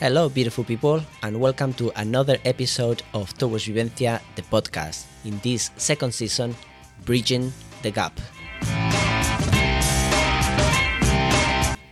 Hello, 0.00 0.30
beautiful 0.30 0.64
people, 0.64 1.02
and 1.22 1.38
welcome 1.38 1.74
to 1.74 1.92
another 2.00 2.38
episode 2.46 3.02
of 3.12 3.36
Towards 3.36 3.68
Vivencia, 3.68 4.22
the 4.34 4.40
podcast. 4.40 5.04
In 5.26 5.38
this 5.44 5.70
second 5.76 6.14
season, 6.14 6.56
Bridging 7.04 7.52
the 7.82 7.90
Gap. 7.90 8.18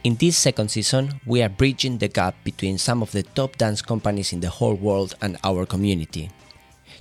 In 0.04 0.16
this 0.16 0.38
second 0.38 0.70
season, 0.70 1.20
we 1.26 1.42
are 1.42 1.50
bridging 1.50 1.98
the 1.98 2.08
gap 2.08 2.34
between 2.44 2.78
some 2.78 3.02
of 3.02 3.12
the 3.12 3.24
top 3.36 3.58
dance 3.58 3.82
companies 3.82 4.32
in 4.32 4.40
the 4.40 4.48
whole 4.48 4.72
world 4.72 5.14
and 5.20 5.36
our 5.44 5.66
community. 5.66 6.30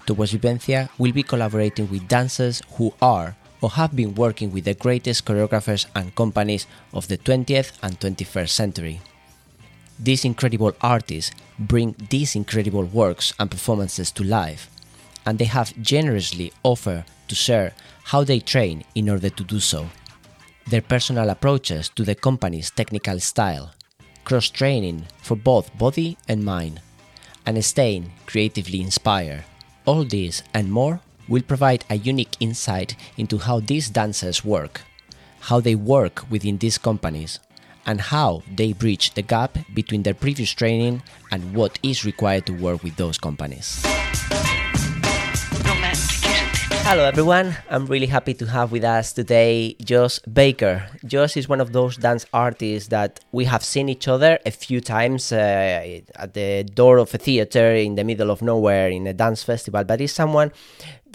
Towards 0.06 0.34
Vivencia 0.34 0.90
will 0.98 1.14
be 1.14 1.24
collaborating 1.24 1.90
with 1.90 2.10
dancers 2.10 2.62
who 2.76 2.94
are 3.02 3.38
or 3.62 3.70
have 3.70 3.96
been 3.96 4.14
working 4.14 4.52
with 4.52 4.66
the 4.66 4.74
greatest 4.74 5.24
choreographers 5.24 5.86
and 5.96 6.14
companies 6.16 6.68
of 6.94 7.08
the 7.08 7.18
20th 7.18 7.72
and 7.82 7.98
21st 7.98 8.50
century. 8.50 9.00
These 10.00 10.26
incredible 10.26 10.74
artists 10.82 11.32
bring 11.58 11.96
these 12.10 12.36
incredible 12.36 12.84
works 12.84 13.34
and 13.40 13.50
performances 13.50 14.12
to 14.12 14.24
life, 14.24 14.70
and 15.26 15.40
they 15.40 15.46
have 15.46 15.74
generously 15.82 16.54
offered 16.64 17.06
to 17.28 17.36
share 17.36 17.74
how 18.04 18.24
they 18.24 18.40
train 18.40 18.84
in 18.96 19.10
order 19.10 19.30
to 19.30 19.44
do 19.44 19.60
so, 19.60 19.88
their 20.68 20.82
personal 20.82 21.30
approaches 21.30 21.90
to 21.90 22.04
the 22.04 22.16
company's 22.16 22.72
technical 22.72 23.20
style, 23.20 23.72
cross 24.24 24.50
training 24.50 25.08
for 25.22 25.36
both 25.36 25.76
body 25.78 26.18
and 26.28 26.44
mind, 26.44 26.82
and 27.46 27.64
staying 27.64 28.12
creatively 28.26 28.82
inspired. 28.82 29.44
All 29.86 30.04
this 30.04 30.44
and 30.54 30.72
more 30.72 31.00
will 31.28 31.42
provide 31.42 31.86
a 31.90 31.98
unique 31.98 32.36
insight 32.40 32.96
into 33.18 33.38
how 33.38 33.62
these 33.62 33.90
dancers 33.90 34.46
work, 34.46 34.82
how 35.40 35.60
they 35.60 35.76
work 35.76 36.30
within 36.30 36.58
these 36.58 36.78
companies, 36.78 37.40
and 37.88 38.00
how 38.00 38.44
they 38.56 38.74
bridge 38.74 39.14
the 39.16 39.24
gap 39.24 39.58
between 39.74 40.04
their 40.04 40.14
previous 40.14 40.52
training 40.52 41.02
and 41.32 41.56
what 41.56 41.80
is 41.82 42.06
required 42.06 42.46
to 42.46 42.54
work 42.54 42.84
with 42.84 42.96
those 42.98 43.18
companies. 43.18 43.82
Hello, 46.90 47.04
everyone. 47.04 47.54
I'm 47.70 47.86
really 47.86 48.06
happy 48.08 48.34
to 48.36 48.46
have 48.46 48.72
with 48.72 48.86
us 48.86 49.12
today 49.12 49.76
Josh 49.84 50.20
Baker. 50.20 50.88
Josh 51.06 51.36
is 51.36 51.50
one 51.50 51.60
of 51.60 51.74
those 51.74 51.98
dance 51.98 52.26
artists 52.32 52.88
that 52.88 53.20
we 53.34 53.44
have 53.44 53.62
seen 53.62 53.90
each 53.90 54.08
other 54.08 54.40
a 54.46 54.52
few 54.52 54.80
times 54.80 55.34
uh, 55.34 56.00
at 56.16 56.34
the 56.34 56.64
door 56.64 57.00
of 57.00 57.14
a 57.14 57.18
theater 57.18 57.74
in 57.74 57.96
the 57.96 58.06
middle 58.06 58.32
of 58.32 58.42
nowhere 58.42 58.88
in 58.88 59.06
a 59.06 59.12
dance 59.12 59.44
festival, 59.44 59.84
but 59.84 60.00
he's 60.00 60.14
someone 60.14 60.54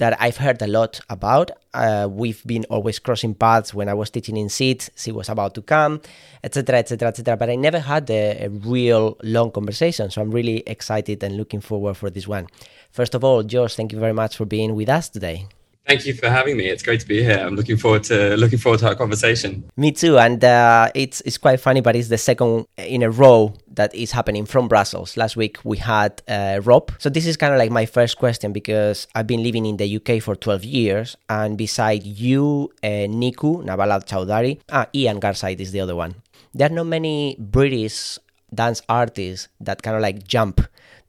that 0.03 0.21
I've 0.21 0.39
heard 0.39 0.61
a 0.63 0.67
lot 0.67 1.01
about. 1.09 1.53
Uh, 1.73 2.09
we've 2.11 2.45
been 2.45 2.65
always 2.69 2.99
crossing 2.99 3.35
paths 3.37 3.73
when 3.73 3.89
I 3.89 3.95
was 3.95 4.11
teaching 4.11 4.37
in 4.37 4.49
SIT. 4.49 4.91
She 4.97 5.13
was 5.13 5.29
about 5.29 5.55
to 5.55 5.63
come, 5.63 6.01
etc., 6.43 6.79
etc., 6.79 7.09
etc. 7.11 7.37
But 7.37 7.51
I 7.51 7.55
never 7.55 7.79
had 7.79 8.11
a, 8.11 8.47
a, 8.47 8.49
real 8.49 9.17
long 9.23 9.53
conversation. 9.53 10.11
So 10.11 10.21
I'm 10.21 10.33
really 10.33 10.65
excited 10.67 11.23
and 11.23 11.37
looking 11.37 11.61
forward 11.61 11.95
for 11.97 12.11
this 12.11 12.27
one. 12.27 12.49
First 12.91 13.15
of 13.15 13.23
all, 13.23 13.45
Josh, 13.45 13.77
thank 13.77 13.93
you 13.93 14.01
very 14.01 14.13
much 14.13 14.37
for 14.37 14.45
being 14.45 14.75
with 14.75 14.89
us 14.89 15.09
today. 15.09 15.47
Thank 15.87 16.05
you 16.05 16.15
for 16.15 16.29
having 16.29 16.57
me. 16.57 16.67
It's 16.67 16.83
great 16.83 17.01
to 17.01 17.07
be 17.07 17.23
here. 17.23 17.39
I'm 17.39 17.55
looking 17.55 17.77
forward 17.77 18.03
to 18.05 18.37
looking 18.37 18.59
forward 18.59 18.81
to 18.81 18.89
our 18.89 18.97
conversation. 18.97 19.71
Me 19.77 19.93
too, 19.93 20.19
and 20.19 20.43
uh, 20.45 20.91
it's 20.97 21.21
it's 21.23 21.39
quite 21.39 21.61
funny, 21.61 21.81
but 21.81 21.95
it's 21.95 22.09
the 22.09 22.19
second 22.19 22.67
in 22.77 23.03
a 23.03 23.11
row 23.11 23.55
that 23.75 23.95
is 23.95 24.13
happening 24.13 24.47
from 24.47 24.69
Brussels. 24.69 25.17
Last 25.17 25.37
week 25.37 25.59
we 25.65 25.79
had 25.79 26.23
uh, 26.29 26.61
Rob, 26.65 26.93
so 26.99 27.09
this 27.09 27.27
is 27.27 27.37
kind 27.37 27.53
of 27.53 27.59
like 27.59 27.71
my 27.71 27.87
first 27.87 28.19
question 28.19 28.53
because 28.53 29.07
I've 29.15 29.27
been 29.27 29.43
living 29.43 29.67
in 29.67 29.77
the 29.77 29.97
UK 29.97 30.23
for 30.23 30.37
12 30.37 30.65
years, 30.65 31.17
and 31.29 31.57
beside 31.57 32.05
you, 32.05 32.71
uh, 32.83 33.09
Niku 33.09 33.65
Navalal 33.65 34.05
Chowdhury, 34.07 34.61
ah, 34.71 34.87
Ian 34.95 35.21
Garside 35.21 35.61
is 35.61 35.73
the 35.73 35.81
other 35.81 35.97
one. 35.97 36.15
There 36.55 36.67
are 36.67 36.75
not 36.75 36.87
many 36.87 37.37
British 37.39 38.19
dance 38.55 38.83
artists 38.89 39.49
that 39.61 39.83
kind 39.83 39.97
of 39.97 40.03
like 40.03 40.27
jump 40.27 40.61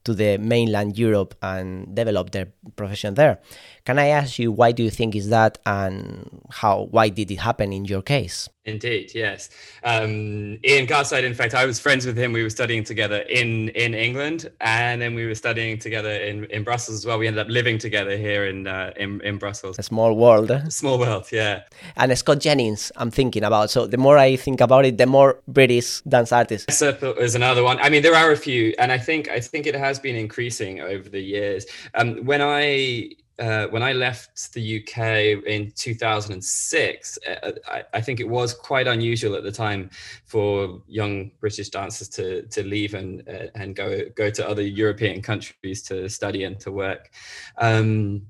to 0.05 0.13
the 0.13 0.37
mainland 0.37 0.97
Europe 0.97 1.35
and 1.41 1.93
develop 1.95 2.31
their 2.31 2.47
profession 2.75 3.13
there. 3.15 3.39
Can 3.85 3.99
I 3.99 4.07
ask 4.07 4.39
you 4.39 4.51
why 4.51 4.71
do 4.71 4.81
you 4.81 4.89
think 4.89 5.13
is 5.13 5.29
that, 5.29 5.57
and 5.65 6.41
how 6.49 6.87
why 6.91 7.09
did 7.09 7.29
it 7.29 7.39
happen 7.39 7.73
in 7.73 7.83
your 7.85 8.01
case? 8.01 8.49
Indeed, 8.65 9.11
yes. 9.13 9.49
Um, 9.83 10.57
Ian 10.65 10.87
Garside, 10.87 11.25
in 11.25 11.33
fact, 11.33 11.53
I 11.53 11.65
was 11.65 11.79
friends 11.79 12.05
with 12.05 12.17
him. 12.17 12.31
We 12.31 12.43
were 12.43 12.49
studying 12.49 12.85
together 12.85 13.19
in 13.29 13.69
in 13.69 13.93
England, 13.93 14.49
and 14.61 15.01
then 15.01 15.15
we 15.15 15.25
were 15.25 15.35
studying 15.35 15.77
together 15.77 16.11
in, 16.11 16.45
in 16.45 16.63
Brussels 16.63 16.99
as 16.99 17.05
well. 17.05 17.19
We 17.19 17.27
ended 17.27 17.45
up 17.45 17.49
living 17.49 17.77
together 17.77 18.15
here 18.15 18.45
in 18.45 18.67
uh, 18.67 18.93
in, 18.95 19.19
in 19.19 19.37
Brussels. 19.37 19.77
A 19.79 19.83
small 19.83 20.15
world. 20.15 20.49
Eh? 20.49 20.69
Small 20.69 20.97
world, 20.97 21.27
yeah. 21.29 21.63
And 21.97 22.17
Scott 22.17 22.39
Jennings, 22.39 22.89
I'm 22.95 23.11
thinking 23.11 23.43
about. 23.43 23.69
So 23.69 23.85
the 23.85 23.97
more 23.97 24.17
I 24.17 24.37
think 24.37 24.61
about 24.61 24.85
it, 24.85 24.97
the 24.97 25.07
more 25.07 25.41
British 25.49 25.99
dance 26.01 26.31
artists. 26.31 26.73
Circle 26.73 27.15
is 27.15 27.35
another 27.35 27.63
one. 27.63 27.79
I 27.79 27.89
mean, 27.89 28.01
there 28.01 28.15
are 28.15 28.31
a 28.31 28.37
few, 28.37 28.73
and 28.79 28.93
I 28.93 28.97
think 28.97 29.27
I 29.27 29.41
think 29.41 29.67
it 29.67 29.75
has 29.75 29.99
been 29.99 30.15
increasing 30.15 30.79
over 30.79 31.09
the 31.09 31.19
years. 31.21 31.65
Um, 31.95 32.23
when 32.23 32.41
I 32.41 33.09
uh, 33.39 33.67
when 33.67 33.81
I 33.81 33.93
left 33.93 34.53
the 34.53 34.79
UK 34.79 35.43
in 35.47 35.71
2006, 35.75 37.19
uh, 37.27 37.51
I, 37.67 37.83
I, 37.93 38.01
think 38.01 38.19
it 38.19 38.29
was 38.29 38.53
quite 38.53 38.85
unusual 38.85 39.35
at 39.35 39.43
the 39.43 39.51
time 39.51 39.89
for 40.25 40.83
young 40.87 41.31
British 41.39 41.69
dancers 41.69 42.09
to 42.09 42.43
to 42.43 42.63
leave 42.63 42.93
and 42.93 43.27
uh, 43.27 43.47
and 43.55 43.75
go 43.75 44.01
go 44.15 44.29
to 44.29 44.47
other 44.47 44.61
European 44.61 45.21
countries 45.21 45.81
to 45.83 46.07
study 46.09 46.43
and 46.43 46.59
to 46.59 46.71
work. 46.71 47.09
Um, 47.57 48.27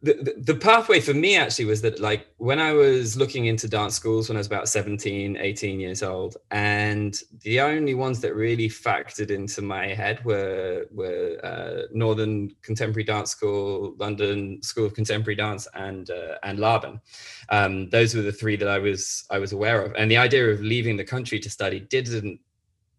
the, 0.00 0.34
the, 0.38 0.54
pathway 0.54 1.00
for 1.00 1.12
me 1.12 1.36
actually 1.36 1.64
was 1.64 1.82
that 1.82 1.98
like 1.98 2.28
when 2.36 2.60
i 2.60 2.72
was 2.72 3.16
looking 3.16 3.46
into 3.46 3.66
dance 3.66 3.94
schools 3.94 4.28
when 4.28 4.36
i 4.36 4.38
was 4.38 4.46
about 4.46 4.68
17 4.68 5.36
18 5.36 5.80
years 5.80 6.02
old 6.02 6.36
and 6.52 7.22
the 7.42 7.60
only 7.60 7.94
ones 7.94 8.20
that 8.20 8.34
really 8.34 8.68
factored 8.68 9.30
into 9.30 9.60
my 9.60 9.88
head 9.88 10.24
were 10.24 10.86
were 10.92 11.38
uh, 11.42 11.88
northern 11.92 12.50
contemporary 12.62 13.04
dance 13.04 13.30
school 13.30 13.94
london 13.98 14.62
school 14.62 14.86
of 14.86 14.94
contemporary 14.94 15.34
dance 15.34 15.66
and 15.74 16.10
uh, 16.10 16.34
and 16.42 16.58
laban. 16.58 17.00
Um, 17.48 17.88
those 17.90 18.14
were 18.14 18.22
the 18.22 18.32
three 18.32 18.56
that 18.56 18.68
i 18.68 18.78
was 18.78 19.24
i 19.30 19.38
was 19.38 19.52
aware 19.52 19.82
of. 19.82 19.94
And 19.96 20.10
the 20.10 20.16
idea 20.16 20.48
of 20.48 20.60
leaving 20.60 20.96
the 20.96 21.04
country 21.04 21.38
to 21.40 21.50
study 21.50 21.80
didn't 21.80 22.40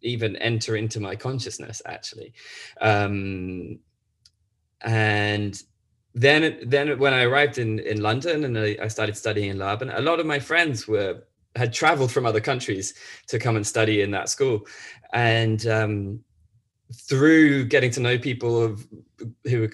even 0.01 0.35
enter 0.37 0.75
into 0.75 0.99
my 0.99 1.15
consciousness 1.15 1.81
actually. 1.85 2.33
Um, 2.81 3.79
and 4.81 5.61
then 6.15 6.59
then 6.65 6.97
when 6.99 7.13
I 7.13 7.23
arrived 7.23 7.57
in 7.57 7.79
in 7.79 8.01
London 8.01 8.43
and 8.43 8.57
I, 8.57 8.77
I 8.81 8.87
started 8.87 9.15
studying 9.15 9.49
in 9.49 9.57
Laban, 9.57 9.89
a 9.89 10.01
lot 10.01 10.19
of 10.19 10.25
my 10.25 10.39
friends 10.39 10.87
were 10.87 11.23
had 11.55 11.73
traveled 11.73 12.11
from 12.11 12.25
other 12.25 12.41
countries 12.41 12.93
to 13.27 13.39
come 13.39 13.55
and 13.55 13.65
study 13.65 14.01
in 14.01 14.11
that 14.11 14.29
school, 14.29 14.65
and 15.13 15.65
um, 15.67 16.23
through 16.93 17.65
getting 17.65 17.91
to 17.91 17.99
know 17.99 18.17
people 18.17 18.61
of, 18.61 18.87
who 19.45 19.69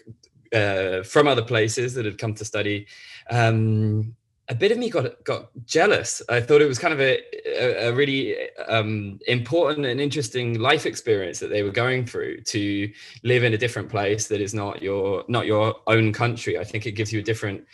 uh, 0.54 1.04
from 1.04 1.28
other 1.28 1.42
places 1.42 1.94
that 1.94 2.06
had 2.06 2.18
come 2.18 2.34
to 2.36 2.46
study, 2.46 2.88
um, 3.30 4.16
a 4.48 4.56
bit 4.56 4.72
of 4.72 4.78
me 4.78 4.90
got 4.90 5.24
got 5.24 5.50
jealous. 5.66 6.22
I 6.30 6.40
thought 6.40 6.62
it 6.62 6.68
was 6.68 6.78
kind 6.78 6.94
of 6.94 7.02
a 7.02 7.20
a, 7.46 7.90
a 7.90 7.94
really 7.94 8.36
um, 8.68 9.20
important 9.28 9.86
and 9.86 10.00
interesting 10.00 10.60
life 10.60 10.86
experience 10.86 11.40
that 11.40 11.50
they 11.50 11.64
were 11.64 11.72
going 11.72 12.06
through 12.06 12.42
to 12.42 12.92
live 13.24 13.44
in 13.44 13.54
a 13.54 13.58
different 13.58 13.90
place 13.90 14.28
that 14.28 14.42
is 14.42 14.54
not 14.54 14.82
your 14.82 15.24
not 15.28 15.48
your 15.48 15.76
own 15.88 16.14
country. 16.14 16.60
I 16.60 16.64
think 16.64 16.86
it 16.86 16.92
gives 16.92 17.12
you 17.12 17.20
a 17.20 17.24
different 17.24 17.66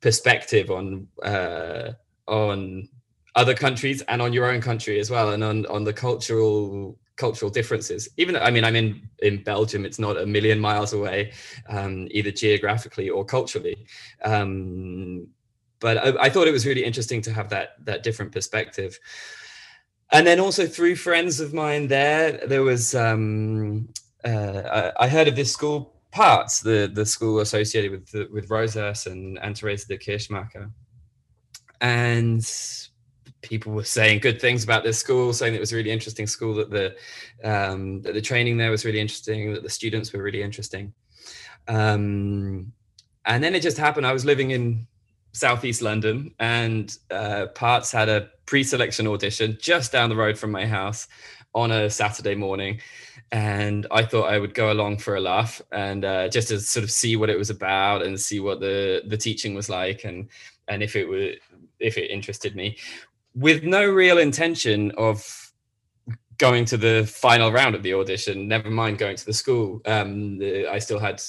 perspective 0.00 0.70
on 0.70 1.08
uh, 1.22 1.92
on 2.28 2.88
other 3.34 3.54
countries 3.54 4.02
and 4.02 4.22
on 4.22 4.32
your 4.32 4.50
own 4.50 4.60
country 4.60 5.00
as 5.00 5.10
well, 5.10 5.30
and 5.30 5.42
on 5.42 5.66
on 5.66 5.84
the 5.84 5.92
cultural 5.92 6.96
cultural 7.16 7.50
differences 7.50 8.08
even 8.16 8.34
i 8.36 8.50
mean 8.50 8.64
i'm 8.64 8.74
in 8.74 9.06
in 9.18 9.42
belgium 9.42 9.84
it's 9.84 9.98
not 9.98 10.16
a 10.16 10.24
million 10.24 10.58
miles 10.58 10.94
away 10.94 11.30
um, 11.68 12.08
either 12.12 12.30
geographically 12.30 13.10
or 13.10 13.26
culturally 13.26 13.84
um, 14.24 15.28
but 15.80 15.98
I, 15.98 16.26
I, 16.26 16.30
thought 16.30 16.46
it 16.46 16.52
was 16.52 16.66
really 16.66 16.84
interesting 16.84 17.22
to 17.22 17.32
have 17.32 17.48
that 17.50 17.84
that 17.84 18.02
different 18.02 18.32
perspective. 18.32 18.98
And 20.12 20.26
then 20.26 20.40
also 20.40 20.66
through 20.66 20.96
friends 20.96 21.40
of 21.40 21.54
mine 21.54 21.88
there 21.88 22.40
there 22.46 22.62
was 22.62 22.94
um, 22.94 23.88
uh, 24.24 24.90
I, 24.98 25.04
I, 25.04 25.08
heard 25.08 25.28
of 25.28 25.36
this 25.36 25.52
school 25.52 25.94
parts 26.12 26.60
the 26.60 26.90
the 26.92 27.06
school 27.06 27.40
associated 27.40 27.90
with 27.90 28.10
the, 28.10 28.28
with 28.32 28.50
rosas 28.50 29.06
and 29.06 29.38
and 29.38 29.56
Teresa 29.56 29.88
De 29.88 29.98
Keersmaeker. 29.98 30.70
And 31.80 32.44
people 33.42 33.72
were 33.72 33.84
saying 33.84 34.20
good 34.20 34.40
things 34.40 34.64
about 34.64 34.84
this 34.84 34.98
school 34.98 35.32
saying 35.32 35.54
it 35.54 35.60
was 35.60 35.72
a 35.72 35.76
really 35.76 35.90
interesting 35.90 36.26
school 36.26 36.54
that 36.54 36.70
the 36.70 36.94
um, 37.42 38.02
that 38.02 38.14
the 38.14 38.20
training 38.20 38.56
there 38.56 38.70
was 38.70 38.84
really 38.84 39.00
interesting 39.00 39.52
that 39.54 39.62
the 39.62 39.70
students 39.70 40.12
were 40.12 40.22
really 40.22 40.42
interesting. 40.42 40.92
Um, 41.68 42.72
and 43.24 43.44
then 43.44 43.54
it 43.54 43.62
just 43.62 43.78
happened. 43.78 44.06
I 44.06 44.12
was 44.12 44.24
living 44.24 44.50
in 44.50 44.86
southeast 45.32 45.82
London, 45.82 46.34
and 46.38 46.96
uh, 47.10 47.46
Parts 47.54 47.92
had 47.92 48.08
a 48.08 48.28
pre-selection 48.46 49.06
audition 49.06 49.56
just 49.60 49.92
down 49.92 50.08
the 50.08 50.16
road 50.16 50.38
from 50.38 50.50
my 50.50 50.66
house 50.66 51.08
on 51.54 51.70
a 51.70 51.90
Saturday 51.90 52.34
morning, 52.34 52.80
and 53.32 53.86
I 53.90 54.04
thought 54.04 54.32
I 54.32 54.38
would 54.38 54.54
go 54.54 54.72
along 54.72 54.98
for 54.98 55.16
a 55.16 55.20
laugh 55.20 55.60
and 55.72 56.04
uh, 56.04 56.28
just 56.28 56.48
to 56.48 56.60
sort 56.60 56.84
of 56.84 56.90
see 56.90 57.16
what 57.16 57.30
it 57.30 57.38
was 57.38 57.50
about 57.50 58.02
and 58.02 58.18
see 58.18 58.40
what 58.40 58.60
the 58.60 59.02
the 59.06 59.16
teaching 59.16 59.54
was 59.54 59.68
like 59.68 60.04
and 60.04 60.28
and 60.68 60.82
if 60.82 60.96
it 60.96 61.08
would 61.08 61.38
if 61.78 61.96
it 61.96 62.10
interested 62.10 62.54
me, 62.54 62.76
with 63.34 63.62
no 63.62 63.88
real 63.88 64.18
intention 64.18 64.92
of 64.92 65.52
going 66.40 66.64
to 66.64 66.78
the 66.78 67.06
final 67.06 67.52
round 67.52 67.74
of 67.74 67.82
the 67.82 67.92
audition. 67.92 68.48
Never 68.48 68.70
mind 68.70 68.96
going 68.96 69.16
to 69.16 69.26
the 69.26 69.32
school. 69.32 69.82
Um, 69.84 70.40
I 70.70 70.78
still 70.78 70.98
had 70.98 71.22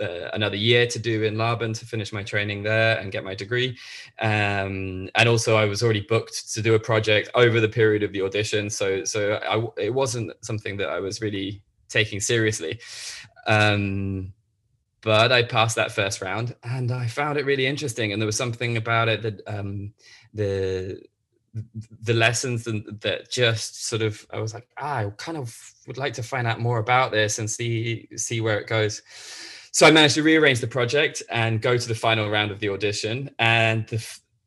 uh, 0.00 0.30
another 0.32 0.56
year 0.56 0.86
to 0.86 0.98
do 0.98 1.22
in 1.22 1.38
Laban 1.38 1.72
to 1.74 1.86
finish 1.86 2.12
my 2.12 2.22
training 2.22 2.62
there 2.62 2.98
and 2.98 3.12
get 3.12 3.24
my 3.24 3.34
degree. 3.34 3.76
Um, 4.20 5.08
and 5.14 5.28
also, 5.28 5.56
I 5.56 5.64
was 5.64 5.82
already 5.82 6.02
booked 6.02 6.52
to 6.54 6.62
do 6.62 6.74
a 6.74 6.78
project 6.78 7.30
over 7.34 7.60
the 7.60 7.68
period 7.68 8.02
of 8.02 8.12
the 8.12 8.22
audition, 8.22 8.70
so 8.70 9.04
so 9.04 9.34
I, 9.34 9.82
it 9.82 9.94
wasn't 9.94 10.32
something 10.42 10.76
that 10.78 10.88
I 10.88 11.00
was 11.00 11.20
really 11.20 11.62
taking 11.88 12.20
seriously. 12.20 12.80
Um, 13.46 14.32
but 15.02 15.30
I 15.30 15.44
passed 15.44 15.76
that 15.76 15.92
first 15.92 16.20
round, 16.20 16.56
and 16.64 16.90
I 16.90 17.06
found 17.06 17.38
it 17.38 17.46
really 17.46 17.66
interesting. 17.66 18.12
And 18.12 18.20
there 18.20 18.26
was 18.26 18.36
something 18.36 18.76
about 18.76 19.08
it 19.08 19.22
that 19.22 19.40
um, 19.46 19.92
the 20.34 21.00
the 22.02 22.12
lessons 22.12 22.64
that 22.64 23.30
just 23.30 23.86
sort 23.86 24.02
of 24.02 24.26
I 24.30 24.40
was 24.40 24.52
like, 24.52 24.68
ah, 24.78 24.96
I 24.96 25.10
kind 25.16 25.38
of 25.38 25.56
would 25.86 25.96
like 25.96 26.12
to 26.14 26.22
find 26.22 26.46
out 26.46 26.60
more 26.60 26.78
about 26.78 27.12
this 27.12 27.38
and 27.38 27.50
see 27.50 28.08
see 28.16 28.40
where 28.40 28.58
it 28.58 28.66
goes 28.66 29.00
so 29.76 29.86
I 29.86 29.90
managed 29.90 30.14
to 30.14 30.22
rearrange 30.22 30.60
the 30.60 30.66
project 30.66 31.22
and 31.28 31.60
go 31.60 31.76
to 31.76 31.86
the 31.86 31.94
final 31.94 32.30
round 32.30 32.50
of 32.50 32.60
the 32.60 32.70
audition. 32.70 33.28
And 33.38 33.86
the, 33.88 34.02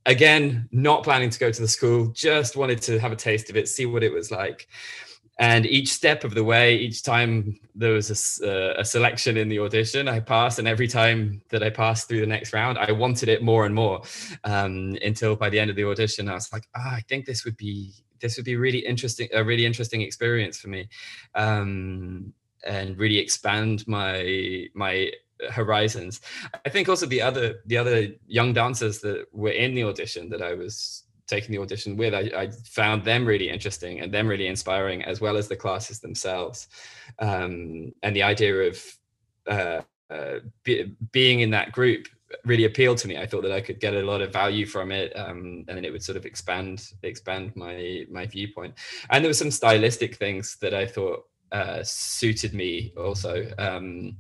again, 0.08 0.68
not 0.72 1.04
planning 1.04 1.30
to 1.30 1.38
go 1.38 1.52
to 1.52 1.62
the 1.62 1.68
school, 1.68 2.08
just 2.08 2.56
wanted 2.56 2.82
to 2.82 2.98
have 2.98 3.12
a 3.12 3.16
taste 3.16 3.48
of 3.52 3.56
it, 3.56 3.68
see 3.68 3.86
what 3.86 4.02
it 4.02 4.12
was 4.12 4.32
like. 4.32 4.68
And 5.38 5.68
each 5.68 5.94
step 5.94 6.24
of 6.24 6.34
the 6.34 6.44
way, 6.44 6.78
each 6.78 7.04
time 7.04 7.60
there 7.76 7.94
was 7.94 8.42
a, 8.42 8.74
uh, 8.74 8.82
a 8.82 8.84
selection 8.84 9.38
in 9.38 9.50
the 9.50 9.60
audition, 9.60 10.08
I 10.08 10.20
passed. 10.20 10.58
And 10.58 10.68
every 10.68 10.88
time 10.88 11.44
that 11.50 11.62
I 11.62 11.70
passed 11.70 12.08
through 12.08 12.22
the 12.22 12.26
next 12.26 12.52
round, 12.52 12.80
I 12.80 12.92
wanted 12.92 13.30
it 13.30 13.44
more 13.44 13.68
and 13.68 13.76
more 13.76 14.02
um, 14.46 14.98
until 15.04 15.36
by 15.36 15.52
the 15.52 15.60
end 15.60 15.70
of 15.70 15.76
the 15.76 15.86
audition, 15.86 16.28
I 16.28 16.34
was 16.34 16.52
like, 16.52 16.68
ah, 16.76 16.96
I 16.96 17.02
think 17.02 17.28
this 17.28 17.46
would 17.46 17.56
be 17.56 17.94
this 18.20 18.36
would 18.36 18.46
be 18.46 18.58
really 18.58 18.80
interesting, 18.80 19.30
a 19.34 19.44
really 19.44 19.66
interesting 19.66 20.02
experience 20.02 20.60
for 20.60 20.68
me. 20.68 20.90
Um, 21.36 22.34
and 22.66 22.98
really 22.98 23.18
expand 23.18 23.88
my 23.88 24.68
my 24.74 25.12
horizons. 25.52 26.22
I 26.66 26.70
think 26.70 26.90
also 26.90 27.06
the 27.06 27.22
other 27.22 27.62
the 27.66 27.78
other 27.78 28.08
young 28.28 28.54
dancers 28.54 29.00
that 29.00 29.26
were 29.32 29.52
in 29.52 29.74
the 29.74 29.84
audition 29.84 30.30
that 30.30 30.42
I 30.42 30.54
was 30.54 31.04
taking 31.28 31.52
the 31.52 31.62
audition 31.62 31.96
with, 31.96 32.14
I, 32.14 32.32
I 32.36 32.50
found 32.66 33.06
them 33.06 33.24
really 33.24 33.50
interesting 33.50 34.00
and 34.02 34.12
them 34.12 34.28
really 34.28 34.48
inspiring, 34.48 35.04
as 35.04 35.22
well 35.22 35.38
as 35.38 35.48
the 35.48 35.56
classes 35.56 36.00
themselves, 36.00 36.68
um, 37.20 37.94
and 38.02 38.16
the 38.16 38.24
idea 38.24 38.56
of 38.56 38.84
uh, 39.48 39.82
uh, 40.10 40.40
be, 40.64 40.96
being 41.12 41.42
in 41.42 41.52
that 41.52 41.72
group 41.72 42.08
really 42.46 42.66
appealed 42.66 42.98
to 42.98 43.08
me. 43.08 43.18
I 43.18 43.26
thought 43.26 43.44
that 43.44 43.52
I 43.52 43.62
could 43.62 43.80
get 43.80 43.94
a 43.94 44.02
lot 44.02 44.22
of 44.22 44.34
value 44.34 44.66
from 44.66 44.92
it, 44.92 45.14
um, 45.16 45.66
and 45.68 45.78
then 45.78 45.86
it 45.86 45.92
would 45.92 46.04
sort 46.04 46.18
of 46.18 46.26
expand 46.26 46.92
expand 47.04 47.56
my 47.56 48.06
my 48.10 48.26
viewpoint. 48.26 48.74
And 49.10 49.24
there 49.24 49.30
were 49.30 49.34
some 49.34 49.52
stylistic 49.52 50.16
things 50.16 50.58
that 50.62 50.74
I 50.74 50.86
thought 50.86 51.26
uh, 51.52 51.80
suited 51.84 52.54
me 52.54 52.94
also. 52.98 53.46
Um, 53.58 54.18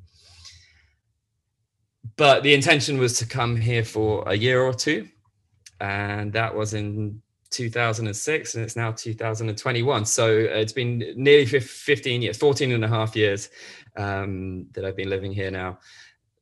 but 2.16 2.44
the 2.44 2.54
intention 2.54 2.98
was 2.98 3.18
to 3.20 3.26
come 3.26 3.56
here 3.56 3.84
for 3.84 4.28
a 4.28 4.36
year 4.36 4.62
or 4.62 4.74
two, 4.74 5.08
and 5.80 6.34
that 6.34 6.54
was 6.54 6.74
in 6.74 7.22
2006 7.52 8.54
and 8.54 8.64
it's 8.64 8.76
now 8.76 8.92
2021 8.92 10.06
so 10.06 10.38
it's 10.38 10.72
been 10.72 11.00
nearly 11.16 11.48
15 11.48 12.22
years 12.22 12.38
14 12.38 12.74
and 12.74 12.86
a 12.86 12.88
half 12.88 13.16
years 13.16 13.50
um, 13.98 14.68
that 14.74 14.86
i've 14.86 14.96
been 14.96 15.10
living 15.10 15.32
here 15.32 15.50
now 15.50 15.80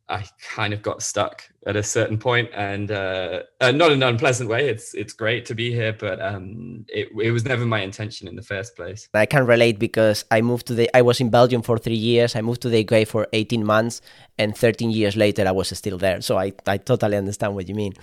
I 0.09 0.25
kind 0.41 0.73
of 0.73 0.81
got 0.81 1.01
stuck 1.01 1.43
at 1.67 1.75
a 1.75 1.83
certain 1.83 2.17
point, 2.17 2.49
and 2.53 2.89
uh, 2.89 3.43
uh, 3.59 3.71
not 3.71 3.91
in 3.91 4.01
an 4.01 4.09
unpleasant 4.09 4.49
way. 4.49 4.69
It's 4.69 4.93
it's 4.93 5.13
great 5.13 5.45
to 5.47 5.53
be 5.53 5.71
here, 5.71 5.93
but 5.93 6.21
um, 6.21 6.85
it 6.87 7.09
it 7.21 7.31
was 7.31 7.43
never 7.43 7.65
my 7.65 7.81
intention 7.81 8.27
in 8.27 8.35
the 8.35 8.41
first 8.41 8.75
place. 8.75 9.09
I 9.13 9.25
can 9.25 9.45
relate 9.45 9.77
because 9.77 10.23
I 10.31 10.41
moved 10.41 10.67
to 10.67 10.73
the. 10.73 10.89
I 10.95 11.01
was 11.01 11.19
in 11.19 11.29
Belgium 11.29 11.61
for 11.61 11.77
three 11.77 12.01
years. 12.11 12.35
I 12.35 12.41
moved 12.41 12.61
to 12.61 12.69
the 12.69 12.87
UK 12.87 13.05
for 13.05 13.27
eighteen 13.33 13.65
months, 13.65 14.01
and 14.39 14.55
thirteen 14.57 14.91
years 14.91 15.17
later, 15.17 15.45
I 15.45 15.51
was 15.51 15.67
still 15.77 15.97
there. 15.97 16.21
So 16.21 16.37
I 16.37 16.53
I 16.65 16.77
totally 16.77 17.17
understand 17.17 17.53
what 17.53 17.67
you 17.67 17.75
mean. 17.75 17.93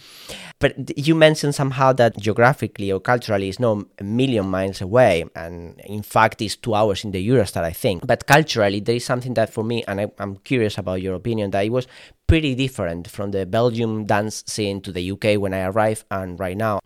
But 0.59 0.99
you 0.99 1.15
mentioned 1.15 1.55
somehow 1.55 1.95
that 1.95 2.19
geographically 2.19 2.93
or 2.93 3.01
culturally 3.01 3.49
is 3.49 3.59
not 3.59 3.87
a 3.99 4.05
million 4.05 4.47
miles 4.47 4.83
away, 4.83 5.25
and 5.35 5.81
in 5.87 6.03
fact, 6.03 6.43
it's 6.43 6.57
two 6.57 6.75
hours 6.75 7.03
in 7.05 7.13
the 7.13 7.29
Eurostar, 7.29 7.65
I 7.65 7.73
think. 7.73 8.07
But 8.07 8.27
culturally, 8.27 8.81
there 8.81 8.97
is 8.97 9.05
something 9.07 9.35
that 9.35 9.51
for 9.51 9.65
me, 9.65 9.85
and 9.89 10.01
I, 10.03 10.11
I'm 10.19 10.37
curious 10.37 10.77
about 10.77 11.01
your 11.01 11.15
opinion, 11.15 11.51
that 11.53 11.65
it 11.65 11.73
was 11.73 11.87
pretty 12.35 12.57
different 12.57 13.09
from 13.09 13.31
the 13.31 13.47
Belgium 13.47 14.07
dance 14.07 14.43
scene 14.49 14.81
to 14.81 14.91
the 14.91 15.13
UK 15.13 15.41
when 15.41 15.55
I 15.55 15.67
arrived 15.67 16.05
and 16.11 16.41
right 16.41 16.57
now. 16.57 16.81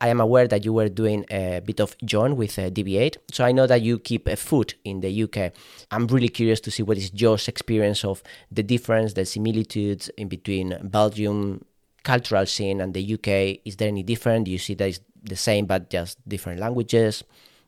I 0.00 0.08
am 0.08 0.18
aware 0.18 0.48
that 0.48 0.64
you 0.64 0.72
were 0.72 0.88
doing 0.88 1.26
a 1.30 1.60
bit 1.60 1.78
of 1.78 1.94
Joan 2.06 2.36
with 2.36 2.58
uh, 2.58 2.70
DV8, 2.70 3.18
so 3.30 3.44
I 3.44 3.52
know 3.52 3.66
that 3.66 3.82
you 3.82 3.98
keep 3.98 4.26
a 4.26 4.34
foot 4.34 4.76
in 4.82 5.02
the 5.02 5.24
UK. 5.24 5.52
I'm 5.90 6.06
really 6.06 6.30
curious 6.30 6.58
to 6.60 6.70
see 6.70 6.82
what 6.82 6.96
is 6.96 7.10
Jo's 7.10 7.48
experience 7.48 8.02
of 8.02 8.22
the 8.50 8.62
difference, 8.62 9.12
the 9.12 9.26
similitudes 9.26 10.08
in 10.16 10.28
between 10.28 10.74
Belgium 10.82 11.66
cultural 12.02 12.46
scene 12.46 12.80
and 12.80 12.94
the 12.94 13.04
UK. 13.12 13.60
Is 13.66 13.76
there 13.76 13.88
any 13.88 14.04
different? 14.04 14.46
Do 14.46 14.52
you 14.52 14.58
see 14.58 14.72
that 14.72 14.88
it's 14.88 15.00
the 15.22 15.36
same 15.36 15.66
but 15.66 15.90
just 15.90 16.26
different 16.26 16.60
languages? 16.60 17.22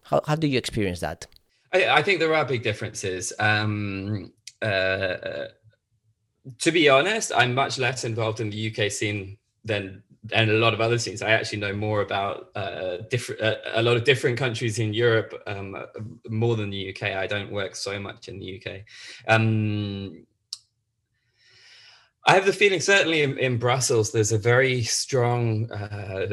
How, 0.05 0.23
how 0.27 0.37
do 0.37 0.47
you 0.47 0.57
experience 0.57 1.01
that? 1.01 1.27
I, 1.71 1.87
I 1.99 2.03
think 2.03 2.19
there 2.19 2.33
are 2.33 2.47
big 2.47 2.63
differences. 2.63 3.35
Um, 3.39 4.33
uh, 4.63 5.49
to 6.59 6.73
be 6.73 6.89
honest, 6.89 7.33
I'm 7.35 7.55
much 7.55 7.79
less 7.79 8.05
involved 8.05 8.41
in 8.41 8.51
the 8.51 8.71
UK 8.71 8.91
scene 8.91 9.39
than 9.65 10.03
and 10.33 10.51
a 10.51 10.55
lot 10.55 10.75
of 10.75 10.81
other 10.81 10.99
scenes. 10.99 11.23
I 11.23 11.31
actually 11.31 11.61
know 11.61 11.73
more 11.73 12.01
about 12.01 12.51
uh, 12.55 12.99
different 13.11 13.41
uh, 13.41 13.57
a 13.75 13.83
lot 13.83 13.97
of 13.97 14.05
different 14.05 14.39
countries 14.39 14.79
in 14.79 14.93
Europe 14.93 15.41
um, 15.47 15.77
more 16.29 16.57
than 16.57 16.71
the 16.71 16.91
UK. 16.91 17.15
I 17.15 17.27
don't 17.27 17.53
work 17.53 17.77
so 17.77 17.99
much 17.99 18.29
in 18.29 18.39
the 18.39 18.61
UK. 18.61 18.81
Um, 19.29 20.27
I 22.29 22.35
have 22.35 22.45
the 22.45 22.53
feeling, 22.53 22.81
certainly 22.81 23.23
in, 23.23 23.39
in 23.39 23.57
Brussels, 23.57 24.11
there's 24.11 24.33
a 24.33 24.39
very 24.39 24.83
strong 24.83 25.71
uh, 25.71 26.27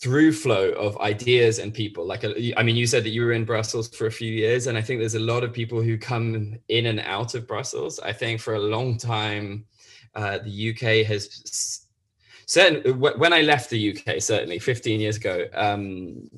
through 0.00 0.32
flow 0.32 0.70
of 0.70 0.96
ideas 1.00 1.58
and 1.58 1.74
people. 1.74 2.06
Like, 2.06 2.22
uh, 2.22 2.32
I 2.56 2.62
mean, 2.62 2.76
you 2.76 2.86
said 2.86 3.04
that 3.04 3.10
you 3.10 3.24
were 3.24 3.32
in 3.32 3.44
Brussels 3.44 3.88
for 3.88 4.06
a 4.06 4.12
few 4.12 4.32
years, 4.32 4.66
and 4.66 4.78
I 4.78 4.82
think 4.82 5.00
there's 5.00 5.16
a 5.16 5.20
lot 5.20 5.42
of 5.42 5.52
people 5.52 5.82
who 5.82 5.98
come 5.98 6.56
in 6.68 6.86
and 6.86 7.00
out 7.00 7.34
of 7.34 7.48
Brussels. 7.48 7.98
I 8.00 8.12
think 8.12 8.40
for 8.40 8.54
a 8.54 8.60
long 8.60 8.96
time, 8.96 9.64
uh, 10.14 10.38
the 10.38 10.70
UK 10.70 11.06
has 11.06 11.86
certainly 12.46 12.92
when 12.92 13.32
I 13.32 13.42
left 13.42 13.70
the 13.70 13.96
UK, 13.96 14.20
certainly 14.20 14.58
15 14.58 15.00
years 15.00 15.16
ago, 15.16 15.46
um, 15.54 16.30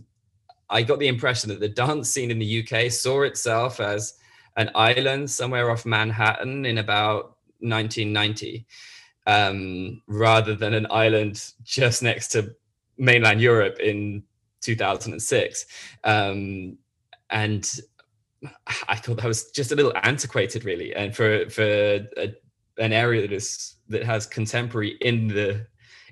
I 0.71 0.83
got 0.83 0.99
the 0.99 1.09
impression 1.09 1.51
that 1.51 1.61
the 1.61 1.69
dance 1.69 2.11
scene 2.11 2.31
in 2.31 2.39
the 2.39 2.67
UK 2.67 2.91
saw 2.91 3.23
itself 3.23 3.81
as 3.81 4.15
an 4.57 4.71
island 4.75 5.31
somewhere 5.31 5.71
off 5.71 5.87
Manhattan 5.87 6.65
in 6.65 6.79
about 6.79 7.37
1990 7.61 8.67
um, 9.27 10.03
rather 10.07 10.55
than 10.55 10.75
an 10.75 10.87
island 10.91 11.53
just 11.63 12.03
next 12.03 12.29
to 12.29 12.55
mainland 13.01 13.41
Europe 13.41 13.81
in 13.81 14.23
2006. 14.61 15.67
Um, 16.05 16.77
and 17.31 17.81
I 18.89 18.97
thought 18.97 19.17
that 19.19 19.27
was 19.27 19.51
just 19.51 19.73
a 19.73 19.75
little 19.75 19.93
antiquated, 20.03 20.65
really. 20.65 20.95
And 20.95 21.15
for 21.15 21.49
for 21.51 21.65
a, 21.65 22.35
an 22.79 22.93
area 22.93 23.23
that 23.23 23.33
is 23.33 23.77
that 23.89 24.05
has 24.05 24.27
contemporary 24.27 24.97
in 25.01 25.29
the 25.29 25.67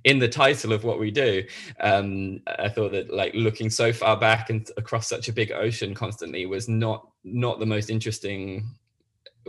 in 0.05 0.19
the 0.19 0.29
title 0.29 0.73
of 0.73 0.85
what 0.85 0.99
we 0.99 1.11
do, 1.11 1.45
um, 1.81 2.41
I 2.47 2.69
thought 2.69 2.93
that 2.93 3.13
like 3.13 3.35
looking 3.35 3.71
so 3.71 3.93
far 3.93 4.17
back 4.17 4.51
and 4.51 4.69
across 4.77 5.09
such 5.09 5.29
a 5.29 5.33
big 5.33 5.53
ocean 5.53 5.95
constantly 5.95 6.47
was 6.47 6.69
not 6.69 7.09
not 7.25 7.59
the 7.59 7.67
most 7.67 7.91
interesting 7.91 8.69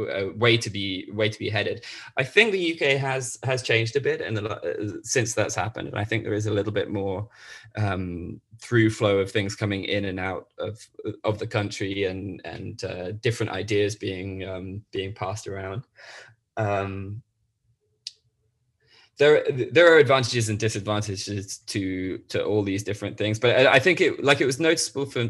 uh, 0.08 0.34
way 0.36 0.58
to 0.58 0.70
be 0.70 1.10
way 1.12 1.29
to 1.29 1.39
be 1.39 1.50
headed. 1.50 1.84
I 2.18 2.24
think 2.24 2.51
the 2.51 2.74
UK 2.74 2.98
has 3.00 3.38
has 3.44 3.62
changed 3.62 3.96
a 3.96 4.01
bit, 4.01 4.22
and 4.22 4.38
uh, 4.39 4.60
since 5.03 5.34
that's 5.34 5.56
happened, 5.56 5.89
and 5.89 5.98
I 5.98 6.03
think 6.03 6.24
there 6.24 6.34
is 6.34 6.48
a 6.48 6.53
little 6.53 6.74
bit 6.74 6.89
more 6.89 7.27
um, 7.77 8.39
through 8.60 8.89
flow 8.89 9.20
of 9.20 9.32
things 9.32 9.56
coming 9.56 9.86
in 9.86 10.06
and 10.06 10.20
out 10.20 10.48
of 10.58 10.86
of 11.24 11.39
the 11.39 11.48
country, 11.48 12.06
and 12.06 12.41
and 12.46 12.84
uh, 12.84 13.12
different 13.13 13.51
ideas 13.51 13.96
being 13.96 14.48
um, 14.48 14.82
being 14.91 15.13
passed 15.13 15.48
around. 15.48 15.86
Um, 16.58 17.22
there 19.20 19.44
there 19.72 19.94
are 19.94 19.98
advantages 19.98 20.50
and 20.50 20.58
disadvantages 20.58 21.60
to 21.68 22.18
to 22.29 22.44
all 22.44 22.63
these 22.63 22.84
different 22.84 23.18
things, 23.18 23.38
but 23.38 23.56
I, 23.56 23.74
I 23.74 23.79
think 23.79 24.01
it 24.01 24.24
like 24.24 24.41
it 24.41 24.46
was 24.46 24.60
noticeable 24.60 25.06
for 25.06 25.29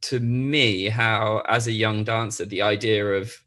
to 0.00 0.20
me 0.20 0.88
how 0.88 1.42
as 1.48 1.66
a 1.66 1.72
young 1.72 2.04
dancer 2.04 2.44
the 2.44 2.62
idea 2.62 3.06
of 3.06 3.43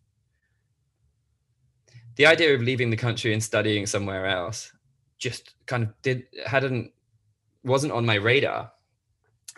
the 2.17 2.25
idea 2.25 2.53
of 2.53 2.62
leaving 2.62 2.89
the 2.89 2.97
country 2.97 3.33
and 3.33 3.43
studying 3.43 3.86
somewhere 3.86 4.25
else 4.25 4.71
just 5.17 5.53
kind 5.65 5.83
of 5.83 5.89
did 6.01 6.24
hadn't 6.45 6.91
wasn't 7.63 7.91
on 7.91 8.05
my 8.05 8.15
radar 8.15 8.71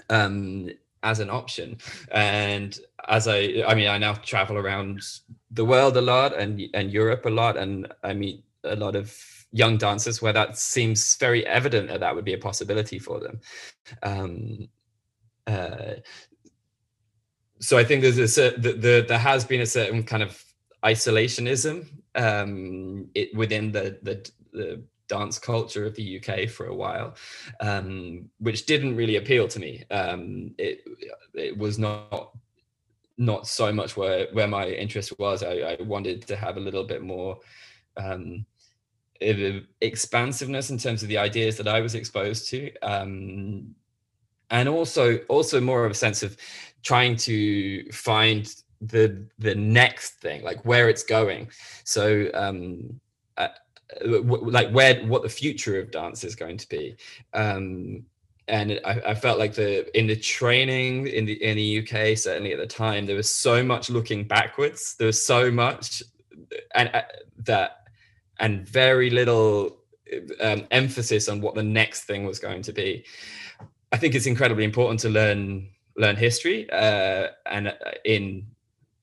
um, 0.09 0.69
as 1.03 1.19
an 1.19 1.29
option. 1.29 1.77
And 2.11 2.77
as 3.07 3.27
i 3.27 3.63
i 3.65 3.73
mean 3.73 3.87
i 3.87 3.97
now 3.97 4.13
travel 4.13 4.57
around 4.57 5.01
the 5.51 5.63
world 5.63 5.95
a 5.95 6.01
lot 6.01 6.37
and 6.37 6.61
and 6.73 6.91
europe 6.91 7.25
a 7.25 7.29
lot 7.29 7.55
and 7.55 7.87
i 8.03 8.13
meet 8.13 8.43
a 8.65 8.75
lot 8.75 8.93
of 8.93 9.17
young 9.51 9.77
dancers 9.77 10.21
where 10.21 10.33
that 10.33 10.57
seems 10.57 11.15
very 11.15 11.45
evident 11.47 11.87
that 11.87 11.99
that 12.01 12.15
would 12.15 12.25
be 12.25 12.33
a 12.33 12.37
possibility 12.37 12.99
for 12.99 13.19
them. 13.19 13.39
Um, 14.03 14.69
uh, 15.47 15.95
so 17.59 17.77
I 17.77 17.83
think 17.83 18.01
there's 18.01 18.37
a 18.37 18.51
the, 18.51 18.73
the, 18.73 19.05
there 19.07 19.17
has 19.17 19.43
been 19.43 19.61
a 19.61 19.65
certain 19.65 20.03
kind 20.03 20.23
of 20.23 20.41
isolationism 20.83 21.87
um, 22.15 23.07
it, 23.15 23.35
within 23.35 23.71
the, 23.71 23.99
the, 24.01 24.31
the 24.51 24.83
dance 25.09 25.39
culture 25.39 25.85
of 25.85 25.95
the 25.95 26.21
UK 26.21 26.49
for 26.49 26.67
a 26.67 26.75
while, 26.75 27.15
um, 27.59 28.29
which 28.39 28.65
didn't 28.65 28.95
really 28.95 29.17
appeal 29.17 29.47
to 29.47 29.59
me. 29.59 29.83
Um, 29.91 30.53
it 30.57 30.83
it 31.33 31.57
was 31.57 31.77
not 31.77 32.31
not 33.17 33.47
so 33.47 33.73
much 33.73 33.97
where 33.97 34.27
where 34.31 34.47
my 34.47 34.67
interest 34.67 35.17
was. 35.19 35.43
I, 35.43 35.77
I 35.79 35.83
wanted 35.83 36.25
to 36.27 36.37
have 36.37 36.55
a 36.55 36.61
little 36.61 36.85
bit 36.85 37.01
more 37.01 37.39
um, 37.97 38.45
expansiveness 39.19 40.69
in 40.69 40.77
terms 40.77 41.03
of 41.03 41.09
the 41.09 41.17
ideas 41.17 41.57
that 41.57 41.67
I 41.67 41.81
was 41.81 41.95
exposed 41.95 42.47
to, 42.49 42.71
um, 42.81 43.75
and 44.49 44.69
also 44.69 45.17
also 45.27 45.59
more 45.59 45.83
of 45.85 45.91
a 45.91 45.95
sense 45.95 46.23
of 46.23 46.37
trying 46.81 47.17
to 47.17 47.91
find 47.91 48.55
the 48.81 49.25
the 49.37 49.55
next 49.55 50.21
thing, 50.21 50.43
like 50.43 50.63
where 50.65 50.89
it's 50.89 51.03
going. 51.03 51.49
So. 51.83 52.29
Um, 52.33 52.99
uh, 53.37 53.47
like 54.01 54.69
where 54.69 55.03
what 55.05 55.23
the 55.23 55.29
future 55.29 55.79
of 55.79 55.89
dance 55.89 56.23
is 56.23 56.35
going 56.35 56.57
to 56.57 56.69
be 56.69 56.95
um 57.33 58.03
and 58.47 58.79
I, 58.85 59.01
I, 59.07 59.15
felt 59.15 59.39
like 59.39 59.53
the 59.53 59.97
in 59.97 60.07
the 60.07 60.15
training 60.15 61.07
in 61.07 61.25
the 61.25 61.43
in 61.43 61.55
the 61.55 61.79
UK 61.79 62.17
certainly 62.17 62.51
at 62.51 62.59
the 62.59 62.67
time 62.67 63.05
there 63.05 63.15
was 63.15 63.31
so 63.31 63.63
much 63.63 63.89
looking 63.89 64.27
backwards 64.27 64.95
there 64.97 65.07
was 65.07 65.23
so 65.23 65.49
much 65.49 66.03
and 66.75 66.89
uh, 66.93 67.01
that 67.37 67.83
and 68.39 68.67
very 68.67 69.09
little 69.09 69.77
um, 70.41 70.65
emphasis 70.71 71.29
on 71.29 71.41
what 71.41 71.55
the 71.55 71.63
next 71.63 72.03
thing 72.03 72.25
was 72.25 72.39
going 72.39 72.61
to 72.63 72.73
be 72.73 73.05
I 73.91 73.97
think 73.97 74.15
it's 74.15 74.27
incredibly 74.27 74.63
important 74.63 74.99
to 75.01 75.09
learn 75.09 75.69
learn 75.97 76.15
history 76.15 76.69
uh, 76.71 77.27
and 77.45 77.69
uh, 77.69 77.73
in 78.05 78.47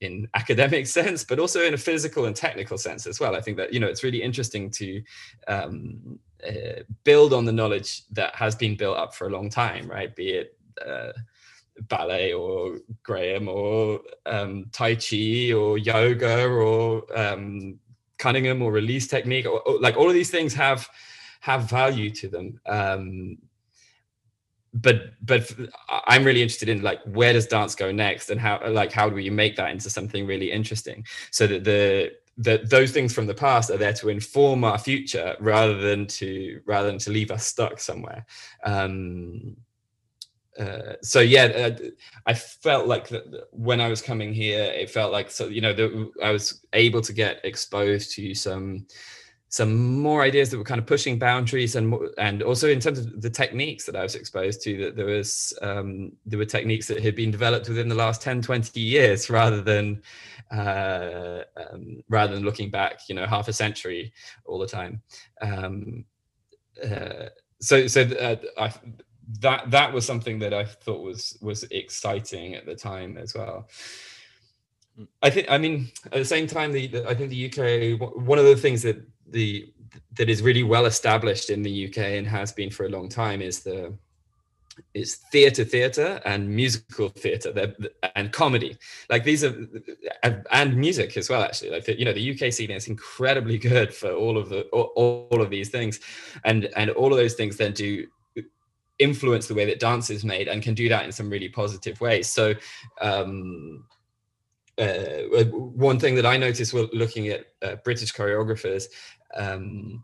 in 0.01 0.27
academic 0.33 0.87
sense, 0.87 1.23
but 1.23 1.39
also 1.39 1.63
in 1.63 1.73
a 1.73 1.77
physical 1.77 2.25
and 2.25 2.35
technical 2.35 2.77
sense 2.77 3.07
as 3.07 3.19
well. 3.19 3.35
I 3.35 3.41
think 3.41 3.57
that 3.57 3.73
you 3.73 3.79
know 3.79 3.87
it's 3.87 4.03
really 4.03 4.21
interesting 4.21 4.69
to 4.71 5.01
um, 5.47 6.19
uh, 6.47 6.81
build 7.03 7.33
on 7.33 7.45
the 7.45 7.51
knowledge 7.51 8.03
that 8.11 8.35
has 8.35 8.55
been 8.55 8.75
built 8.75 8.97
up 8.97 9.15
for 9.15 9.27
a 9.27 9.31
long 9.31 9.49
time, 9.49 9.87
right? 9.89 10.15
Be 10.15 10.29
it 10.29 10.57
uh, 10.85 11.13
ballet 11.81 12.33
or 12.33 12.79
Graham 13.03 13.47
or 13.47 14.01
um, 14.25 14.65
Tai 14.71 14.95
Chi 14.95 15.51
or 15.53 15.77
yoga 15.77 16.47
or 16.47 17.03
um, 17.17 17.79
Cunningham 18.17 18.61
or 18.61 18.71
release 18.71 19.07
technique, 19.07 19.45
or, 19.45 19.61
or, 19.61 19.79
like 19.79 19.95
all 19.95 20.07
of 20.07 20.13
these 20.13 20.31
things 20.31 20.53
have 20.53 20.89
have 21.41 21.69
value 21.69 22.09
to 22.09 22.27
them. 22.27 22.59
Um, 22.65 23.37
but 24.81 25.13
but 25.25 25.49
i'm 26.07 26.23
really 26.23 26.41
interested 26.41 26.69
in 26.69 26.81
like 26.81 26.99
where 27.05 27.33
does 27.33 27.47
dance 27.47 27.73
go 27.73 27.91
next 27.91 28.29
and 28.29 28.39
how 28.39 28.59
like 28.69 28.91
how 28.91 29.09
do 29.09 29.15
we 29.15 29.29
make 29.29 29.55
that 29.55 29.71
into 29.71 29.89
something 29.89 30.25
really 30.25 30.51
interesting? 30.51 31.05
So 31.31 31.47
that 31.47 31.63
the 31.63 32.11
that 32.39 32.69
those 32.69 32.91
things 32.91 33.13
from 33.13 33.25
the 33.25 33.33
past 33.33 33.71
are 33.71 33.77
there 33.77 33.93
to 33.93 34.09
inform 34.09 34.63
our 34.63 34.77
future 34.77 35.35
rather 35.39 35.77
than 35.77 36.05
to 36.07 36.61
rather 36.65 36.87
than 36.87 36.99
to 36.99 37.11
leave 37.11 37.31
us 37.31 37.45
stuck 37.45 37.79
somewhere. 37.79 38.25
Um 38.63 39.55
uh, 40.59 40.95
so 41.03 41.19
yeah 41.19 41.43
uh, 41.43 41.77
i 42.25 42.33
felt 42.33 42.87
like 42.87 43.13
when 43.51 43.79
i 43.79 43.87
was 43.87 44.01
coming 44.01 44.33
here 44.33 44.63
it 44.63 44.89
felt 44.89 45.11
like 45.11 45.29
so 45.29 45.45
you 45.45 45.61
know 45.61 45.71
that 45.71 46.11
i 46.23 46.31
was 46.31 46.65
able 46.73 46.99
to 46.99 47.13
get 47.13 47.39
exposed 47.43 48.11
to 48.11 48.33
some 48.33 48.83
some 49.49 49.99
more 50.01 50.23
ideas 50.23 50.49
that 50.49 50.57
were 50.57 50.63
kind 50.63 50.79
of 50.79 50.85
pushing 50.85 51.17
boundaries 51.17 51.75
and 51.75 51.95
and 52.17 52.43
also 52.43 52.67
in 52.67 52.79
terms 52.79 52.99
of 52.99 53.21
the 53.21 53.29
techniques 53.29 53.85
that 53.85 53.95
I 53.95 54.03
was 54.03 54.15
exposed 54.15 54.61
to 54.63 54.77
that 54.77 54.95
there 54.95 55.05
was 55.05 55.57
um, 55.61 56.11
there 56.25 56.37
were 56.37 56.45
techniques 56.45 56.87
that 56.87 57.01
had 57.01 57.15
been 57.15 57.31
developed 57.31 57.69
within 57.69 57.87
the 57.87 57.95
last 57.95 58.21
10 58.21 58.41
20 58.41 58.79
years 58.79 59.29
rather 59.39 59.61
than 59.61 60.01
uh, 60.51 61.43
um, 61.55 62.03
rather 62.09 62.35
than 62.35 62.43
looking 62.43 62.69
back 62.69 62.99
you 63.07 63.15
know 63.15 63.25
half 63.25 63.47
a 63.47 63.53
century 63.53 64.11
all 64.45 64.59
the 64.59 64.67
time 64.67 65.01
um, 65.41 66.03
uh, 66.83 67.27
so 67.59 67.87
so 67.87 68.01
uh, 68.01 68.35
I, 68.57 68.73
that 69.39 69.71
that 69.71 69.93
was 69.93 70.05
something 70.05 70.39
that 70.39 70.53
I 70.53 70.65
thought 70.65 71.01
was 71.01 71.37
was 71.41 71.63
exciting 71.71 72.55
at 72.55 72.65
the 72.65 72.75
time 72.75 73.17
as 73.17 73.33
well. 73.33 73.67
I 75.21 75.29
think 75.29 75.47
I 75.49 75.57
mean 75.57 75.91
at 76.05 76.13
the 76.13 76.25
same 76.25 76.47
time 76.47 76.71
the, 76.71 76.87
the 76.87 77.07
I 77.07 77.13
think 77.13 77.29
the 77.29 77.99
UK 77.99 77.99
one 78.15 78.39
of 78.39 78.45
the 78.45 78.55
things 78.55 78.81
that 78.83 78.97
the 79.29 79.71
that 80.17 80.29
is 80.29 80.41
really 80.41 80.63
well 80.63 80.85
established 80.85 81.49
in 81.49 81.61
the 81.61 81.87
UK 81.87 81.97
and 81.97 82.27
has 82.27 82.51
been 82.51 82.69
for 82.69 82.85
a 82.85 82.89
long 82.89 83.09
time 83.09 83.41
is 83.41 83.61
the 83.61 83.93
is 84.93 85.15
theater 85.31 85.63
theater 85.63 86.21
and 86.25 86.47
musical 86.47 87.09
theater 87.09 87.73
and 88.15 88.31
comedy. 88.31 88.77
Like 89.09 89.23
these 89.23 89.43
are 89.43 89.55
and 90.51 90.75
music 90.75 91.17
as 91.17 91.29
well 91.29 91.43
actually. 91.43 91.71
Like 91.71 91.87
you 91.87 92.05
know 92.05 92.13
the 92.13 92.31
uk 92.31 92.53
scene 92.53 92.71
is 92.71 92.87
incredibly 92.87 93.57
good 93.71 93.93
for 93.93 94.11
all 94.11 94.37
of 94.37 94.49
the 94.49 94.61
all, 94.65 95.27
all 95.31 95.41
of 95.41 95.49
these 95.49 95.69
things. 95.69 95.99
And 96.45 96.69
and 96.75 96.89
all 96.91 97.11
of 97.11 97.17
those 97.17 97.33
things 97.33 97.57
then 97.57 97.73
do 97.73 98.07
influence 98.99 99.47
the 99.47 99.53
way 99.53 99.65
that 99.65 99.79
dance 99.79 100.09
is 100.09 100.25
made 100.25 100.47
and 100.47 100.63
can 100.63 100.73
do 100.73 100.89
that 100.89 101.05
in 101.05 101.11
some 101.11 101.29
really 101.29 101.49
positive 101.49 101.99
ways. 102.01 102.27
So 102.27 102.53
um 103.01 103.85
uh, 104.77 105.43
one 105.45 105.99
thing 105.99 106.15
that 106.15 106.25
I 106.25 106.37
noticed 106.37 106.73
while 106.73 106.89
looking 106.93 107.27
at 107.29 107.45
uh, 107.61 107.75
British 107.83 108.13
choreographers 108.13 108.85
um, 109.35 110.03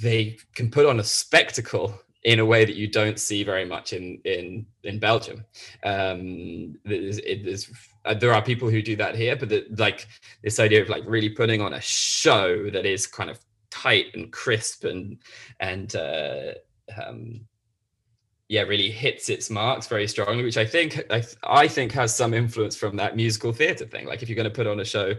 they 0.00 0.36
can 0.54 0.70
put 0.70 0.86
on 0.86 1.00
a 1.00 1.04
spectacle 1.04 1.98
in 2.24 2.40
a 2.40 2.44
way 2.44 2.64
that 2.64 2.74
you 2.74 2.88
don't 2.88 3.18
see 3.18 3.44
very 3.44 3.64
much 3.64 3.92
in 3.92 4.20
in 4.24 4.66
in 4.82 4.98
Belgium. 4.98 5.44
Um, 5.84 6.76
uh, 8.04 8.14
there 8.14 8.32
are 8.34 8.42
people 8.42 8.68
who 8.70 8.82
do 8.82 8.96
that 8.96 9.14
here, 9.14 9.36
but 9.36 9.48
the, 9.48 9.66
like 9.76 10.06
this 10.42 10.58
idea 10.58 10.82
of 10.82 10.88
like 10.88 11.04
really 11.06 11.28
putting 11.28 11.60
on 11.60 11.74
a 11.74 11.80
show 11.80 12.70
that 12.70 12.86
is 12.86 13.06
kind 13.06 13.30
of 13.30 13.38
tight 13.70 14.06
and 14.14 14.32
crisp 14.32 14.84
and 14.84 15.18
and 15.60 15.94
uh, 15.96 16.52
um, 17.02 17.46
yeah 18.48 18.62
really 18.62 18.90
hits 18.90 19.28
its 19.28 19.50
marks 19.50 19.86
very 19.86 20.08
strongly 20.08 20.42
which 20.42 20.56
i 20.56 20.64
think 20.64 21.00
I, 21.10 21.22
I, 21.44 21.68
think 21.68 21.92
has 21.92 22.16
some 22.16 22.32
influence 22.32 22.76
from 22.76 22.96
that 22.96 23.14
musical 23.14 23.52
theater 23.52 23.84
thing. 23.84 24.06
Like 24.06 24.22
if 24.22 24.28
you're 24.28 24.36
going 24.36 24.44
to 24.44 24.50
put 24.50 24.66
on 24.66 24.80
a 24.80 24.84
show 24.84 25.14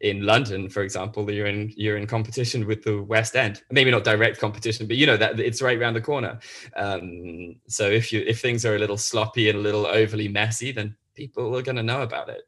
in 0.00 0.24
london 0.24 0.68
for 0.68 0.82
example 0.82 1.30
you're 1.30 1.46
in 1.46 1.72
you're 1.76 1.96
in 1.96 2.06
competition 2.06 2.66
with 2.66 2.84
the 2.84 3.02
west 3.02 3.34
end. 3.34 3.62
Maybe 3.70 3.90
not 3.90 4.04
direct 4.04 4.38
competition 4.38 4.86
but 4.86 4.96
you 4.96 5.06
know 5.06 5.16
that 5.16 5.40
it's 5.40 5.62
right 5.62 5.78
around 5.78 5.94
the 5.94 6.00
corner. 6.00 6.38
Um, 6.76 7.56
so 7.66 7.88
if 7.90 8.12
you 8.12 8.22
if 8.26 8.40
things 8.40 8.64
are 8.66 8.76
a 8.76 8.78
little 8.78 8.98
sloppy 8.98 9.48
and 9.48 9.58
a 9.58 9.62
little 9.62 9.86
overly 9.86 10.28
messy 10.28 10.70
then 10.70 10.94
people 11.14 11.56
are 11.56 11.62
going 11.62 11.76
to 11.76 11.82
know 11.82 12.02
about 12.02 12.28
it. 12.28 12.42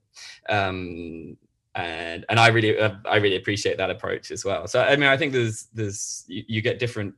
Um, 0.48 1.36
and 1.74 2.24
and 2.28 2.40
i 2.40 2.48
really 2.48 2.78
uh, 2.78 2.94
i 3.04 3.16
really 3.16 3.36
appreciate 3.36 3.76
that 3.78 3.90
approach 3.90 4.30
as 4.30 4.44
well. 4.44 4.66
So 4.66 4.82
i 4.82 4.96
mean 4.96 5.08
i 5.08 5.16
think 5.16 5.32
there's 5.32 5.68
there's 5.72 6.24
you, 6.26 6.42
you 6.48 6.60
get 6.60 6.78
different 6.78 7.14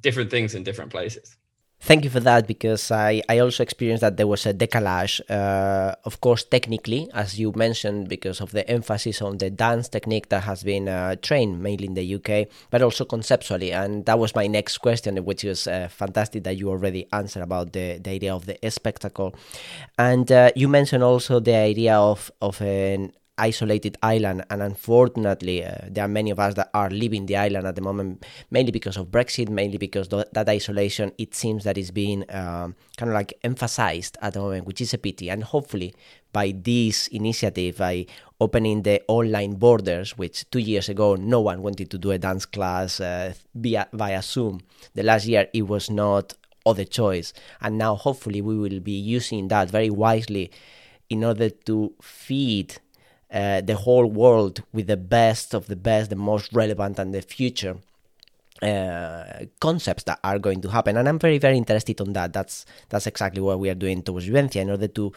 different 0.00 0.30
things 0.30 0.54
in 0.54 0.62
different 0.62 0.92
places 0.92 1.36
Thank 1.80 2.02
you 2.04 2.10
for 2.10 2.20
that 2.20 2.48
because 2.48 2.90
I, 2.90 3.22
I 3.28 3.38
also 3.38 3.62
experienced 3.62 4.00
that 4.00 4.16
there 4.16 4.26
was 4.26 4.44
a 4.46 4.52
decalage, 4.52 5.20
uh, 5.30 5.94
of 6.04 6.20
course, 6.20 6.42
technically, 6.42 7.08
as 7.14 7.38
you 7.38 7.52
mentioned, 7.54 8.08
because 8.08 8.40
of 8.40 8.50
the 8.50 8.68
emphasis 8.68 9.22
on 9.22 9.38
the 9.38 9.48
dance 9.48 9.88
technique 9.88 10.28
that 10.30 10.42
has 10.42 10.64
been 10.64 10.88
uh, 10.88 11.14
trained 11.22 11.62
mainly 11.62 11.86
in 11.86 11.94
the 11.94 12.14
UK, 12.16 12.48
but 12.70 12.82
also 12.82 13.04
conceptually. 13.04 13.72
And 13.72 14.04
that 14.06 14.18
was 14.18 14.34
my 14.34 14.48
next 14.48 14.78
question, 14.78 15.16
which 15.24 15.44
was 15.44 15.68
uh, 15.68 15.88
fantastic 15.88 16.42
that 16.44 16.56
you 16.56 16.68
already 16.68 17.06
answered 17.12 17.42
about 17.42 17.72
the, 17.72 17.98
the 17.98 18.10
idea 18.10 18.34
of 18.34 18.46
the 18.46 18.58
spectacle. 18.70 19.34
And 19.96 20.30
uh, 20.32 20.50
you 20.56 20.66
mentioned 20.66 21.04
also 21.04 21.38
the 21.38 21.54
idea 21.54 21.96
of, 21.96 22.30
of 22.42 22.60
an 22.60 23.12
isolated 23.38 23.96
island, 24.02 24.44
and 24.50 24.62
unfortunately, 24.62 25.64
uh, 25.64 25.76
there 25.88 26.04
are 26.04 26.08
many 26.08 26.30
of 26.30 26.38
us 26.38 26.54
that 26.54 26.70
are 26.74 26.90
leaving 26.90 27.26
the 27.26 27.36
island 27.36 27.66
at 27.66 27.74
the 27.76 27.80
moment, 27.80 28.24
mainly 28.50 28.72
because 28.72 28.96
of 28.96 29.06
Brexit, 29.06 29.48
mainly 29.48 29.78
because 29.78 30.08
th- 30.08 30.26
that 30.32 30.48
isolation 30.48 31.12
it 31.18 31.34
seems 31.34 31.64
that 31.64 31.78
is 31.78 31.90
being 31.90 32.28
uh, 32.30 32.68
kind 32.96 33.10
of 33.10 33.14
like 33.14 33.34
emphasized 33.44 34.18
at 34.20 34.34
the 34.34 34.40
moment, 34.40 34.66
which 34.66 34.80
is 34.80 34.92
a 34.92 34.98
pity. 34.98 35.30
And 35.30 35.44
hopefully, 35.44 35.94
by 36.32 36.54
this 36.56 37.06
initiative, 37.08 37.78
by 37.78 38.06
opening 38.40 38.82
the 38.82 39.02
online 39.08 39.54
borders, 39.54 40.18
which 40.18 40.48
two 40.50 40.58
years 40.58 40.88
ago 40.88 41.14
no 41.14 41.40
one 41.40 41.62
wanted 41.62 41.90
to 41.90 41.98
do 41.98 42.10
a 42.10 42.18
dance 42.18 42.46
class 42.46 43.00
uh, 43.00 43.32
via 43.54 43.88
via 43.92 44.22
Zoom. 44.22 44.60
The 44.94 45.02
last 45.02 45.26
year 45.26 45.48
it 45.52 45.66
was 45.66 45.90
not 45.90 46.34
other 46.66 46.84
choice, 46.84 47.32
and 47.60 47.78
now 47.78 47.94
hopefully 47.94 48.42
we 48.42 48.56
will 48.56 48.80
be 48.80 48.92
using 48.92 49.48
that 49.48 49.70
very 49.70 49.90
wisely 49.90 50.50
in 51.08 51.24
order 51.24 51.48
to 51.48 51.92
feed 52.02 52.78
uh, 53.32 53.60
the 53.60 53.76
whole 53.76 54.06
world 54.06 54.62
with 54.72 54.86
the 54.86 54.96
best 54.96 55.54
of 55.54 55.66
the 55.66 55.76
best, 55.76 56.10
the 56.10 56.16
most 56.16 56.52
relevant, 56.52 56.98
and 56.98 57.14
the 57.14 57.22
future 57.22 57.76
uh, 58.62 59.44
concepts 59.60 60.02
that 60.04 60.18
are 60.24 60.38
going 60.38 60.60
to 60.60 60.68
happen. 60.68 60.96
And 60.96 61.08
I'm 61.08 61.18
very, 61.18 61.38
very 61.38 61.56
interested 61.56 62.00
on 62.00 62.12
that. 62.14 62.32
That's 62.32 62.66
that's 62.88 63.06
exactly 63.06 63.40
what 63.40 63.60
we 63.60 63.70
are 63.70 63.74
doing 63.74 64.02
towards 64.02 64.28
Vivencia 64.28 64.62
in 64.62 64.70
order 64.70 64.88
to 64.88 65.12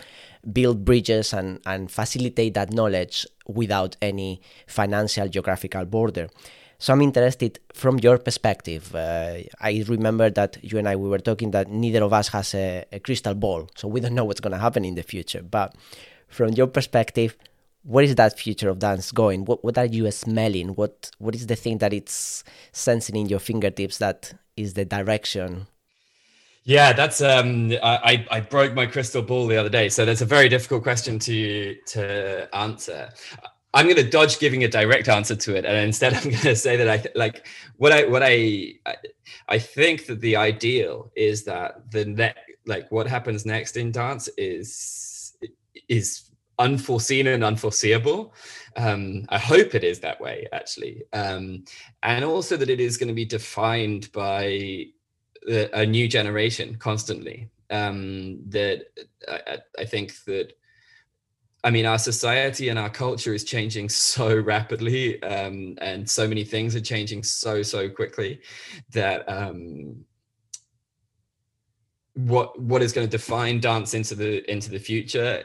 build 0.51 0.85
bridges 0.85 1.33
and, 1.33 1.59
and 1.65 1.89
facilitate 1.89 2.53
that 2.53 2.71
knowledge 2.71 3.25
without 3.47 3.97
any 4.01 4.41
financial 4.67 5.27
geographical 5.27 5.85
border. 5.85 6.29
So 6.77 6.93
I'm 6.93 7.01
interested 7.01 7.59
from 7.73 7.99
your 7.99 8.17
perspective. 8.17 8.95
Uh, 8.95 9.37
I 9.59 9.85
remember 9.87 10.31
that 10.31 10.57
you 10.63 10.79
and 10.79 10.87
I 10.87 10.95
we 10.95 11.09
were 11.09 11.19
talking 11.19 11.51
that 11.51 11.69
neither 11.69 12.03
of 12.03 12.11
us 12.11 12.29
has 12.29 12.55
a, 12.55 12.85
a 12.91 12.99
crystal 12.99 13.35
ball, 13.35 13.69
so 13.75 13.87
we 13.87 13.99
don't 13.99 14.15
know 14.15 14.25
what's 14.25 14.41
going 14.41 14.53
to 14.53 14.57
happen 14.57 14.83
in 14.83 14.95
the 14.95 15.03
future. 15.03 15.43
But 15.43 15.75
from 16.27 16.53
your 16.53 16.67
perspective, 16.67 17.37
where 17.83 18.03
is 18.03 18.15
that 18.15 18.38
future 18.38 18.69
of 18.69 18.79
dance 18.79 19.11
going? 19.11 19.45
What 19.45 19.63
what 19.63 19.77
are 19.77 19.85
you 19.85 20.09
smelling? 20.11 20.69
What 20.69 21.11
what 21.17 21.35
is 21.35 21.47
the 21.47 21.55
thing 21.55 21.79
that 21.79 21.93
it's 21.93 22.43
sensing 22.71 23.15
in 23.15 23.27
your 23.27 23.39
fingertips 23.39 23.97
that 23.97 24.33
is 24.55 24.73
the 24.73 24.85
direction? 24.85 25.67
Yeah, 26.63 26.93
that's 26.93 27.21
um 27.21 27.71
I 27.81 28.25
I 28.29 28.39
broke 28.41 28.73
my 28.73 28.85
crystal 28.85 29.23
ball 29.23 29.47
the 29.47 29.57
other 29.57 29.69
day, 29.69 29.89
so 29.89 30.05
that's 30.05 30.21
a 30.21 30.25
very 30.25 30.47
difficult 30.47 30.83
question 30.83 31.17
to 31.19 31.75
to 31.88 32.55
answer. 32.55 33.09
I'm 33.73 33.85
going 33.85 33.95
to 33.95 34.09
dodge 34.09 34.38
giving 34.39 34.65
a 34.65 34.67
direct 34.67 35.07
answer 35.07 35.35
to 35.35 35.55
it, 35.55 35.65
and 35.65 35.77
instead 35.77 36.13
I'm 36.15 36.23
going 36.23 36.35
to 36.38 36.55
say 36.55 36.77
that 36.77 36.89
I 36.89 37.03
like 37.15 37.47
what 37.77 37.91
I 37.91 38.05
what 38.05 38.21
I 38.23 38.73
I 39.47 39.57
think 39.57 40.05
that 40.05 40.21
the 40.21 40.35
ideal 40.35 41.11
is 41.15 41.45
that 41.45 41.91
the 41.91 42.05
net 42.05 42.38
like 42.67 42.91
what 42.91 43.07
happens 43.07 43.45
next 43.45 43.75
in 43.75 43.91
dance 43.91 44.29
is 44.38 45.33
is 45.88 46.30
unforeseen 46.61 47.27
and 47.27 47.43
unforeseeable. 47.43 48.33
Um, 48.77 49.25
I 49.29 49.37
hope 49.37 49.75
it 49.75 49.83
is 49.83 49.99
that 49.99 50.21
way, 50.21 50.47
actually, 50.53 51.03
um, 51.11 51.65
and 52.03 52.23
also 52.23 52.55
that 52.57 52.69
it 52.69 52.79
is 52.79 52.97
going 52.97 53.09
to 53.09 53.13
be 53.13 53.25
defined 53.25 54.11
by 54.11 54.85
a 55.73 55.85
new 55.85 56.07
generation 56.07 56.75
constantly. 56.75 57.49
Um, 57.69 58.39
that 58.49 58.87
I, 59.27 59.59
I 59.79 59.85
think 59.85 60.23
that 60.25 60.53
I 61.63 61.69
mean, 61.69 61.85
our 61.85 61.99
society 61.99 62.69
and 62.69 62.79
our 62.79 62.89
culture 62.89 63.33
is 63.33 63.43
changing 63.43 63.89
so 63.89 64.35
rapidly, 64.35 65.21
um, 65.21 65.77
and 65.79 66.09
so 66.09 66.27
many 66.27 66.43
things 66.43 66.75
are 66.75 66.81
changing 66.81 67.23
so 67.23 67.61
so 67.61 67.87
quickly 67.87 68.41
that 68.93 69.27
um, 69.29 70.03
what 72.13 72.59
what 72.59 72.81
is 72.81 72.93
going 72.93 73.07
to 73.07 73.17
define 73.17 73.59
dance 73.59 73.93
into 73.93 74.15
the 74.15 74.49
into 74.51 74.69
the 74.71 74.79
future 74.79 75.43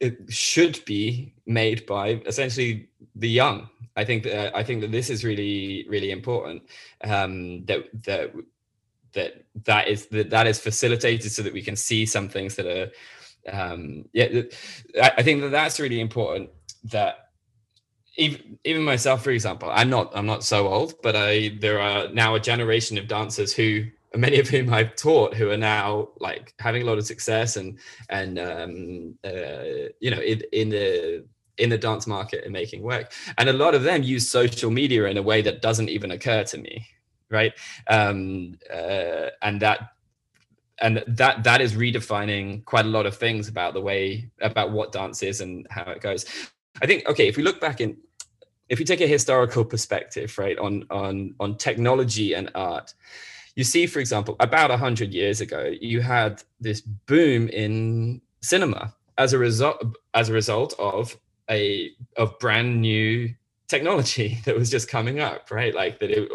it 0.00 0.32
should 0.32 0.84
be 0.84 1.34
made 1.46 1.86
by 1.86 2.22
essentially 2.26 2.88
the 3.14 3.28
young. 3.28 3.68
I 3.96 4.04
think 4.04 4.22
that 4.24 4.56
I 4.56 4.62
think 4.62 4.80
that 4.80 4.92
this 4.92 5.10
is 5.10 5.24
really 5.24 5.86
really 5.88 6.10
important. 6.10 6.62
Um, 7.04 7.64
that 7.66 7.88
that 8.04 8.32
that 9.12 9.44
that 9.64 9.88
is 9.88 10.06
that 10.06 10.30
that 10.30 10.46
is 10.46 10.58
facilitated 10.58 11.30
so 11.30 11.42
that 11.42 11.52
we 11.52 11.62
can 11.62 11.76
see 11.76 12.06
some 12.06 12.28
things 12.28 12.56
that 12.56 12.66
are 12.66 12.90
um, 13.50 14.04
yeah, 14.12 14.42
I 15.00 15.22
think 15.22 15.40
that 15.42 15.50
that's 15.50 15.80
really 15.80 16.00
important. 16.00 16.50
That 16.84 17.30
even 18.16 18.58
even 18.64 18.82
myself, 18.82 19.24
for 19.24 19.30
example, 19.30 19.70
I'm 19.72 19.90
not 19.90 20.12
I'm 20.14 20.26
not 20.26 20.44
so 20.44 20.68
old, 20.68 20.94
but 21.02 21.16
I 21.16 21.56
there 21.60 21.80
are 21.80 22.08
now 22.08 22.34
a 22.34 22.40
generation 22.40 22.98
of 22.98 23.08
dancers 23.08 23.52
who 23.52 23.84
many 24.16 24.38
of 24.38 24.48
whom 24.48 24.72
I've 24.72 24.96
taught 24.96 25.34
who 25.34 25.50
are 25.50 25.56
now 25.56 26.08
like 26.20 26.54
having 26.58 26.82
a 26.82 26.84
lot 26.84 26.98
of 26.98 27.06
success 27.06 27.56
and 27.56 27.78
and 28.10 28.38
um, 28.38 29.18
uh, 29.24 29.88
you 30.00 30.10
know 30.10 30.20
in, 30.20 30.42
in 30.52 30.68
the 30.68 31.24
in 31.58 31.68
the 31.70 31.78
dance 31.78 32.06
market 32.06 32.44
and 32.44 32.52
making 32.52 32.82
work. 32.82 33.12
And 33.38 33.48
a 33.48 33.52
lot 33.52 33.74
of 33.74 33.82
them 33.82 34.02
use 34.02 34.30
social 34.30 34.70
media 34.70 35.04
in 35.06 35.18
a 35.18 35.22
way 35.22 35.42
that 35.42 35.60
doesn't 35.62 35.90
even 35.90 36.10
occur 36.10 36.44
to 36.44 36.58
me 36.58 36.86
right? 37.32 37.52
Um, 37.88 38.58
uh, 38.72 39.30
and 39.40 39.60
that 39.60 39.88
and 40.80 41.02
that 41.06 41.42
that 41.44 41.60
is 41.60 41.74
redefining 41.74 42.64
quite 42.64 42.84
a 42.84 42.88
lot 42.88 43.06
of 43.06 43.16
things 43.16 43.48
about 43.48 43.74
the 43.74 43.80
way 43.80 44.30
about 44.40 44.70
what 44.70 44.92
dance 44.92 45.22
is 45.22 45.40
and 45.40 45.66
how 45.70 45.90
it 45.90 46.00
goes. 46.00 46.26
I 46.80 46.86
think 46.86 47.08
okay 47.08 47.26
if 47.26 47.36
we 47.36 47.42
look 47.42 47.60
back 47.60 47.80
in 47.80 47.96
if 48.68 48.78
we 48.78 48.84
take 48.84 49.00
a 49.00 49.06
historical 49.06 49.64
perspective 49.64 50.36
right 50.38 50.58
on 50.58 50.84
on 50.90 51.34
on 51.40 51.56
technology 51.56 52.34
and 52.34 52.50
art 52.54 52.94
you 53.56 53.64
see 53.64 53.86
for 53.86 54.00
example 54.00 54.36
about 54.40 54.70
100 54.70 55.12
years 55.12 55.40
ago 55.40 55.72
you 55.80 56.00
had 56.00 56.42
this 56.60 56.80
boom 56.80 57.48
in 57.48 58.20
cinema 58.40 58.94
as 59.18 59.32
a 59.32 59.38
result 59.38 59.96
as 60.14 60.28
a 60.28 60.32
result 60.32 60.74
of 60.78 61.16
a 61.50 61.90
of 62.16 62.38
brand 62.38 62.80
new 62.80 63.32
technology 63.72 64.38
that 64.44 64.54
was 64.54 64.70
just 64.70 64.86
coming 64.88 65.18
up 65.18 65.50
right? 65.50 65.74
Like 65.74 65.98
that 66.00 66.10
it, 66.10 66.28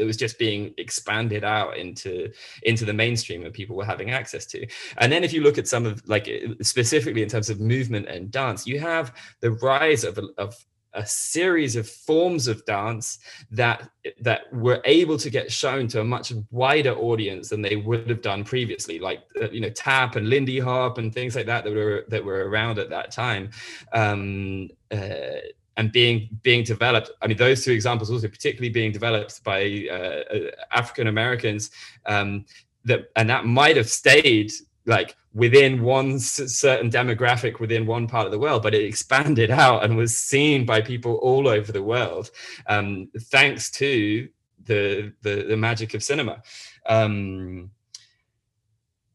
it 0.00 0.06
was 0.06 0.16
just 0.16 0.38
being 0.38 0.72
expanded 0.78 1.44
out 1.44 1.76
into 1.76 2.30
into 2.62 2.84
the 2.86 2.94
mainstream 2.94 3.44
and 3.44 3.52
people 3.52 3.76
were 3.76 3.84
having 3.84 4.10
access 4.10 4.46
to. 4.46 4.66
And 4.96 5.12
then 5.12 5.22
if 5.22 5.32
you 5.34 5.42
look 5.42 5.58
at 5.58 5.68
some 5.68 5.84
of 5.84 6.02
like 6.08 6.26
specifically 6.62 7.22
in 7.22 7.28
terms 7.28 7.50
of 7.50 7.60
movement 7.60 8.08
and 8.08 8.30
dance 8.30 8.66
you 8.66 8.80
have 8.80 9.14
the 9.40 9.52
rise 9.52 10.02
of, 10.02 10.18
of 10.38 10.54
a 10.94 11.04
series 11.06 11.76
of 11.76 11.88
forms 11.88 12.48
of 12.48 12.64
dance 12.64 13.18
that 13.50 13.90
that 14.20 14.52
were 14.52 14.80
able 14.84 15.18
to 15.18 15.30
get 15.30 15.52
shown 15.52 15.86
to 15.88 16.00
a 16.00 16.04
much 16.04 16.32
wider 16.50 16.94
audience 16.94 17.50
than 17.50 17.62
they 17.62 17.76
would 17.76 18.08
have 18.08 18.22
done 18.22 18.42
previously 18.42 18.98
like 18.98 19.20
uh, 19.40 19.50
you 19.50 19.60
know 19.60 19.70
tap 19.70 20.16
and 20.16 20.28
lindy 20.28 20.58
hop 20.58 20.98
and 20.98 21.12
things 21.12 21.36
like 21.36 21.46
that 21.46 21.64
that 21.64 21.72
were 21.72 22.04
that 22.08 22.24
were 22.24 22.48
around 22.48 22.78
at 22.78 22.88
that 22.90 23.10
time 23.10 23.50
um, 23.92 24.68
uh, 24.90 25.40
and 25.78 25.92
being 25.92 26.28
being 26.42 26.64
developed. 26.64 27.10
I 27.22 27.28
mean, 27.28 27.38
those 27.38 27.64
two 27.64 27.72
examples 27.72 28.10
also 28.10 28.28
particularly 28.28 28.68
being 28.68 28.92
developed 28.92 29.42
by 29.44 29.86
uh, 29.90 30.34
uh 30.34 30.50
African 30.72 31.06
Americans. 31.06 31.70
Um, 32.04 32.44
that 32.84 33.10
and 33.16 33.30
that 33.30 33.44
might 33.44 33.76
have 33.76 33.88
stayed 33.88 34.50
like 34.88 35.16
within 35.34 35.82
one 35.82 36.18
certain 36.18 36.90
demographic 36.90 37.60
within 37.60 37.86
one 37.86 38.08
part 38.08 38.26
of 38.26 38.32
the 38.32 38.38
world, 38.38 38.62
but 38.62 38.74
it 38.74 38.84
expanded 38.84 39.50
out 39.64 39.84
and 39.84 39.96
was 39.96 40.16
seen 40.16 40.64
by 40.64 40.80
people 40.80 41.16
all 41.16 41.46
over 41.46 41.70
the 41.70 41.82
world, 41.82 42.30
um, 42.66 43.08
thanks 43.24 43.70
to 43.70 44.28
the, 44.64 45.12
the, 45.22 45.44
the 45.48 45.56
magic 45.56 45.94
of 45.94 46.02
cinema. 46.02 46.42
Um, 46.86 47.70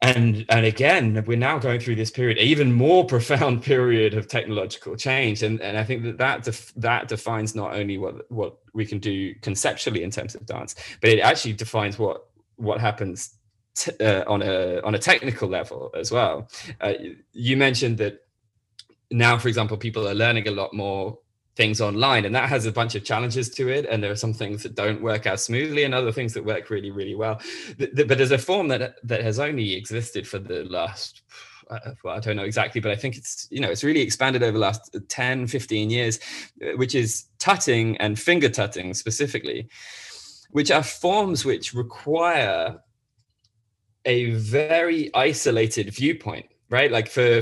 and 0.03 0.45
and 0.49 0.65
again 0.65 1.23
we're 1.25 1.38
now 1.38 1.57
going 1.57 1.79
through 1.79 1.95
this 1.95 2.12
period 2.12 2.38
even 2.38 2.73
more 2.73 3.05
profound 3.15 3.63
period 3.63 4.13
of 4.13 4.27
technological 4.27 4.97
change 4.97 5.43
and 5.43 5.62
and 5.62 5.77
i 5.77 5.83
think 5.83 6.03
that 6.03 6.17
that 6.17 6.43
def, 6.43 6.73
that 6.75 7.07
defines 7.07 7.55
not 7.55 7.73
only 7.73 7.97
what 7.97 8.29
what 8.29 8.57
we 8.73 8.86
can 8.86 8.99
do 8.99 9.33
conceptually 9.36 10.03
in 10.03 10.12
terms 10.12 10.36
of 10.36 10.45
dance 10.45 10.75
but 10.99 11.09
it 11.09 11.21
actually 11.21 11.53
defines 11.53 11.97
what 11.97 12.27
what 12.57 12.81
happens 12.81 13.36
t- 13.75 13.91
uh, 13.99 14.23
on 14.27 14.41
a 14.41 14.81
on 14.81 14.95
a 14.95 14.99
technical 14.99 15.47
level 15.47 15.91
as 15.95 16.12
well. 16.12 16.47
Uh, 16.81 16.93
you 17.31 17.57
mentioned 17.57 17.97
that 17.97 18.19
now 19.12 19.38
for 19.38 19.47
example 19.47 19.77
people 19.77 20.07
are 20.07 20.13
learning 20.13 20.47
a 20.47 20.51
lot 20.51 20.73
more 20.73 21.17
things 21.55 21.79
online 21.79 22.25
and 22.25 22.33
that 22.33 22.49
has 22.49 22.65
a 22.65 22.71
bunch 22.71 22.95
of 22.95 23.03
challenges 23.03 23.47
to 23.47 23.69
it 23.69 23.86
and 23.86 24.03
there 24.03 24.12
are 24.12 24.15
some 24.15 24.33
things 24.33 24.63
that 24.63 24.73
don't 24.73 25.03
work 25.03 25.27
as 25.27 25.43
smoothly 25.45 25.83
and 25.83 25.93
other 25.93 26.12
things 26.12 26.33
that 26.33 26.43
work 26.43 26.69
really 26.69 26.91
really 26.91 27.15
well. 27.15 27.39
But 27.77 28.07
there's 28.17 28.31
a 28.31 28.38
form 28.38 28.67
that 28.69 28.95
that 29.03 29.21
has 29.21 29.39
only 29.39 29.73
existed 29.73 30.27
for 30.27 30.39
the 30.39 30.63
last 30.65 31.21
uh, 31.69 31.79
well 32.03 32.15
i 32.15 32.19
don't 32.19 32.36
know 32.36 32.43
exactly 32.43 32.81
but 32.81 32.91
i 32.91 32.95
think 32.95 33.15
it's 33.15 33.47
you 33.49 33.59
know 33.59 33.69
it's 33.69 33.83
really 33.83 34.01
expanded 34.01 34.43
over 34.43 34.51
the 34.51 34.59
last 34.59 34.95
10 35.07 35.47
15 35.47 35.89
years 35.89 36.19
uh, 36.62 36.75
which 36.75 36.93
is 36.93 37.25
tutting 37.39 37.95
and 37.97 38.19
finger 38.19 38.49
tutting 38.49 38.93
specifically 38.93 39.67
which 40.51 40.71
are 40.71 40.83
forms 40.83 41.45
which 41.45 41.73
require 41.73 42.79
a 44.05 44.31
very 44.31 45.09
isolated 45.13 45.93
viewpoint 45.93 46.45
right? 46.73 46.91
Like 46.91 47.07
for 47.07 47.41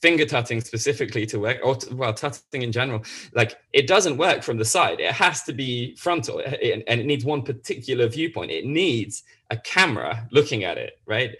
finger 0.00 0.24
tutting 0.24 0.62
specifically 0.62 1.26
to 1.26 1.38
work 1.38 1.58
or 1.62 1.76
well 1.92 2.14
tutting 2.14 2.62
in 2.62 2.72
general 2.72 3.04
like 3.34 3.58
it 3.74 3.86
doesn't 3.86 4.16
work 4.16 4.42
from 4.42 4.56
the 4.56 4.64
side. 4.64 4.98
It 4.98 5.12
has 5.12 5.42
to 5.42 5.52
be 5.52 5.94
frontal 5.96 6.40
and 6.40 7.00
it 7.00 7.04
needs 7.04 7.26
one 7.26 7.42
particular 7.42 8.08
viewpoint. 8.08 8.50
It 8.50 8.64
needs 8.64 9.22
a 9.50 9.58
camera 9.58 10.26
looking 10.32 10.64
at 10.64 10.78
it 10.78 10.98
right? 11.04 11.36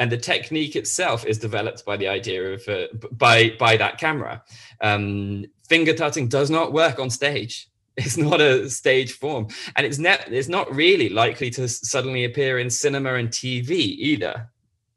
And 0.00 0.10
the 0.10 0.18
technique 0.18 0.74
itself 0.74 1.24
is 1.24 1.38
developed 1.38 1.84
by 1.84 1.96
the 1.96 2.08
idea 2.08 2.54
of 2.54 2.68
uh, 2.68 2.86
by 3.12 3.50
by 3.60 3.76
that 3.76 3.98
camera. 3.98 4.42
Um, 4.80 5.44
finger 5.68 5.94
tutting 5.94 6.26
does 6.26 6.50
not 6.50 6.72
work 6.72 6.98
on 6.98 7.10
stage 7.10 7.69
it's 8.00 8.16
not 8.16 8.40
a 8.40 8.68
stage 8.68 9.12
form 9.12 9.46
and 9.76 9.86
it's 9.86 9.98
net 9.98 10.26
it's 10.30 10.48
not 10.48 10.72
really 10.74 11.08
likely 11.08 11.50
to 11.50 11.68
suddenly 11.68 12.24
appear 12.24 12.58
in 12.58 12.68
cinema 12.68 13.14
and 13.14 13.28
tv 13.28 13.70
either 13.70 14.48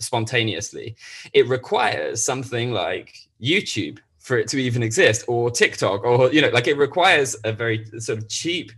spontaneously. 0.04 0.96
It 1.34 1.48
requires 1.48 2.24
something 2.24 2.72
like 2.72 3.16
YouTube 3.42 4.00
for 4.20 4.38
it 4.38 4.48
to 4.50 4.58
even 4.58 4.84
exist, 4.84 5.26
or 5.28 5.52
TikTok, 5.52 6.04
or 6.06 6.32
you 6.32 6.42
know, 6.42 6.50
like 6.50 6.68
it 6.68 6.78
requires 6.78 7.36
a 7.44 7.52
very 7.52 7.86
sort 7.98 8.20
of 8.20 8.30
cheap 8.30 8.72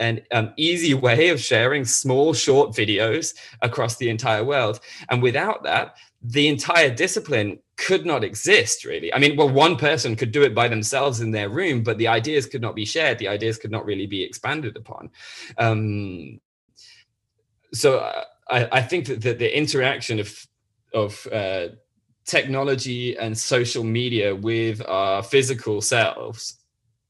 and 0.00 0.22
um, 0.32 0.52
easy 0.56 0.94
way 0.94 1.28
of 1.28 1.40
sharing 1.40 1.84
small, 1.84 2.32
short 2.32 2.70
videos 2.70 3.34
across 3.62 3.96
the 3.96 4.08
entire 4.08 4.44
world. 4.44 4.80
And 5.10 5.22
without 5.22 5.62
that, 5.64 5.96
the 6.22 6.48
entire 6.48 6.90
discipline 6.90 7.58
could 7.78 8.04
not 8.04 8.24
exist 8.24 8.84
really. 8.84 9.12
I 9.14 9.18
mean 9.18 9.36
well 9.36 9.48
one 9.48 9.76
person 9.76 10.16
could 10.16 10.32
do 10.32 10.42
it 10.42 10.54
by 10.54 10.68
themselves 10.68 11.20
in 11.20 11.30
their 11.30 11.48
room 11.48 11.82
but 11.82 11.98
the 11.98 12.08
ideas 12.08 12.46
could 12.46 12.62
not 12.62 12.74
be 12.74 12.84
shared. 12.84 13.18
The 13.18 13.28
ideas 13.28 13.56
could 13.56 13.70
not 13.70 13.86
really 13.86 14.06
be 14.06 14.22
expanded 14.22 14.76
upon. 14.76 15.10
Um, 15.56 16.40
so 17.72 17.98
uh, 17.98 18.24
I, 18.50 18.68
I, 18.72 18.82
think 18.82 19.06
that 19.06 19.20
the, 19.22 19.32
the 19.34 19.56
interaction 19.56 20.18
of 20.20 20.46
of 20.94 21.26
uh, 21.32 21.68
technology 22.24 23.16
and 23.16 23.36
social 23.36 23.84
media 23.84 24.34
with 24.34 24.86
our 24.86 25.22
physical 25.22 25.80
selves 25.80 26.58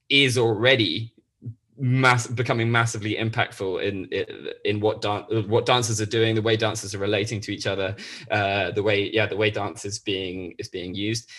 is 0.09 0.39
already 0.39 1.13
mass 1.79 2.27
becoming 2.27 2.71
massively 2.71 3.15
impactful 3.15 3.83
in 3.83 4.09
in 4.65 4.81
what 4.81 5.01
dance 5.01 5.27
what 5.47 5.67
dancers 5.67 6.01
are 6.01 6.07
doing 6.07 6.35
the 6.35 6.43
way 6.43 6.57
dancers 6.57 6.95
are 6.95 6.99
relating 6.99 7.41
to 7.41 7.53
each 7.53 7.67
other 7.67 7.95
uh 8.31 8.71
the 8.73 8.83
way 8.83 9.11
yeah 9.13 9.27
the 9.27 9.37
way 9.37 9.51
dance 9.51 9.85
is 9.85 9.99
being 9.99 10.55
is 10.59 10.69
being 10.69 10.95
used. 10.95 11.31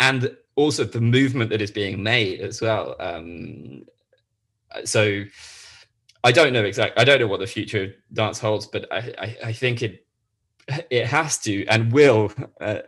And 0.00 0.36
also 0.54 0.84
the 0.84 1.00
movement 1.00 1.50
that 1.50 1.60
is 1.60 1.70
being 1.70 2.02
made 2.02 2.40
as 2.40 2.60
well. 2.60 2.96
Um 3.00 3.84
so 4.84 5.24
i 6.24 6.30
don't 6.30 6.52
know 6.52 6.62
exactly 6.62 7.00
i 7.00 7.04
don't 7.04 7.20
know 7.20 7.26
what 7.26 7.40
the 7.40 7.46
future 7.46 7.84
of 7.84 7.90
dance 8.12 8.38
holds 8.38 8.66
but 8.66 8.84
i 8.92 8.98
i, 9.18 9.36
I 9.44 9.52
think 9.52 9.82
it 9.82 10.04
it 10.90 11.06
has 11.06 11.38
to 11.38 11.64
and 11.66 11.90
will 11.90 12.30
uh, 12.60 12.80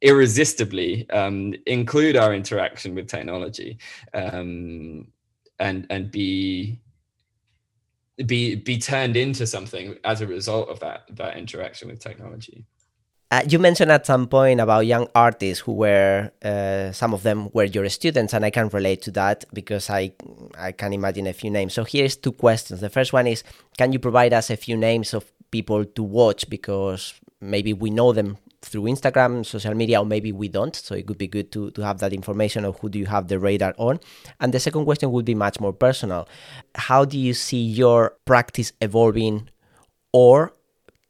irresistibly 0.00 1.08
um, 1.10 1.54
include 1.66 2.16
our 2.16 2.34
interaction 2.34 2.94
with 2.94 3.08
technology. 3.08 3.78
Um, 4.14 5.08
and 5.58 5.86
and 5.90 6.10
be 6.10 6.80
be 8.26 8.56
be 8.56 8.78
turned 8.78 9.16
into 9.16 9.46
something 9.46 9.96
as 10.04 10.20
a 10.20 10.26
result 10.26 10.68
of 10.68 10.80
that 10.80 11.04
that 11.16 11.36
interaction 11.36 11.88
with 11.88 12.00
technology. 12.00 12.64
Uh, 13.30 13.42
you 13.46 13.58
mentioned 13.58 13.92
at 13.92 14.06
some 14.06 14.26
point 14.26 14.58
about 14.58 14.86
young 14.86 15.06
artists 15.14 15.62
who 15.62 15.72
were 15.72 16.30
uh, 16.42 16.90
some 16.92 17.12
of 17.12 17.22
them 17.22 17.50
were 17.52 17.64
your 17.64 17.86
students, 17.90 18.32
and 18.32 18.42
I 18.44 18.50
can 18.50 18.68
relate 18.70 19.02
to 19.02 19.10
that 19.12 19.44
because 19.52 19.90
I 19.90 20.12
I 20.58 20.72
can 20.72 20.92
imagine 20.94 21.26
a 21.26 21.34
few 21.34 21.50
names. 21.50 21.74
So 21.74 21.84
here's 21.84 22.16
two 22.16 22.32
questions. 22.32 22.80
The 22.80 22.88
first 22.88 23.12
one 23.12 23.26
is, 23.26 23.44
can 23.76 23.92
you 23.92 23.98
provide 23.98 24.32
us 24.32 24.48
a 24.48 24.56
few 24.56 24.76
names 24.76 25.12
of 25.12 25.30
people 25.50 25.84
to 25.84 26.02
watch 26.02 26.48
because 26.48 27.14
maybe 27.40 27.72
we 27.72 27.90
know 27.90 28.12
them 28.12 28.38
through 28.62 28.82
Instagram, 28.82 29.46
social 29.46 29.74
media, 29.74 30.00
or 30.00 30.04
maybe 30.04 30.32
we 30.32 30.48
don't. 30.48 30.74
So 30.74 30.94
it 30.94 31.06
would 31.06 31.18
be 31.18 31.28
good 31.28 31.52
to, 31.52 31.70
to 31.72 31.82
have 31.82 31.98
that 31.98 32.12
information 32.12 32.64
of 32.64 32.78
who 32.80 32.88
do 32.88 32.98
you 32.98 33.06
have 33.06 33.28
the 33.28 33.38
radar 33.38 33.74
on. 33.78 34.00
And 34.40 34.52
the 34.52 34.60
second 34.60 34.84
question 34.84 35.12
would 35.12 35.24
be 35.24 35.34
much 35.34 35.60
more 35.60 35.72
personal. 35.72 36.28
How 36.74 37.04
do 37.04 37.18
you 37.18 37.34
see 37.34 37.62
your 37.62 38.16
practice 38.24 38.72
evolving 38.80 39.48
or 40.12 40.52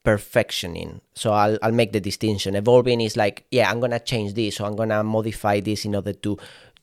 perfectioning? 0.05 1.01
So 1.15 1.33
I'll, 1.33 1.59
I'll 1.63 1.73
make 1.73 1.93
the 1.93 2.01
distinction. 2.01 2.55
Evolving 2.55 3.01
is 3.01 3.17
like, 3.17 3.47
yeah, 3.51 3.71
I'm 3.71 3.81
going 3.81 3.93
to 3.93 4.01
change 4.01 4.35
this, 4.35 4.61
or 4.61 4.65
I'm 4.65 4.77
going 4.77 4.91
to 4.91 5.03
modify 5.03 5.61
this 5.61 5.87
in 5.87 5.95
order 5.95 6.13
to 6.13 6.39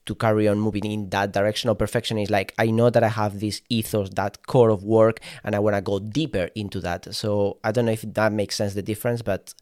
to 0.06 0.16
carry 0.16 0.48
on 0.48 0.60
moving 0.60 0.86
in 0.86 1.10
that 1.10 1.32
direction 1.32 1.70
of 1.70 1.78
perfection 1.78 2.18
is 2.18 2.30
like 2.30 2.54
i 2.58 2.68
know 2.68 2.90
that 2.90 3.04
i 3.04 3.08
have 3.08 3.40
this 3.40 3.62
ethos 3.70 4.10
that 4.12 4.46
core 4.48 4.70
of 4.70 4.84
work 4.84 5.20
and 5.44 5.56
i 5.56 5.60
want 5.60 5.76
to 5.76 5.82
go 5.82 6.00
deeper 6.00 6.50
into 6.56 6.80
that 6.80 7.14
so 7.14 7.58
i 7.64 7.72
don't 7.72 7.86
know 7.86 7.92
if 7.92 8.02
that 8.02 8.32
makes 8.32 8.56
sense 8.56 8.74
the 8.74 8.82
difference 8.82 9.22
but 9.22 9.54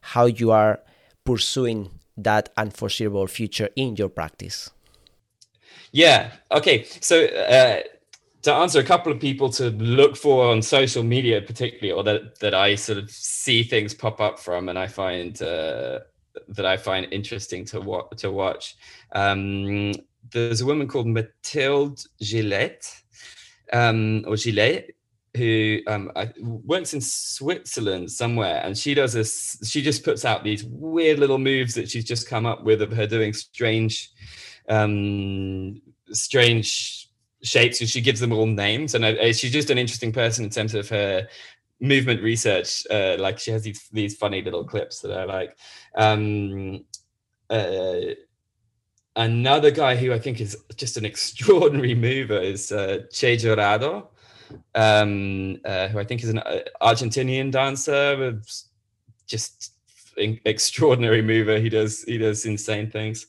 how 0.00 0.26
you 0.26 0.50
are 0.50 0.80
pursuing 1.24 1.90
that 2.16 2.50
unforeseeable 2.56 3.26
future 3.26 3.68
in 3.76 3.96
your 3.96 4.08
practice. 4.08 4.70
Yeah. 5.92 6.32
Okay. 6.50 6.84
So 7.00 7.24
uh, 7.24 7.80
to 8.42 8.52
answer 8.52 8.80
a 8.80 8.84
couple 8.84 9.12
of 9.12 9.20
people 9.20 9.50
to 9.50 9.70
look 9.70 10.16
for 10.16 10.46
on 10.46 10.62
social 10.62 11.02
media, 11.02 11.42
particularly, 11.42 11.92
or 11.92 12.02
that 12.04 12.38
that 12.40 12.54
I 12.54 12.74
sort 12.74 12.98
of 12.98 13.10
see 13.10 13.62
things 13.62 13.94
pop 13.94 14.20
up 14.20 14.38
from, 14.38 14.68
and 14.68 14.78
I 14.78 14.86
find 14.86 15.40
uh, 15.42 16.00
that 16.48 16.66
I 16.66 16.76
find 16.76 17.06
interesting 17.10 17.64
to 17.66 17.80
wa- 17.80 18.08
to 18.16 18.30
watch. 18.30 18.76
Um, 19.12 19.92
there's 20.32 20.60
a 20.60 20.66
woman 20.66 20.88
called 20.88 21.06
Mathilde 21.06 22.04
Gillette, 22.20 23.02
um, 23.72 24.24
or 24.26 24.36
Gillet, 24.36 24.94
who 25.36 25.78
um, 25.86 26.10
works 26.40 26.92
in 26.92 27.00
Switzerland 27.00 28.10
somewhere, 28.10 28.60
and 28.64 28.76
she 28.76 28.94
does 28.94 29.12
this. 29.12 29.58
She 29.64 29.82
just 29.82 30.04
puts 30.04 30.24
out 30.24 30.44
these 30.44 30.64
weird 30.64 31.18
little 31.18 31.38
moves 31.38 31.74
that 31.74 31.88
she's 31.88 32.04
just 32.04 32.28
come 32.28 32.46
up 32.46 32.64
with 32.64 32.82
of 32.82 32.92
her 32.92 33.06
doing 33.06 33.32
strange, 33.32 34.10
um, 34.68 35.80
strange 36.10 37.08
shapes, 37.42 37.80
and 37.80 37.88
she 37.88 38.00
gives 38.00 38.20
them 38.20 38.32
all 38.32 38.46
names. 38.46 38.94
And 38.94 39.04
uh, 39.04 39.32
she's 39.32 39.52
just 39.52 39.70
an 39.70 39.78
interesting 39.78 40.12
person 40.12 40.44
in 40.44 40.50
terms 40.50 40.74
of 40.74 40.88
her 40.88 41.28
movement 41.80 42.22
research. 42.22 42.86
Uh, 42.90 43.16
like 43.18 43.38
she 43.38 43.50
has 43.50 43.62
these 43.62 43.88
these 43.92 44.16
funny 44.16 44.42
little 44.42 44.64
clips 44.64 45.00
that 45.00 45.12
I 45.12 45.24
like. 45.24 45.56
Um, 45.96 46.84
uh, 47.48 48.14
another 49.16 49.70
guy 49.70 49.96
who 49.96 50.12
I 50.12 50.18
think 50.18 50.40
is 50.40 50.56
just 50.76 50.96
an 50.96 51.04
extraordinary 51.12 51.94
mover 51.94 52.38
is 52.38 52.72
uh, 52.72 53.02
Che 53.12 53.36
Jurado 53.36 54.08
um, 54.74 55.60
uh, 55.64 55.88
who 55.88 55.98
I 55.98 56.04
think 56.04 56.22
is 56.22 56.28
an 56.28 56.38
uh, 56.38 56.60
Argentinian 56.80 57.50
dancer, 57.50 58.40
just 59.26 59.72
extraordinary 60.16 61.22
mover. 61.22 61.58
He 61.58 61.68
does 61.68 62.02
he 62.04 62.18
does 62.18 62.46
insane 62.46 62.90
things, 62.90 63.26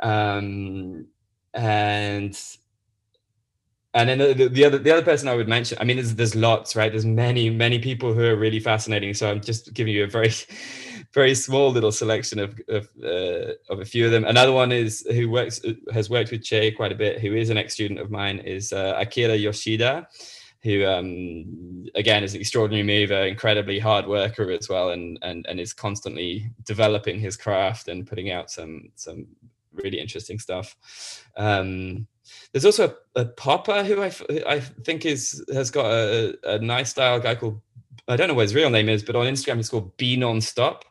um, 0.00 1.06
and 1.54 2.38
and 3.94 4.08
then 4.08 4.18
the, 4.18 4.48
the, 4.48 4.64
other 4.64 4.78
the 4.78 4.92
other 4.92 5.02
person 5.02 5.28
I 5.28 5.34
would 5.34 5.48
mention. 5.48 5.76
I 5.80 5.84
mean, 5.84 5.96
there's 5.96 6.14
there's 6.14 6.36
lots, 6.36 6.76
right? 6.76 6.92
There's 6.92 7.06
many 7.06 7.50
many 7.50 7.78
people 7.78 8.14
who 8.14 8.24
are 8.24 8.36
really 8.36 8.60
fascinating. 8.60 9.14
So 9.14 9.30
I'm 9.30 9.40
just 9.40 9.74
giving 9.74 9.92
you 9.92 10.04
a 10.04 10.06
very 10.06 10.32
very 11.12 11.34
small 11.34 11.70
little 11.70 11.92
selection 11.92 12.38
of 12.38 12.60
of, 12.68 12.88
uh, 13.02 13.52
of 13.68 13.80
a 13.80 13.84
few 13.84 14.06
of 14.06 14.12
them. 14.12 14.24
Another 14.24 14.52
one 14.52 14.70
is 14.70 15.04
who 15.10 15.28
works 15.30 15.60
has 15.92 16.08
worked 16.08 16.30
with 16.30 16.44
Che 16.44 16.70
quite 16.70 16.92
a 16.92 16.94
bit. 16.94 17.20
Who 17.20 17.34
is 17.34 17.50
an 17.50 17.58
ex 17.58 17.74
student 17.74 17.98
of 17.98 18.10
mine 18.10 18.38
is 18.38 18.72
uh, 18.72 18.94
Akira 18.96 19.34
Yoshida 19.34 20.06
who 20.62 20.84
um, 20.84 21.86
again 21.94 22.22
is 22.22 22.34
an 22.34 22.40
extraordinary 22.40 22.82
mover, 22.82 23.26
incredibly 23.26 23.78
hard 23.78 24.06
worker 24.06 24.50
as 24.50 24.68
well, 24.68 24.90
and 24.90 25.18
and 25.22 25.46
and 25.48 25.58
is 25.58 25.72
constantly 25.72 26.50
developing 26.64 27.18
his 27.18 27.36
craft 27.36 27.88
and 27.88 28.06
putting 28.06 28.30
out 28.30 28.50
some 28.50 28.90
some 28.94 29.26
really 29.72 29.98
interesting 29.98 30.38
stuff. 30.38 30.76
Um, 31.36 32.06
there's 32.52 32.64
also 32.64 32.94
a, 33.16 33.20
a 33.20 33.24
popper 33.24 33.84
who 33.84 34.02
I, 34.02 34.12
I 34.46 34.60
think 34.60 35.06
is 35.06 35.44
has 35.52 35.70
got 35.70 35.86
a, 35.86 36.36
a 36.44 36.58
nice 36.58 36.90
style. 36.90 37.20
Guy 37.20 37.34
called 37.34 37.60
I 38.08 38.16
don't 38.16 38.28
know 38.28 38.34
what 38.34 38.42
his 38.42 38.54
real 38.54 38.70
name 38.70 38.88
is, 38.88 39.02
but 39.02 39.16
on 39.16 39.26
Instagram 39.26 39.56
he's 39.56 39.68
called 39.68 39.96
Be 39.96 40.16
Nonstop. 40.16 40.82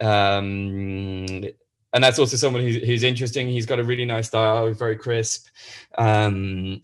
Um, 0.00 1.44
and 1.92 2.04
that's 2.04 2.18
also 2.18 2.36
someone 2.36 2.62
who's, 2.62 2.76
who's 2.76 3.02
interesting. 3.02 3.48
He's 3.48 3.66
got 3.66 3.78
a 3.78 3.84
really 3.84 4.04
nice 4.04 4.28
style, 4.28 4.72
very 4.72 4.96
crisp. 4.96 5.48
Um, 5.98 6.82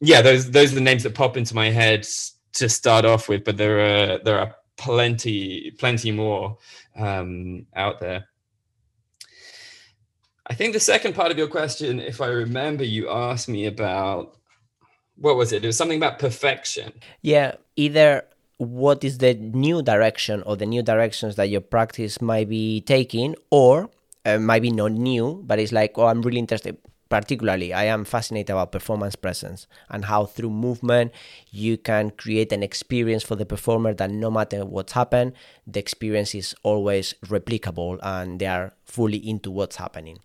yeah, 0.00 0.22
those 0.22 0.50
those 0.50 0.72
are 0.72 0.76
the 0.76 0.80
names 0.80 1.02
that 1.02 1.14
pop 1.14 1.36
into 1.36 1.54
my 1.54 1.70
head 1.70 2.06
to 2.54 2.68
start 2.68 3.04
off 3.04 3.28
with, 3.28 3.44
but 3.44 3.56
there 3.56 3.80
are 3.80 4.18
there 4.18 4.38
are 4.38 4.54
plenty 4.76 5.70
plenty 5.72 6.12
more 6.12 6.58
um, 6.96 7.66
out 7.74 8.00
there. 8.00 8.28
I 10.48 10.54
think 10.54 10.72
the 10.72 10.80
second 10.80 11.14
part 11.14 11.32
of 11.32 11.38
your 11.38 11.48
question, 11.48 12.00
if 12.00 12.20
I 12.20 12.28
remember, 12.28 12.84
you 12.84 13.10
asked 13.10 13.48
me 13.48 13.66
about 13.66 14.36
what 15.16 15.36
was 15.36 15.52
it? 15.52 15.64
It 15.64 15.66
was 15.66 15.76
something 15.76 15.96
about 15.96 16.18
perfection. 16.18 16.92
Yeah, 17.22 17.56
either 17.74 18.24
what 18.58 19.02
is 19.02 19.18
the 19.18 19.34
new 19.34 19.82
direction 19.82 20.42
or 20.46 20.56
the 20.56 20.66
new 20.66 20.82
directions 20.82 21.36
that 21.36 21.48
your 21.48 21.60
practice 21.60 22.20
might 22.20 22.48
be 22.48 22.80
taking, 22.82 23.34
or 23.50 23.90
uh, 24.24 24.38
might 24.38 24.62
be 24.62 24.70
not 24.70 24.92
new, 24.92 25.42
but 25.46 25.58
it's 25.58 25.72
like, 25.72 25.92
oh, 25.96 26.06
I'm 26.06 26.22
really 26.22 26.38
interested 26.38 26.78
particularly 27.08 27.72
i 27.72 27.84
am 27.84 28.04
fascinated 28.04 28.50
about 28.50 28.72
performance 28.72 29.14
presence 29.14 29.66
and 29.90 30.06
how 30.06 30.24
through 30.24 30.50
movement 30.50 31.12
you 31.50 31.76
can 31.76 32.10
create 32.10 32.52
an 32.52 32.62
experience 32.62 33.22
for 33.22 33.36
the 33.36 33.46
performer 33.46 33.94
that 33.94 34.10
no 34.10 34.30
matter 34.30 34.64
what's 34.64 34.92
happened 34.92 35.32
the 35.66 35.80
experience 35.80 36.34
is 36.34 36.54
always 36.62 37.14
replicable 37.26 37.98
and 38.02 38.40
they 38.40 38.46
are 38.46 38.72
fully 38.84 39.18
into 39.18 39.50
what's 39.50 39.76
happening. 39.76 40.18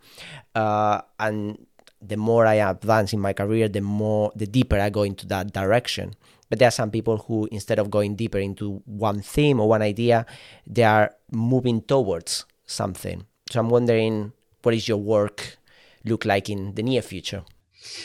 Uh, 0.54 1.02
and 1.20 1.66
the 2.02 2.18
more 2.18 2.46
i 2.46 2.56
advance 2.56 3.14
in 3.14 3.20
my 3.20 3.34
career 3.34 3.68
the 3.68 3.82
more 3.82 4.32
the 4.36 4.48
deeper 4.48 4.80
i 4.80 4.90
go 4.90 5.04
into 5.04 5.28
that 5.28 5.54
direction. 5.54 6.14
But 6.50 6.60
there 6.60 6.68
are 6.68 6.72
some 6.72 6.92
people 6.92 7.18
who 7.18 7.48
instead 7.52 7.80
of 7.80 7.90
going 7.90 8.16
deeper 8.16 8.40
into 8.40 8.82
one 8.86 9.22
theme 9.22 9.60
or 9.60 9.70
one 9.70 9.82
idea 9.82 10.26
they 10.68 10.84
are 10.84 11.16
moving 11.32 11.82
towards 11.82 12.46
something. 12.66 13.26
So 13.52 13.60
i'm 13.60 13.70
wondering 13.70 14.34
what 14.64 14.76
is 14.76 14.88
your 14.88 14.98
work 14.98 15.58
look 16.06 16.26
like 16.26 16.50
in 16.50 16.76
the 16.76 16.84
near 16.84 17.02
future? 17.02 17.44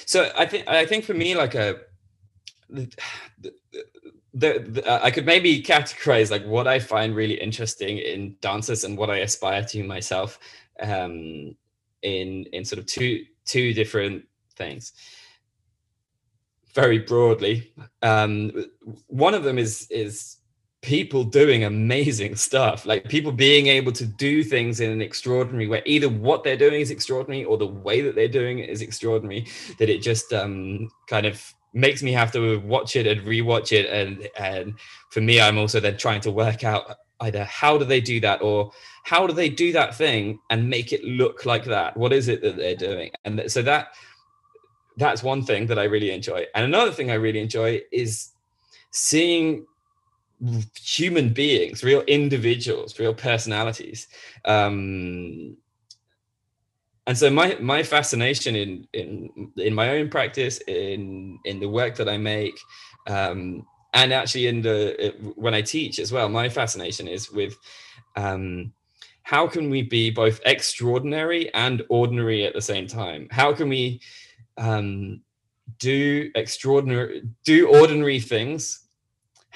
So 0.06 0.30
I 0.36 0.46
think 0.46 0.66
I 0.68 0.86
think 0.86 1.04
for 1.04 1.14
me, 1.14 1.34
like 1.34 1.54
a 1.54 1.80
the, 2.68 2.90
the, 4.34 4.58
the, 4.58 5.04
I 5.04 5.10
could 5.10 5.26
maybe 5.26 5.62
categorize 5.62 6.30
like 6.30 6.44
what 6.44 6.66
I 6.66 6.78
find 6.78 7.14
really 7.14 7.40
interesting 7.40 7.98
in 7.98 8.36
dancers 8.40 8.84
and 8.84 8.98
what 8.98 9.10
I 9.10 9.18
aspire 9.18 9.64
to 9.64 9.84
myself 9.84 10.38
um, 10.80 11.56
in 12.02 12.44
in 12.52 12.64
sort 12.64 12.78
of 12.78 12.86
two 12.86 13.24
two 13.44 13.72
different 13.72 14.24
things. 14.56 14.92
Very 16.74 16.98
broadly, 16.98 17.72
um, 18.02 18.66
one 19.06 19.34
of 19.34 19.44
them 19.44 19.58
is 19.58 19.86
is 19.90 20.36
people 20.86 21.24
doing 21.24 21.64
amazing 21.64 22.36
stuff 22.36 22.86
like 22.86 23.08
people 23.08 23.32
being 23.32 23.66
able 23.66 23.90
to 23.90 24.06
do 24.06 24.44
things 24.44 24.78
in 24.78 24.88
an 24.90 25.02
extraordinary 25.02 25.66
way. 25.66 25.82
Either 25.84 26.08
what 26.08 26.44
they're 26.44 26.56
doing 26.56 26.80
is 26.80 26.92
extraordinary 26.92 27.44
or 27.44 27.58
the 27.58 27.66
way 27.66 28.00
that 28.00 28.14
they're 28.14 28.28
doing 28.28 28.60
it 28.60 28.70
is 28.70 28.80
extraordinary 28.82 29.44
that 29.78 29.90
it 29.90 30.00
just 30.00 30.32
um, 30.32 30.88
kind 31.08 31.26
of 31.26 31.52
makes 31.74 32.04
me 32.04 32.12
have 32.12 32.30
to 32.30 32.60
watch 32.60 32.94
it 32.94 33.04
and 33.04 33.20
rewatch 33.22 33.72
it. 33.72 33.86
And 33.90 34.28
and 34.38 34.78
for 35.10 35.20
me 35.20 35.40
i'm 35.40 35.58
also 35.58 35.80
then 35.80 35.96
trying 35.96 36.20
to 36.20 36.30
work 36.30 36.62
out 36.62 36.96
either 37.20 37.44
how 37.44 37.76
do 37.76 37.84
they 37.84 38.00
do 38.00 38.20
that 38.20 38.40
or 38.42 38.70
how 39.02 39.26
do 39.26 39.32
they 39.32 39.48
do 39.48 39.72
that 39.72 39.94
thing 39.94 40.38
and 40.50 40.70
make 40.70 40.92
it 40.92 41.02
look 41.04 41.46
like 41.46 41.64
that? 41.64 41.96
What 41.96 42.12
is 42.12 42.28
it 42.28 42.42
that 42.42 42.56
they're 42.56 42.76
doing? 42.76 43.10
And 43.24 43.42
so 43.50 43.60
that 43.62 43.88
that's 44.96 45.22
one 45.22 45.42
thing 45.42 45.66
that 45.66 45.78
I 45.78 45.84
really 45.84 46.12
enjoy. 46.12 46.46
And 46.54 46.64
another 46.64 46.92
thing 46.92 47.10
I 47.10 47.14
really 47.14 47.40
enjoy 47.40 47.82
is 47.92 48.30
seeing 48.92 49.66
human 50.74 51.32
beings, 51.32 51.82
real 51.82 52.02
individuals, 52.02 52.98
real 52.98 53.14
personalities. 53.14 54.08
Um, 54.44 55.56
and 57.06 57.16
so 57.16 57.30
my 57.30 57.56
my 57.60 57.82
fascination 57.82 58.56
in 58.56 58.86
in 58.92 59.52
in 59.56 59.74
my 59.74 59.90
own 59.90 60.08
practice, 60.08 60.58
in 60.66 61.38
in 61.44 61.60
the 61.60 61.68
work 61.68 61.94
that 61.96 62.08
I 62.08 62.18
make, 62.18 62.58
um, 63.06 63.64
and 63.94 64.12
actually 64.12 64.48
in 64.48 64.60
the 64.60 65.14
when 65.36 65.54
I 65.54 65.62
teach 65.62 65.98
as 65.98 66.12
well, 66.12 66.28
my 66.28 66.48
fascination 66.48 67.06
is 67.06 67.30
with 67.30 67.56
um, 68.16 68.72
how 69.26 69.48
can 69.48 69.70
we 69.70 69.82
be 69.82 70.10
both 70.10 70.40
extraordinary 70.46 71.52
and 71.54 71.82
ordinary 71.88 72.44
at 72.44 72.54
the 72.54 72.62
same 72.62 72.86
time? 72.86 73.26
How 73.30 73.52
can 73.52 73.68
we 73.68 74.00
um, 74.56 75.20
do 75.80 76.30
extraordinary, 76.36 77.22
do 77.44 77.68
ordinary 77.68 78.20
things? 78.20 78.85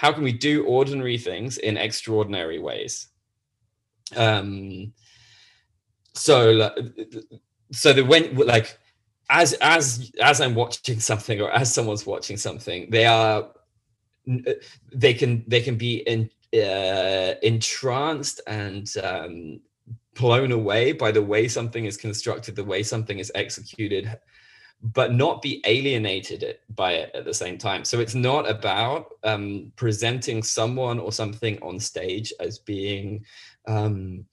How 0.00 0.12
can 0.12 0.22
we 0.22 0.32
do 0.32 0.64
ordinary 0.64 1.18
things 1.18 1.58
in 1.58 1.76
extraordinary 1.76 2.58
ways? 2.58 3.08
Um, 4.16 4.94
so, 6.14 6.70
so 7.70 7.92
the 7.92 8.02
when 8.02 8.34
like 8.34 8.78
as 9.28 9.52
as 9.60 10.10
as 10.22 10.40
I'm 10.40 10.54
watching 10.54 11.00
something 11.00 11.42
or 11.42 11.50
as 11.52 11.74
someone's 11.74 12.06
watching 12.06 12.38
something, 12.38 12.88
they 12.88 13.04
are 13.04 13.50
they 14.94 15.12
can 15.12 15.44
they 15.46 15.60
can 15.60 15.76
be 15.76 15.96
in 15.96 16.30
uh, 16.54 17.34
entranced 17.42 18.40
and 18.46 18.90
um, 19.04 19.60
blown 20.14 20.50
away 20.50 20.92
by 20.92 21.12
the 21.12 21.22
way 21.22 21.46
something 21.46 21.84
is 21.84 21.98
constructed, 21.98 22.56
the 22.56 22.64
way 22.64 22.82
something 22.82 23.18
is 23.18 23.30
executed, 23.34 24.18
but 24.82 25.12
not 25.12 25.42
be 25.42 25.62
alienated 25.66 26.58
by 26.74 26.92
it 26.92 27.10
at 27.14 27.24
the 27.24 27.34
same 27.34 27.58
time. 27.58 27.84
So 27.84 28.00
it's 28.00 28.14
not 28.14 28.48
about 28.48 29.12
um, 29.24 29.72
presenting 29.76 30.42
someone 30.42 30.98
or 30.98 31.12
something 31.12 31.58
on 31.62 31.78
stage 31.78 32.32
as 32.40 32.58
being 32.58 33.24
um, 33.66 34.24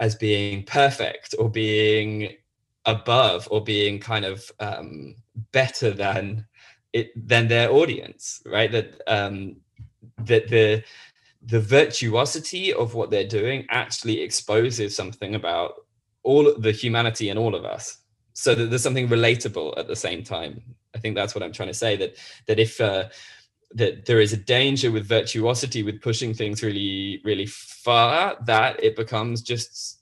as 0.00 0.14
being 0.14 0.62
perfect 0.64 1.34
or 1.38 1.50
being 1.50 2.36
above 2.84 3.48
or 3.50 3.64
being 3.64 3.98
kind 3.98 4.24
of 4.24 4.50
um, 4.60 5.14
better 5.52 5.90
than 5.90 6.46
it 6.92 7.10
than 7.26 7.48
their 7.48 7.70
audience, 7.70 8.42
right? 8.44 8.70
That 8.70 9.00
um, 9.06 9.56
that 10.18 10.48
the 10.48 10.84
the 11.42 11.60
virtuosity 11.60 12.74
of 12.74 12.92
what 12.92 13.10
they're 13.10 13.26
doing 13.26 13.64
actually 13.70 14.20
exposes 14.20 14.94
something 14.94 15.34
about 15.34 15.86
all 16.24 16.52
the 16.58 16.72
humanity 16.72 17.30
in 17.30 17.38
all 17.38 17.54
of 17.54 17.64
us 17.64 17.98
so 18.38 18.54
that 18.54 18.70
there's 18.70 18.82
something 18.82 19.08
relatable 19.08 19.76
at 19.78 19.86
the 19.88 19.96
same 19.96 20.22
time 20.22 20.62
i 20.94 20.98
think 20.98 21.14
that's 21.14 21.34
what 21.34 21.42
i'm 21.42 21.52
trying 21.52 21.68
to 21.68 21.74
say 21.74 21.96
that 21.96 22.16
that 22.46 22.58
if 22.58 22.80
uh, 22.80 23.04
that 23.74 24.06
there 24.06 24.20
is 24.20 24.32
a 24.32 24.36
danger 24.36 24.90
with 24.90 25.06
virtuosity 25.06 25.82
with 25.82 26.00
pushing 26.00 26.32
things 26.32 26.62
really 26.62 27.20
really 27.24 27.46
far 27.46 28.36
that 28.46 28.82
it 28.82 28.96
becomes 28.96 29.42
just 29.42 29.98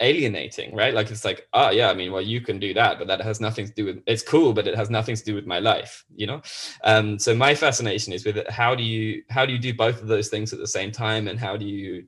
alienating, 0.00 0.74
right? 0.74 0.92
Like 0.92 1.10
it's 1.10 1.24
like, 1.24 1.48
oh 1.52 1.70
yeah, 1.70 1.88
I 1.88 1.94
mean, 1.94 2.12
well, 2.12 2.22
you 2.22 2.40
can 2.40 2.58
do 2.58 2.74
that, 2.74 2.98
but 2.98 3.06
that 3.06 3.20
has 3.20 3.40
nothing 3.40 3.66
to 3.66 3.72
do 3.72 3.84
with 3.84 4.02
it's 4.06 4.22
cool, 4.22 4.52
but 4.52 4.66
it 4.66 4.76
has 4.76 4.90
nothing 4.90 5.14
to 5.16 5.24
do 5.24 5.34
with 5.34 5.46
my 5.46 5.58
life, 5.60 6.04
you 6.14 6.26
know? 6.26 6.42
Um, 6.82 7.18
so 7.18 7.34
my 7.34 7.54
fascination 7.54 8.12
is 8.12 8.24
with 8.24 8.36
it, 8.36 8.50
how 8.50 8.74
do 8.74 8.82
you 8.82 9.22
how 9.30 9.46
do 9.46 9.52
you 9.52 9.58
do 9.58 9.72
both 9.72 10.00
of 10.02 10.08
those 10.08 10.28
things 10.28 10.52
at 10.52 10.58
the 10.58 10.66
same 10.66 10.90
time 10.90 11.28
and 11.28 11.38
how 11.38 11.56
do 11.56 11.64
you 11.64 12.04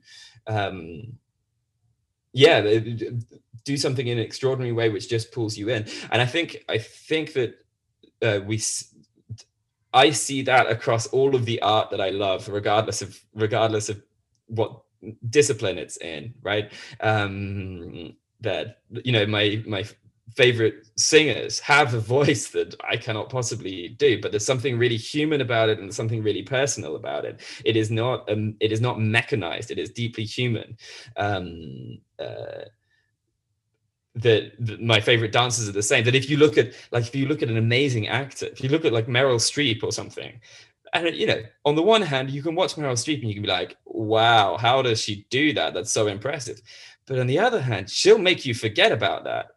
um 0.47 1.17
yeah 2.37 2.61
do 3.63 3.75
something 3.75 4.07
in 4.07 4.17
an 4.17 4.23
extraordinary 4.23 4.71
way 4.71 4.87
which 4.89 5.09
just 5.09 5.31
pulls 5.31 5.57
you 5.57 5.69
in. 5.69 5.85
And 6.11 6.21
i 6.21 6.25
think 6.25 6.63
i 6.69 6.77
think 6.77 7.33
that 7.33 7.51
uh, 8.21 8.39
we 8.45 8.61
i 9.93 10.11
see 10.11 10.41
that 10.43 10.65
across 10.75 11.07
all 11.07 11.35
of 11.35 11.45
the 11.45 11.61
art 11.61 11.89
that 11.91 12.01
i 12.01 12.09
love 12.09 12.47
regardless 12.47 13.01
of 13.01 13.19
regardless 13.33 13.89
of 13.89 14.01
what 14.47 14.81
discipline 15.29 15.77
it's 15.77 15.97
in 15.97 16.33
right? 16.41 16.71
Um 17.01 18.15
that 18.41 18.81
you 19.03 19.11
know 19.11 19.25
my 19.25 19.63
my 19.65 19.83
favorite 20.35 20.87
singers 20.95 21.59
have 21.59 21.93
a 21.93 21.99
voice 21.99 22.47
that 22.51 22.75
I 22.87 22.97
cannot 22.97 23.29
possibly 23.29 23.89
do, 23.89 24.21
but 24.21 24.31
there's 24.31 24.45
something 24.45 24.77
really 24.77 24.97
human 24.97 25.41
about 25.41 25.69
it 25.69 25.79
and 25.79 25.93
something 25.93 26.23
really 26.23 26.43
personal 26.43 26.95
about 26.95 27.25
it. 27.25 27.41
It 27.65 27.75
is 27.75 27.91
not 27.91 28.29
um, 28.29 28.55
it 28.59 28.71
is 28.71 28.81
not 28.81 28.99
mechanized. 28.99 29.71
It 29.71 29.79
is 29.79 29.89
deeply 29.89 30.23
human. 30.23 30.77
Um, 31.15 31.99
uh, 32.19 32.65
that, 34.15 34.53
that, 34.65 34.81
my 34.81 34.99
favorite 34.99 35.31
dancers 35.31 35.69
are 35.69 35.73
the 35.73 35.83
same. 35.83 36.03
That 36.03 36.15
if 36.15 36.29
you 36.29 36.37
look 36.37 36.57
at 36.57 36.73
like 36.91 37.05
if 37.05 37.15
you 37.15 37.27
look 37.27 37.43
at 37.43 37.49
an 37.49 37.57
amazing 37.57 38.07
actor, 38.07 38.47
if 38.47 38.63
you 38.63 38.69
look 38.69 38.85
at 38.85 38.93
like 38.93 39.07
Meryl 39.07 39.39
Streep 39.39 39.83
or 39.83 39.91
something, 39.91 40.39
and 40.93 41.15
you 41.15 41.27
know, 41.27 41.41
on 41.65 41.75
the 41.75 41.83
one 41.83 42.01
hand, 42.01 42.29
you 42.31 42.41
can 42.41 42.55
watch 42.55 42.75
Meryl 42.75 42.93
Streep 42.93 43.19
and 43.19 43.29
you 43.29 43.35
can 43.35 43.43
be 43.43 43.49
like, 43.49 43.77
wow, 43.85 44.57
how 44.57 44.81
does 44.81 45.01
she 45.01 45.27
do 45.29 45.53
that? 45.53 45.73
That's 45.73 45.91
so 45.91 46.07
impressive. 46.07 46.61
But 47.05 47.19
on 47.19 47.27
the 47.27 47.39
other 47.39 47.61
hand, 47.61 47.89
she'll 47.89 48.17
make 48.17 48.45
you 48.45 48.53
forget 48.53 48.91
about 48.91 49.23
that 49.25 49.56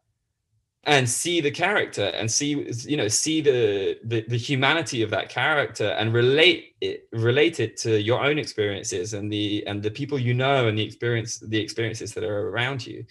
and 0.85 1.09
see 1.09 1.41
the 1.41 1.51
character 1.51 2.07
and 2.07 2.31
see 2.31 2.67
you 2.87 2.97
know 2.97 3.09
see 3.09 3.41
the, 3.43 3.99
the 4.05 4.25
the, 4.29 4.37
humanity 4.37 5.03
of 5.03 5.11
that 5.11 5.29
character 5.29 5.91
and 5.99 6.15
relate 6.15 6.75
it 6.81 7.07
relate 7.13 7.61
it 7.61 7.77
to 7.77 8.01
your 8.01 8.25
own 8.25 8.39
experiences 8.39 9.13
and 9.13 9.31
the 9.31 9.63
and 9.67 9.83
the 9.83 9.91
people 9.91 10.19
you 10.19 10.33
know 10.33 10.69
and 10.69 10.79
the 10.79 10.83
experience 10.83 11.39
the 11.39 11.61
experiences 11.61 12.15
that 12.15 12.25
are 12.25 12.49
around 12.49 12.87
you 12.87 13.05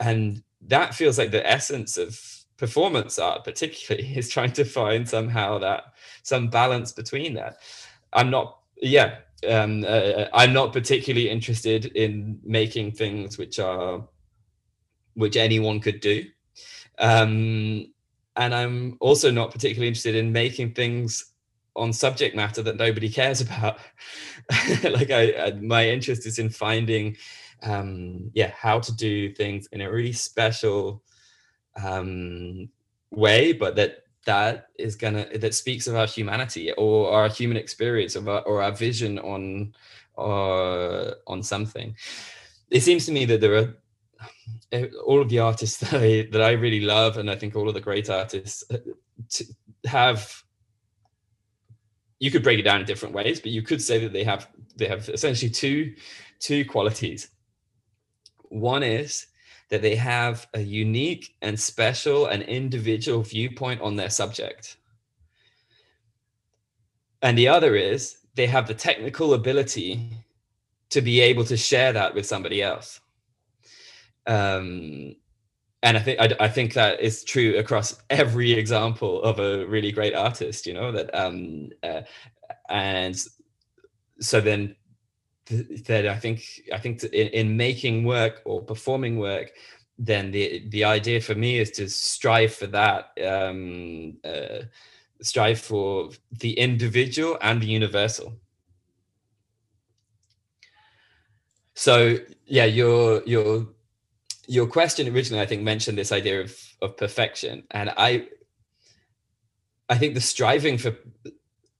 and 0.00 0.42
that 0.62 0.94
feels 0.94 1.18
like 1.18 1.30
the 1.30 1.46
essence 1.48 1.98
of 1.98 2.18
performance 2.56 3.18
art 3.18 3.44
particularly 3.44 4.08
is 4.16 4.28
trying 4.28 4.52
to 4.52 4.64
find 4.64 5.08
somehow 5.08 5.58
that 5.58 5.94
some 6.22 6.48
balance 6.48 6.92
between 6.92 7.34
that. 7.34 7.58
I'm 8.12 8.30
not, 8.30 8.58
yeah, 8.76 9.18
um, 9.48 9.84
uh, 9.86 10.26
I'm 10.34 10.52
not 10.52 10.72
particularly 10.72 11.30
interested 11.30 11.86
in 11.86 12.38
making 12.44 12.92
things 12.92 13.38
which 13.38 13.58
are 13.58 14.06
which 15.14 15.36
anyone 15.36 15.80
could 15.80 16.00
do. 16.00 16.24
Um, 16.98 17.92
and 18.36 18.54
I'm 18.54 18.96
also 19.00 19.30
not 19.30 19.50
particularly 19.50 19.88
interested 19.88 20.14
in 20.14 20.32
making 20.32 20.74
things 20.74 21.32
on 21.76 21.92
subject 21.92 22.34
matter 22.34 22.62
that 22.62 22.76
nobody 22.76 23.08
cares 23.08 23.40
about. 23.46 23.78
like 24.84 25.10
I, 25.10 25.32
I, 25.32 25.52
my 25.60 25.88
interest 25.88 26.26
is 26.26 26.38
in 26.38 26.50
finding, 26.50 27.16
um, 27.62 28.30
yeah, 28.34 28.52
how 28.56 28.80
to 28.80 28.94
do 28.94 29.32
things 29.32 29.68
in 29.72 29.80
a 29.80 29.90
really 29.90 30.12
special 30.12 31.02
um, 31.82 32.68
way, 33.10 33.52
but 33.52 33.76
that 33.76 34.04
that 34.26 34.68
is 34.78 34.94
gonna 34.94 35.26
that 35.38 35.54
speaks 35.54 35.86
of 35.86 35.96
our 35.96 36.06
humanity 36.06 36.70
or 36.72 37.10
our 37.10 37.28
human 37.28 37.56
experience 37.56 38.14
of 38.14 38.28
our, 38.28 38.42
or 38.42 38.62
our 38.62 38.72
vision 38.72 39.18
on 39.20 39.72
or 40.16 41.14
on 41.26 41.42
something 41.42 41.96
it 42.70 42.80
seems 42.80 43.06
to 43.06 43.12
me 43.12 43.24
that 43.24 43.40
there 43.40 43.54
are 43.54 43.74
all 45.06 45.20
of 45.20 45.28
the 45.28 45.38
artists 45.38 45.78
that 45.90 45.94
I, 45.94 46.28
that 46.30 46.42
I 46.42 46.52
really 46.52 46.80
love 46.80 47.16
and 47.16 47.30
I 47.30 47.36
think 47.36 47.56
all 47.56 47.68
of 47.68 47.74
the 47.74 47.80
great 47.80 48.10
artists 48.10 48.64
uh, 48.70 48.78
have 49.86 50.42
you 52.18 52.30
could 52.30 52.42
break 52.42 52.58
it 52.58 52.62
down 52.62 52.80
in 52.80 52.86
different 52.86 53.14
ways 53.14 53.40
but 53.40 53.50
you 53.50 53.62
could 53.62 53.80
say 53.80 53.98
that 54.00 54.12
they 54.12 54.24
have 54.24 54.48
they 54.76 54.86
have 54.86 55.08
essentially 55.08 55.50
two 55.50 55.94
two 56.40 56.64
qualities 56.64 57.30
one 58.50 58.82
is 58.82 59.26
that 59.68 59.82
they 59.82 59.96
have 59.96 60.46
a 60.54 60.60
unique 60.60 61.34
and 61.42 61.58
special 61.58 62.26
and 62.26 62.42
individual 62.44 63.22
viewpoint 63.22 63.80
on 63.80 63.96
their 63.96 64.10
subject. 64.10 64.76
And 67.20 67.36
the 67.36 67.48
other 67.48 67.74
is 67.74 68.18
they 68.34 68.46
have 68.46 68.66
the 68.66 68.74
technical 68.74 69.34
ability 69.34 70.10
to 70.90 71.02
be 71.02 71.20
able 71.20 71.44
to 71.44 71.56
share 71.56 71.92
that 71.92 72.14
with 72.14 72.24
somebody 72.24 72.62
else. 72.62 73.00
Um, 74.28 75.16
and 75.82 75.96
I 75.96 76.00
think 76.00 76.20
I, 76.20 76.28
I, 76.38 76.48
think 76.48 76.74
that 76.74 77.00
is 77.00 77.24
true 77.24 77.56
across 77.56 77.96
every 78.10 78.52
example 78.52 79.22
of 79.22 79.38
a 79.38 79.64
really 79.66 79.90
great 79.90 80.14
artist. 80.14 80.66
You 80.66 80.74
know 80.74 80.92
that, 80.92 81.14
um, 81.14 81.70
uh, 81.82 82.02
and 82.68 83.16
so 84.20 84.40
then 84.40 84.76
that 85.46 86.06
I 86.06 86.16
think 86.16 86.42
I 86.74 86.78
think 86.78 87.04
in, 87.04 87.28
in 87.28 87.56
making 87.56 88.04
work 88.04 88.42
or 88.44 88.60
performing 88.62 89.18
work, 89.18 89.52
then 89.98 90.30
the 90.30 90.68
the 90.68 90.84
idea 90.84 91.20
for 91.20 91.34
me 91.34 91.58
is 91.58 91.70
to 91.72 91.88
strive 91.88 92.54
for 92.54 92.66
that, 92.66 93.10
um, 93.26 94.18
uh, 94.24 94.64
strive 95.22 95.60
for 95.60 96.10
the 96.32 96.58
individual 96.58 97.38
and 97.40 97.62
the 97.62 97.66
universal. 97.66 98.34
So 101.74 102.18
yeah, 102.46 102.64
your 102.64 103.22
your 103.24 103.68
your 104.48 104.66
question 104.66 105.06
originally 105.14 105.42
I 105.42 105.46
think 105.46 105.62
mentioned 105.62 105.96
this 105.96 106.10
idea 106.10 106.40
of 106.40 106.58
of 106.80 106.96
perfection, 106.96 107.64
and 107.70 107.90
I 107.96 108.28
I 109.88 109.98
think 109.98 110.14
the 110.14 110.20
striving 110.20 110.78
for 110.78 110.96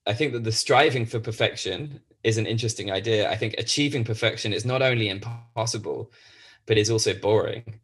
I 0.06 0.14
think 0.14 0.32
that 0.34 0.44
the 0.44 0.52
striving 0.52 1.06
for 1.06 1.18
perfection 1.18 2.00
is 2.22 2.36
an 2.36 2.46
interesting 2.46 2.92
idea. 2.92 3.30
I 3.30 3.36
think 3.36 3.54
achieving 3.56 4.04
perfection 4.04 4.52
is 4.52 4.64
not 4.64 4.82
only 4.82 5.08
impossible, 5.08 6.12
but 6.66 6.78
is 6.78 6.90
also 6.90 7.14
boring. 7.14 7.80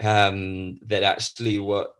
Um, 0.00 0.80
that 0.82 1.04
actually 1.04 1.60
what 1.60 1.94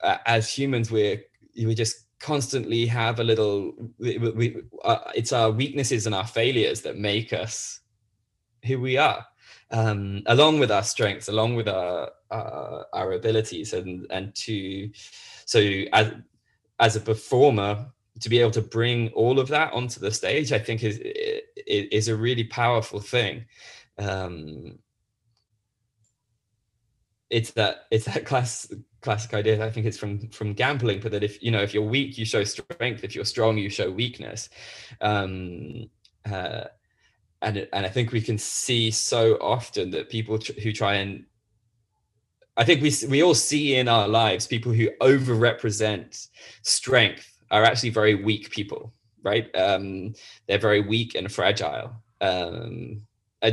uh, 0.00 0.18
as 0.26 0.52
humans 0.52 0.90
we're 0.90 1.20
we 1.56 1.74
just 1.74 1.96
constantly 2.20 2.86
have 2.86 3.18
a 3.18 3.24
little 3.24 3.72
we, 3.98 4.18
we 4.18 4.56
uh, 4.84 5.10
it's 5.16 5.32
our 5.32 5.50
weaknesses 5.50 6.06
and 6.06 6.14
our 6.14 6.26
failures 6.26 6.82
that 6.82 6.96
make 6.96 7.32
us 7.32 7.80
who 8.64 8.78
we 8.78 8.96
are 8.96 9.26
um, 9.72 10.22
along 10.26 10.58
with 10.58 10.70
our 10.70 10.82
strengths 10.82 11.28
along 11.28 11.56
with 11.56 11.68
our 11.68 12.10
uh, 12.30 12.82
our 12.92 13.12
abilities 13.12 13.72
and 13.72 14.06
and 14.10 14.34
to 14.34 14.90
so 15.44 15.60
as 15.92 16.12
as 16.78 16.96
a 16.96 17.00
performer 17.00 17.86
to 18.20 18.28
be 18.28 18.38
able 18.38 18.50
to 18.50 18.60
bring 18.60 19.08
all 19.10 19.40
of 19.40 19.48
that 19.48 19.72
onto 19.72 19.98
the 19.98 20.10
stage 20.10 20.52
i 20.52 20.58
think 20.58 20.84
is 20.84 21.00
is 21.66 22.08
a 22.08 22.16
really 22.16 22.44
powerful 22.44 23.00
thing. 23.00 23.44
Um, 23.98 24.78
it's 27.30 27.52
that 27.52 27.86
it's 27.90 28.04
that 28.04 28.26
class 28.26 28.70
classic 29.00 29.32
idea 29.32 29.64
i 29.64 29.70
think 29.70 29.86
it's 29.86 29.96
from 29.96 30.28
from 30.28 30.52
gambling 30.52 31.00
but 31.00 31.10
that 31.10 31.24
if 31.24 31.42
you 31.42 31.50
know 31.50 31.62
if 31.62 31.72
you're 31.72 31.82
weak 31.82 32.18
you 32.18 32.26
show 32.26 32.44
strength. 32.44 33.02
If 33.02 33.14
you're 33.14 33.24
strong 33.24 33.56
you 33.56 33.70
show 33.70 33.90
weakness. 33.90 34.50
Um 35.00 35.90
uh 36.30 36.64
and 37.42 37.68
and 37.72 37.84
i 37.84 37.88
think 37.88 38.12
we 38.12 38.20
can 38.20 38.38
see 38.38 38.90
so 38.90 39.34
often 39.40 39.90
that 39.90 40.08
people 40.08 40.38
tr- 40.38 40.58
who 40.62 40.72
try 40.72 40.94
and 40.94 41.24
i 42.56 42.64
think 42.64 42.80
we 42.82 42.92
we 43.08 43.22
all 43.22 43.34
see 43.34 43.76
in 43.76 43.88
our 43.88 44.08
lives 44.08 44.46
people 44.46 44.72
who 44.72 44.88
overrepresent 45.00 46.28
strength 46.62 47.42
are 47.50 47.64
actually 47.64 47.90
very 47.90 48.14
weak 48.14 48.50
people 48.50 48.92
right 49.22 49.54
um 49.56 50.14
they're 50.46 50.58
very 50.58 50.80
weak 50.80 51.14
and 51.14 51.30
fragile 51.30 51.92
um 52.20 53.02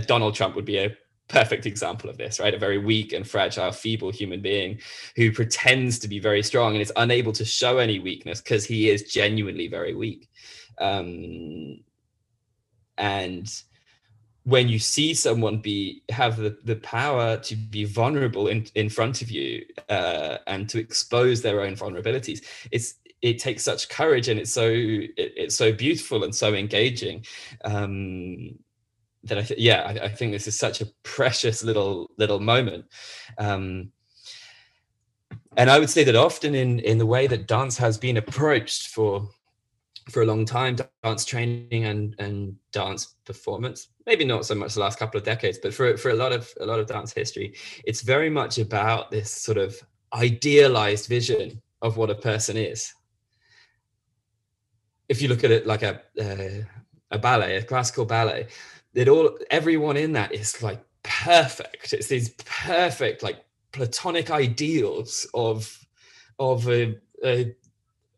donald 0.06 0.36
trump 0.36 0.56
would 0.56 0.66
be 0.66 0.78
a 0.78 0.96
perfect 1.30 1.68
example 1.68 2.10
of 2.10 2.18
this, 2.18 2.40
right? 2.40 2.54
A 2.54 2.58
very 2.58 2.80
weak 2.80 3.14
and 3.14 3.26
fragile, 3.26 3.72
feeble 3.72 4.12
human 4.12 4.42
being 4.42 4.80
who 5.16 5.32
pretends 5.32 6.00
to 6.00 6.08
be 6.08 6.20
very 6.20 6.44
strong 6.44 6.74
and 6.74 6.82
is 6.82 6.92
unable 6.96 7.32
to 7.34 7.46
show 7.46 7.78
any 7.78 8.00
weakness 8.00 8.42
because 8.42 8.66
he 8.66 8.90
is 8.90 9.04
genuinely 9.04 9.68
very 9.68 9.94
weak. 9.94 10.28
Um, 10.80 11.82
and 12.98 13.48
when 14.50 14.68
you 14.68 14.80
see 14.80 15.14
someone 15.14 15.60
be 15.60 16.02
have 16.10 16.38
the, 16.38 16.58
the 16.64 16.78
power 16.78 17.38
to 17.38 17.56
be 17.56 17.86
vulnerable 17.86 18.48
in, 18.48 18.66
in 18.74 18.90
front 18.90 19.22
of 19.22 19.30
you 19.30 19.64
uh, 19.90 20.38
and 20.48 20.68
to 20.70 20.80
expose 20.80 21.42
their 21.42 21.62
own 21.62 21.76
vulnerabilities, 21.76 22.44
it's 22.72 22.96
it 23.22 23.38
takes 23.38 23.64
such 23.64 23.90
courage 23.90 24.28
and 24.28 24.40
it's 24.40 24.52
so 24.52 24.68
it, 24.68 25.14
it's 25.18 25.56
so 25.56 25.72
beautiful 25.72 26.24
and 26.24 26.34
so 26.34 26.54
engaging. 26.54 27.26
Um, 27.64 28.58
that 29.24 29.38
I 29.38 29.44
th- 29.44 29.60
yeah, 29.60 29.82
I, 29.86 30.06
I, 30.06 30.10
think 30.10 30.32
this 30.32 30.48
is 30.48 30.58
such 30.58 30.82
a 30.82 30.88
precious 31.04 31.64
little 31.64 32.10
little 32.18 32.40
moment. 32.40 32.86
Um, 33.38 33.92
and 35.58 35.70
I 35.70 35.78
would 35.78 35.90
say 35.90 36.04
that 36.06 36.16
often 36.16 36.56
in 36.56 36.80
in 36.80 36.98
the 36.98 37.06
way 37.06 37.28
that 37.28 37.48
dance 37.48 37.78
has 37.78 37.98
been 37.98 38.18
approached 38.18 38.88
for 38.88 39.30
for 40.10 40.22
a 40.22 40.26
long 40.26 40.46
time, 40.46 40.78
dance 41.04 41.26
training 41.26 41.86
and 41.86 42.16
and 42.20 42.56
dance 42.72 43.16
performance, 43.26 43.90
maybe 44.06 44.26
not 44.26 44.46
so 44.46 44.56
much 44.56 44.74
the 44.74 44.80
last 44.80 45.00
couple 45.00 45.18
of 45.18 45.26
decades, 45.26 45.58
but 45.62 45.74
for 45.74 45.96
for 45.98 46.12
a 46.12 46.16
lot 46.16 46.32
of 46.32 46.52
a 46.60 46.66
lot 46.66 46.80
of 46.80 46.88
dance 46.88 47.14
history, 47.14 47.56
it's 47.86 48.02
very 48.02 48.30
much 48.30 48.58
about 48.58 49.12
this 49.12 49.32
sort 49.32 49.58
of 49.58 49.80
idealized 50.14 51.08
vision 51.08 51.62
of 51.82 51.98
what 51.98 52.10
a 52.10 52.16
person 52.16 52.58
is. 52.58 52.94
If 55.08 55.22
you 55.22 55.28
look 55.28 55.44
at 55.44 55.52
it 55.52 55.66
like 55.66 55.84
a 55.84 56.02
uh, 56.20 56.66
a 57.12 57.18
ballet, 57.18 57.58
a 57.58 57.64
classical 57.64 58.06
ballet, 58.06 58.48
that 58.94 59.10
all 59.10 59.38
everyone 59.50 59.98
in 59.98 60.14
that 60.14 60.34
is 60.34 60.62
like 60.62 60.84
perfect. 61.04 61.94
It's 61.94 62.08
these 62.08 62.30
perfect 62.46 63.24
like 63.24 63.44
platonic 63.72 64.32
ideals 64.32 65.28
of 65.34 65.86
of 66.38 66.68
a, 66.70 66.96
a, 67.24 67.54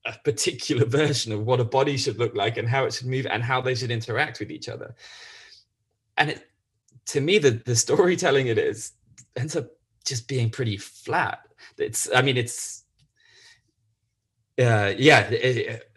a 0.06 0.14
particular 0.24 0.86
version 1.02 1.32
of 1.32 1.46
what 1.46 1.60
a 1.60 1.66
body 1.66 1.98
should 1.98 2.20
look 2.20 2.36
like 2.36 2.58
and 2.58 2.68
how 2.68 2.86
it 2.86 2.94
should 2.94 3.08
move 3.08 3.26
and 3.28 3.44
how 3.44 3.62
they 3.62 3.76
should 3.76 3.92
interact 3.92 4.40
with 4.40 4.52
each 4.52 4.70
other. 4.70 4.96
And 6.18 6.32
it, 6.32 6.48
to 7.08 7.22
me, 7.22 7.38
the 7.38 7.52
the 7.66 7.76
storytelling 7.76 8.48
it 8.48 8.58
is 8.58 8.94
ends 9.36 9.56
up 9.56 9.68
just 10.06 10.28
being 10.28 10.50
pretty 10.50 10.78
flat. 10.78 11.40
It's 11.78 12.10
I 12.14 12.22
mean 12.22 12.38
it's 12.38 12.84
uh, 14.60 14.94
yeah. 14.98 15.22
It, 15.30 15.88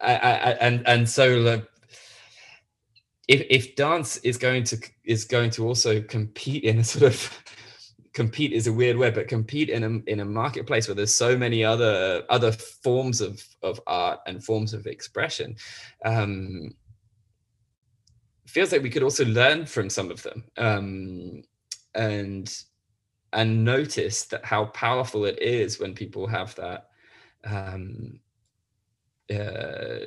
I, 0.00 0.14
I, 0.14 0.50
and 0.60 0.86
and 0.86 1.08
so 1.08 1.62
if 3.28 3.46
if 3.50 3.76
dance 3.76 4.16
is 4.18 4.36
going 4.36 4.64
to 4.64 4.78
is 5.04 5.24
going 5.24 5.50
to 5.50 5.66
also 5.66 6.00
compete 6.00 6.64
in 6.64 6.78
a 6.78 6.84
sort 6.84 7.04
of 7.04 7.44
compete 8.14 8.52
is 8.52 8.66
a 8.66 8.72
weird 8.72 8.96
word 8.96 9.14
but 9.14 9.28
compete 9.28 9.68
in 9.68 9.82
a 9.84 10.10
in 10.10 10.20
a 10.20 10.24
marketplace 10.24 10.88
where 10.88 10.94
there's 10.94 11.14
so 11.14 11.36
many 11.36 11.64
other 11.64 12.24
other 12.30 12.52
forms 12.52 13.20
of 13.20 13.42
of 13.62 13.80
art 13.86 14.20
and 14.26 14.44
forms 14.44 14.72
of 14.72 14.86
expression 14.86 15.56
um 16.04 16.70
feels 18.46 18.70
like 18.72 18.82
we 18.82 18.90
could 18.90 19.02
also 19.02 19.24
learn 19.24 19.66
from 19.66 19.90
some 19.90 20.10
of 20.10 20.22
them 20.22 20.44
um 20.56 21.42
and 21.94 22.62
and 23.32 23.64
notice 23.64 24.24
that 24.26 24.44
how 24.44 24.66
powerful 24.66 25.24
it 25.24 25.40
is 25.42 25.80
when 25.80 25.92
people 25.92 26.26
have 26.26 26.54
that 26.54 26.88
um 27.44 28.20
uh 29.34 30.06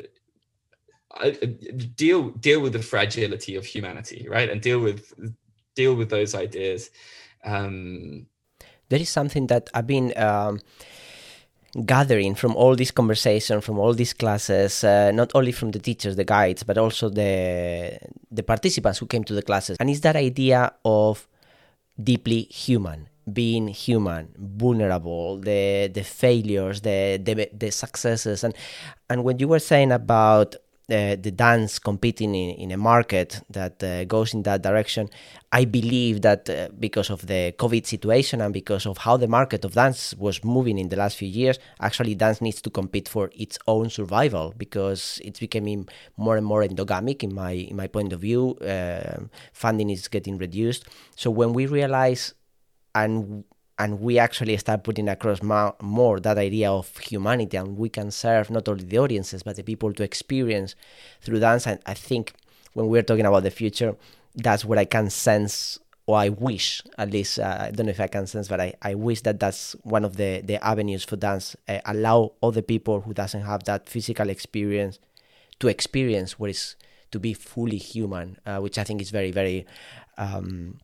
deal 1.95 2.29
deal 2.31 2.61
with 2.61 2.73
the 2.73 2.81
fragility 2.81 3.55
of 3.55 3.65
humanity, 3.65 4.27
right, 4.29 4.49
and 4.49 4.61
deal 4.61 4.79
with 4.79 5.13
deal 5.75 5.95
with 5.95 6.09
those 6.09 6.35
ideas. 6.35 6.89
Um, 7.43 8.27
there 8.89 8.99
is 8.99 9.09
something 9.09 9.47
that 9.47 9.69
I've 9.73 9.87
been. 9.87 10.13
Um, 10.17 10.59
gathering 11.85 12.33
from 12.33 12.55
all 12.55 12.75
these 12.75 12.91
conversations 12.91 13.63
from 13.63 13.77
all 13.77 13.93
these 13.93 14.13
classes 14.13 14.83
uh, 14.83 15.11
not 15.11 15.29
only 15.35 15.51
from 15.51 15.71
the 15.71 15.79
teachers 15.79 16.15
the 16.15 16.23
guides 16.23 16.63
but 16.63 16.77
also 16.77 17.07
the 17.09 17.99
the 18.31 18.41
participants 18.41 18.97
who 18.97 19.05
came 19.05 19.23
to 19.23 19.33
the 19.33 19.43
classes 19.43 19.77
and 19.79 19.89
it's 19.89 19.99
that 19.99 20.15
idea 20.15 20.73
of 20.85 21.27
deeply 22.01 22.43
human 22.43 23.09
being 23.31 23.67
human 23.67 24.29
vulnerable 24.37 25.37
the 25.37 25.91
the 25.93 26.03
failures 26.03 26.81
the 26.81 27.19
the, 27.21 27.49
the 27.53 27.69
successes 27.69 28.43
and 28.43 28.55
and 29.09 29.23
when 29.23 29.37
you 29.37 29.47
were 29.47 29.59
saying 29.59 29.91
about 29.91 30.55
uh, 30.89 31.17
the 31.19 31.31
dance 31.31 31.79
competing 31.79 32.33
in, 32.33 32.49
in 32.55 32.71
a 32.71 32.77
market 32.77 33.41
that 33.49 33.83
uh, 33.83 34.05
goes 34.05 34.33
in 34.33 34.43
that 34.43 34.61
direction. 34.61 35.09
I 35.51 35.65
believe 35.65 36.21
that 36.21 36.49
uh, 36.49 36.69
because 36.79 37.09
of 37.09 37.27
the 37.27 37.53
COVID 37.57 37.85
situation 37.85 38.39
and 38.39 38.53
because 38.53 38.85
of 38.85 38.99
how 38.99 39.17
the 39.17 39.27
market 39.27 39.65
of 39.65 39.73
dance 39.73 40.13
was 40.15 40.43
moving 40.43 40.77
in 40.77 40.89
the 40.89 40.95
last 40.95 41.17
few 41.17 41.27
years, 41.27 41.59
actually 41.81 42.15
dance 42.15 42.39
needs 42.41 42.61
to 42.61 42.69
compete 42.69 43.09
for 43.09 43.31
its 43.35 43.59
own 43.67 43.89
survival 43.89 44.53
because 44.57 45.19
it's 45.25 45.39
becoming 45.39 45.87
more 46.15 46.37
and 46.37 46.45
more 46.45 46.63
endogamic 46.63 47.23
in 47.23 47.33
my 47.33 47.51
in 47.51 47.75
my 47.75 47.87
point 47.87 48.13
of 48.13 48.21
view. 48.21 48.57
Um, 48.61 49.29
funding 49.51 49.89
is 49.89 50.07
getting 50.07 50.37
reduced. 50.37 50.85
So 51.15 51.29
when 51.31 51.53
we 51.53 51.65
realize 51.65 52.33
and 52.95 53.43
and 53.79 53.99
we 53.99 54.17
actually 54.17 54.57
start 54.57 54.83
putting 54.83 55.07
across 55.07 55.41
more, 55.43 56.19
that 56.19 56.37
idea 56.37 56.71
of 56.71 56.97
humanity 56.97 57.57
and 57.57 57.77
we 57.77 57.89
can 57.89 58.09
serve 58.09 58.49
not 58.49 58.67
only 58.67 58.83
the 58.83 58.97
audiences 58.97 59.43
but 59.43 59.55
the 59.55 59.63
people 59.63 59.93
to 59.93 60.03
experience 60.03 60.75
through 61.21 61.39
dance. 61.39 61.67
And 61.67 61.79
i 61.85 61.93
think 61.93 62.33
when 62.73 62.87
we're 62.87 63.03
talking 63.03 63.25
about 63.25 63.43
the 63.43 63.51
future 63.51 63.95
that's 64.35 64.63
what 64.63 64.77
i 64.77 64.85
can 64.85 65.09
sense 65.09 65.79
or 66.05 66.17
i 66.17 66.29
wish 66.29 66.81
at 66.97 67.11
least 67.11 67.39
uh, 67.39 67.57
i 67.61 67.71
don't 67.71 67.87
know 67.87 67.91
if 67.91 67.99
i 67.99 68.07
can 68.07 68.27
sense 68.27 68.47
but 68.47 68.61
i, 68.61 68.73
I 68.81 68.95
wish 68.95 69.21
that 69.21 69.39
that's 69.39 69.73
one 69.83 70.05
of 70.05 70.17
the, 70.17 70.41
the 70.43 70.63
avenues 70.65 71.03
for 71.03 71.15
dance 71.15 71.55
uh, 71.67 71.79
allow 71.85 72.33
other 72.41 72.61
people 72.61 73.01
who 73.01 73.13
doesn't 73.13 73.41
have 73.41 73.63
that 73.65 73.89
physical 73.89 74.29
experience 74.29 74.99
to 75.59 75.67
experience 75.67 76.39
what 76.39 76.51
is 76.51 76.75
to 77.11 77.19
be 77.19 77.33
fully 77.33 77.77
human 77.77 78.37
uh, 78.45 78.59
which 78.59 78.77
i 78.77 78.83
think 78.83 79.01
is 79.01 79.09
very 79.09 79.31
very 79.31 79.65
um, 80.17 80.79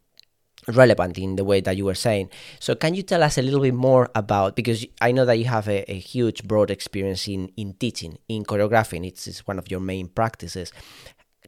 relevant 0.67 1.17
in 1.17 1.35
the 1.35 1.43
way 1.43 1.61
that 1.61 1.77
you 1.77 1.85
were 1.85 1.95
saying. 1.95 2.29
So, 2.59 2.75
can 2.75 2.93
you 2.93 3.03
tell 3.03 3.23
us 3.23 3.37
a 3.37 3.41
little 3.41 3.59
bit 3.59 3.73
more 3.73 4.09
about 4.15 4.55
because 4.55 4.85
I 5.01 5.11
know 5.11 5.25
that 5.25 5.37
you 5.39 5.45
have 5.45 5.67
a, 5.67 5.89
a 5.91 5.97
huge, 5.97 6.43
broad 6.43 6.71
experience 6.71 7.27
in 7.27 7.51
in 7.57 7.73
teaching, 7.73 8.17
in 8.27 8.43
choreographing. 8.43 9.05
It's, 9.05 9.27
it's 9.27 9.47
one 9.47 9.59
of 9.59 9.69
your 9.69 9.79
main 9.79 10.07
practices. 10.07 10.71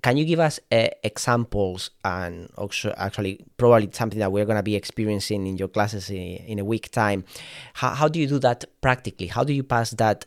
Can 0.01 0.18
you 0.18 0.26
give 0.26 0.39
us 0.39 0.59
uh, 0.72 0.89
examples 1.03 1.89
and 2.03 2.49
also 2.57 2.93
actually 2.97 3.43
probably 3.57 3.89
something 3.91 4.20
that 4.20 4.32
we're 4.32 4.45
going 4.45 4.57
to 4.57 4.63
be 4.63 4.76
experiencing 4.76 5.47
in 5.47 5.57
your 5.57 5.68
classes 5.68 6.09
in, 6.09 6.38
in 6.45 6.59
a 6.59 6.66
week 6.66 6.91
time? 6.91 7.24
How, 7.74 7.89
how 7.89 8.07
do 8.07 8.20
you 8.20 8.28
do 8.28 8.38
that 8.39 8.66
practically? 8.82 9.28
How 9.28 9.43
do 9.43 9.51
you 9.51 9.63
pass 9.63 9.91
that 9.91 10.26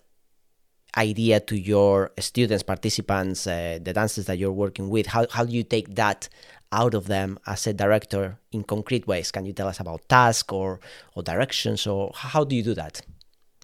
idea 0.96 1.38
to 1.40 1.56
your 1.56 2.10
students, 2.18 2.64
participants, 2.64 3.46
uh, 3.46 3.78
the 3.80 3.92
dancers 3.92 4.26
that 4.26 4.38
you're 4.38 4.50
working 4.50 4.88
with? 4.88 5.06
How, 5.06 5.26
how 5.30 5.44
do 5.44 5.52
you 5.52 5.62
take 5.62 5.94
that 5.94 6.28
out 6.72 6.94
of 6.94 7.06
them 7.06 7.38
as 7.46 7.66
a 7.66 7.72
director 7.72 8.38
in 8.52 8.64
concrete 8.64 9.06
ways? 9.06 9.30
Can 9.30 9.46
you 9.46 9.52
tell 9.52 9.68
us 9.68 9.80
about 9.80 10.08
tasks 10.08 10.52
or, 10.52 10.80
or 11.14 11.22
directions 11.22 11.86
or 11.86 12.12
how 12.14 12.44
do 12.44 12.54
you 12.56 12.62
do 12.62 12.74
that? 12.74 13.00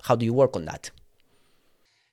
How 0.02 0.16
do 0.16 0.24
you 0.24 0.32
work 0.32 0.56
on 0.56 0.64
that? 0.66 0.90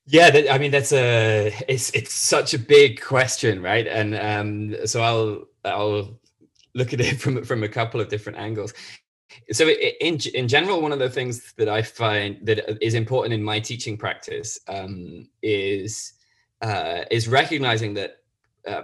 Yeah, 0.06 0.30
that, 0.32 0.52
I 0.52 0.58
mean 0.58 0.72
that's 0.72 0.92
a 0.92 1.54
it's 1.68 1.92
it's 1.92 2.14
such 2.14 2.54
a 2.54 2.60
big 2.60 3.02
question, 3.02 3.62
right? 3.62 3.88
And 3.88 4.16
um, 4.16 4.88
so 4.88 5.02
I'll 5.02 5.46
I'll 5.64 6.20
look 6.74 6.94
at 6.94 7.02
it 7.02 7.16
from 7.22 7.44
from 7.44 7.64
a 7.64 7.70
couple 7.70 8.02
of 8.02 8.10
different 8.10 8.38
angles. 8.40 8.74
so 9.52 9.70
in 9.70 10.20
in 10.34 10.48
general, 10.48 10.82
one 10.82 10.92
of 10.92 11.00
the 11.00 11.10
things 11.10 11.54
that 11.58 11.70
I 11.70 11.82
find 11.82 12.38
that 12.46 12.84
is 12.84 12.94
important 12.94 13.34
in 13.34 13.44
my 13.44 13.60
teaching 13.60 13.98
practice 13.98 14.60
um, 14.68 15.30
is 15.44 16.14
uh, 16.62 17.04
is 17.12 17.28
recognizing 17.28 17.94
that 17.94 18.18
uh, 18.68 18.84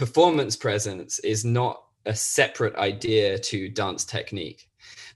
performance 0.00 0.56
presence 0.56 1.18
is 1.18 1.44
not 1.44 1.82
a 2.06 2.14
separate 2.14 2.74
idea 2.76 3.38
to 3.38 3.68
dance 3.68 4.02
technique 4.02 4.66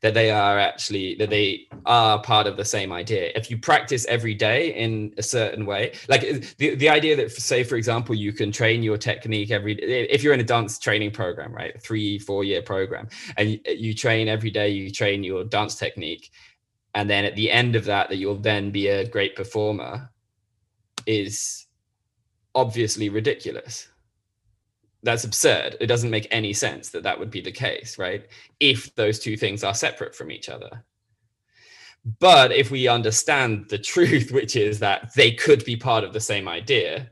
that 0.02 0.12
they 0.12 0.30
are 0.30 0.58
actually 0.58 1.14
that 1.14 1.30
they 1.30 1.66
are 1.86 2.20
part 2.20 2.46
of 2.46 2.58
the 2.58 2.66
same 2.66 2.92
idea. 2.92 3.32
If 3.34 3.50
you 3.50 3.56
practice 3.56 4.04
every 4.04 4.34
day 4.34 4.74
in 4.74 5.14
a 5.16 5.22
certain 5.22 5.64
way 5.64 5.94
like 6.06 6.22
uh, 6.22 6.46
the, 6.58 6.74
the 6.74 6.90
idea 6.90 7.16
that 7.16 7.32
say 7.32 7.64
for 7.64 7.76
example 7.76 8.14
you 8.14 8.34
can 8.34 8.52
train 8.52 8.82
your 8.82 8.98
technique 8.98 9.50
every 9.50 9.72
if 10.16 10.22
you're 10.22 10.34
in 10.34 10.40
a 10.40 10.50
dance 10.54 10.78
training 10.78 11.12
program 11.12 11.54
right 11.54 11.82
three 11.82 12.18
four 12.18 12.44
year 12.44 12.60
program 12.60 13.08
and 13.38 13.58
you 13.66 13.94
train 13.94 14.28
every 14.28 14.50
day 14.50 14.68
you 14.68 14.90
train 14.90 15.24
your 15.24 15.44
dance 15.44 15.76
technique 15.76 16.30
and 16.94 17.08
then 17.08 17.24
at 17.24 17.34
the 17.36 17.50
end 17.50 17.74
of 17.74 17.86
that 17.86 18.10
that 18.10 18.16
you'll 18.16 18.36
then 18.52 18.70
be 18.70 18.88
a 18.88 19.08
great 19.08 19.34
performer 19.34 20.10
is 21.06 21.64
obviously 22.54 23.08
ridiculous 23.08 23.88
that's 25.04 25.24
absurd. 25.24 25.76
It 25.80 25.86
doesn't 25.86 26.10
make 26.10 26.26
any 26.30 26.52
sense 26.52 26.88
that 26.90 27.02
that 27.02 27.18
would 27.18 27.30
be 27.30 27.40
the 27.40 27.52
case, 27.52 27.98
right? 27.98 28.26
If 28.58 28.94
those 28.94 29.18
two 29.18 29.36
things 29.36 29.62
are 29.62 29.74
separate 29.74 30.14
from 30.14 30.30
each 30.30 30.48
other. 30.48 30.84
But 32.18 32.52
if 32.52 32.70
we 32.70 32.88
understand 32.88 33.66
the 33.68 33.78
truth, 33.78 34.32
which 34.38 34.56
is 34.56 34.78
that 34.80 35.14
they 35.14 35.32
could 35.32 35.64
be 35.64 35.76
part 35.76 36.04
of 36.04 36.12
the 36.12 36.20
same 36.20 36.48
idea, 36.48 37.10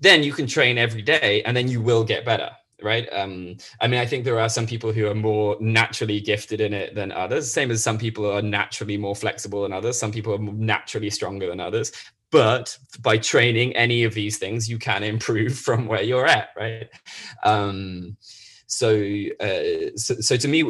then 0.00 0.22
you 0.22 0.32
can 0.32 0.46
train 0.46 0.78
every 0.78 1.02
day 1.02 1.42
and 1.42 1.56
then 1.56 1.68
you 1.68 1.82
will 1.82 2.04
get 2.04 2.24
better 2.24 2.50
right 2.82 3.08
um 3.12 3.56
i 3.80 3.86
mean 3.86 4.00
i 4.00 4.06
think 4.06 4.24
there 4.24 4.40
are 4.40 4.48
some 4.48 4.66
people 4.66 4.92
who 4.92 5.06
are 5.06 5.14
more 5.14 5.56
naturally 5.60 6.20
gifted 6.20 6.60
in 6.60 6.72
it 6.72 6.94
than 6.94 7.12
others 7.12 7.52
same 7.52 7.70
as 7.70 7.82
some 7.82 7.98
people 7.98 8.30
are 8.30 8.42
naturally 8.42 8.96
more 8.96 9.14
flexible 9.14 9.62
than 9.62 9.72
others 9.72 9.98
some 9.98 10.10
people 10.10 10.34
are 10.34 10.38
naturally 10.38 11.10
stronger 11.10 11.46
than 11.46 11.60
others 11.60 11.92
but 12.30 12.76
by 13.00 13.18
training 13.18 13.74
any 13.76 14.04
of 14.04 14.14
these 14.14 14.38
things 14.38 14.68
you 14.68 14.78
can 14.78 15.02
improve 15.02 15.58
from 15.66 15.86
where 15.86 16.02
you're 16.02 16.26
at 16.26 16.50
right? 16.56 16.88
Um, 17.44 18.16
so, 18.66 18.94
uh, 19.40 19.90
so, 19.96 20.14
so 20.20 20.36
to 20.36 20.46
me 20.46 20.64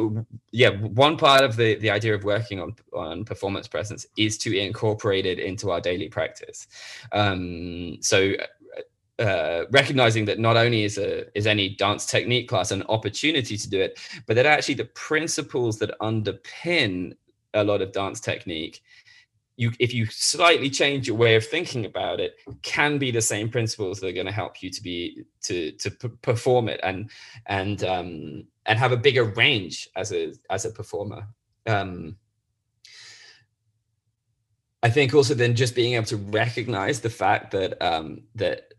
yeah 0.51 0.71
one 0.71 1.17
part 1.17 1.43
of 1.43 1.55
the 1.55 1.75
the 1.75 1.91
idea 1.91 2.15
of 2.15 2.23
working 2.23 2.59
on 2.59 2.75
on 2.93 3.23
performance 3.25 3.67
presence 3.67 4.07
is 4.17 4.39
to 4.39 4.57
incorporate 4.57 5.27
it 5.27 5.37
into 5.37 5.69
our 5.69 5.79
daily 5.79 6.09
practice. 6.09 6.67
Um, 7.11 7.97
so 8.01 8.33
uh, 9.19 9.65
recognizing 9.69 10.25
that 10.25 10.39
not 10.39 10.57
only 10.57 10.83
is 10.83 10.97
a 10.97 11.25
is 11.37 11.45
any 11.45 11.69
dance 11.69 12.07
technique 12.07 12.49
class 12.49 12.71
an 12.71 12.81
opportunity 12.89 13.55
to 13.55 13.69
do 13.69 13.79
it, 13.79 13.99
but 14.25 14.35
that 14.35 14.47
actually 14.47 14.73
the 14.73 14.85
principles 14.85 15.77
that 15.77 15.91
underpin 16.01 17.13
a 17.53 17.63
lot 17.63 17.81
of 17.83 17.91
dance 17.91 18.19
technique 18.19 18.81
you 19.61 19.71
if 19.79 19.93
you 19.93 20.07
slightly 20.07 20.69
change 20.69 21.07
your 21.07 21.15
way 21.15 21.35
of 21.35 21.45
thinking 21.45 21.85
about 21.85 22.19
it 22.19 22.33
can 22.63 22.97
be 22.97 23.11
the 23.11 23.21
same 23.21 23.47
principles 23.47 23.99
that 23.99 24.07
are 24.07 24.11
going 24.19 24.25
to 24.25 24.31
help 24.31 24.63
you 24.63 24.71
to 24.71 24.81
be 24.81 25.23
to 25.43 25.71
to 25.73 25.91
p- 25.91 26.09
perform 26.23 26.67
it 26.67 26.79
and 26.83 27.11
and 27.45 27.83
um 27.83 28.43
and 28.65 28.79
have 28.79 28.91
a 28.91 28.97
bigger 28.97 29.23
range 29.23 29.87
as 29.95 30.11
a 30.11 30.33
as 30.49 30.65
a 30.65 30.71
performer. 30.71 31.27
Um 31.67 32.17
i 34.83 34.89
think 34.89 35.13
also 35.13 35.35
then 35.35 35.55
just 35.55 35.75
being 35.75 35.93
able 35.93 36.07
to 36.07 36.17
recognize 36.17 37.01
the 37.01 37.09
fact 37.09 37.51
that 37.51 37.79
um 37.83 38.23
that 38.33 38.70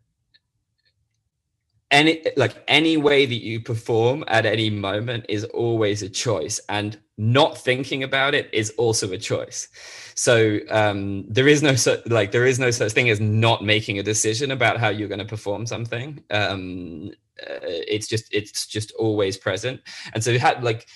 any 1.93 2.24
like 2.36 2.55
any 2.66 2.97
way 2.97 3.26
that 3.26 3.43
you 3.43 3.61
perform 3.61 4.24
at 4.26 4.47
any 4.47 4.70
moment 4.70 5.26
is 5.28 5.45
always 5.45 6.03
a 6.03 6.09
choice 6.09 6.61
and 6.68 6.99
not 7.18 7.59
thinking 7.59 8.03
about 8.03 8.34
it 8.34 8.49
is 8.53 8.70
also 8.78 9.12
a 9.12 9.18
choice. 9.18 9.68
So 10.14 10.59
um, 10.70 11.24
there 11.28 11.47
is 11.47 11.62
no 11.62 11.74
such 11.76 12.05
like 12.07 12.32
there 12.32 12.47
is 12.47 12.59
no 12.59 12.70
such 12.70 12.93
thing 12.93 13.11
as 13.11 13.20
not 13.20 13.62
making 13.62 13.99
a 13.99 14.03
decision 14.03 14.51
about 14.51 14.78
how 14.78 14.88
you're 14.88 15.09
going 15.09 15.18
to 15.20 15.24
perform 15.24 15.66
something. 15.66 16.24
Um, 16.30 17.12
uh, 17.40 17.61
it's 17.62 18.09
just 18.09 18.32
it's 18.32 18.66
just 18.66 18.93
always 18.93 19.36
present. 19.36 19.80
And 20.14 20.24
so 20.24 20.30
you 20.30 20.38
had 20.38 20.64
like 20.64 20.88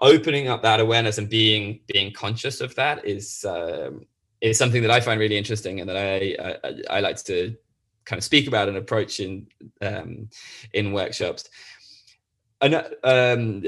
opening 0.00 0.48
up 0.48 0.62
that 0.62 0.80
awareness 0.80 1.18
and 1.18 1.28
being 1.28 1.80
being 1.86 2.12
conscious 2.12 2.60
of 2.60 2.74
that 2.76 3.04
is 3.04 3.44
um, 3.48 4.06
is 4.40 4.58
something 4.58 4.82
that 4.82 4.90
I 4.90 5.00
find 5.00 5.20
really 5.20 5.36
interesting 5.36 5.80
and 5.80 5.88
that 5.90 5.96
I, 5.96 6.58
I, 6.64 6.96
I 6.98 7.00
like 7.00 7.22
to 7.24 7.56
kind 8.08 8.18
of 8.18 8.24
speak 8.24 8.48
about 8.48 8.68
and 8.68 8.76
approach 8.76 9.20
in 9.20 9.46
um, 9.82 10.28
in 10.72 10.92
workshops. 10.92 11.48
And 12.60 12.74
um, 13.04 13.60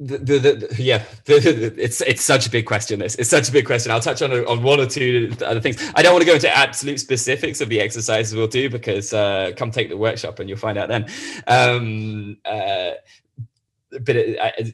the, 0.00 0.18
the, 0.18 0.38
the, 0.38 0.82
yeah, 0.82 1.02
it's 1.26 2.00
it's 2.00 2.22
such 2.22 2.46
a 2.46 2.50
big 2.50 2.66
question. 2.66 3.00
This 3.00 3.16
it's 3.16 3.28
such 3.28 3.48
a 3.48 3.52
big 3.52 3.66
question. 3.66 3.90
I'll 3.90 4.00
touch 4.00 4.22
on 4.22 4.32
on 4.32 4.62
one 4.62 4.80
or 4.80 4.86
two 4.86 5.34
other 5.44 5.60
things. 5.60 5.82
I 5.94 6.02
don't 6.02 6.12
want 6.12 6.22
to 6.22 6.26
go 6.26 6.34
into 6.34 6.56
absolute 6.56 7.00
specifics 7.00 7.60
of 7.60 7.68
the 7.68 7.80
exercises 7.80 8.34
we'll 8.34 8.46
do 8.46 8.70
because 8.70 9.12
uh, 9.12 9.50
come 9.56 9.70
take 9.70 9.88
the 9.88 9.96
workshop 9.96 10.38
and 10.38 10.48
you'll 10.48 10.58
find 10.58 10.78
out 10.78 10.88
then. 10.88 11.06
Um, 11.46 12.38
uh, 12.44 12.92
but 13.90 14.16
it, 14.16 14.38
I, 14.40 14.72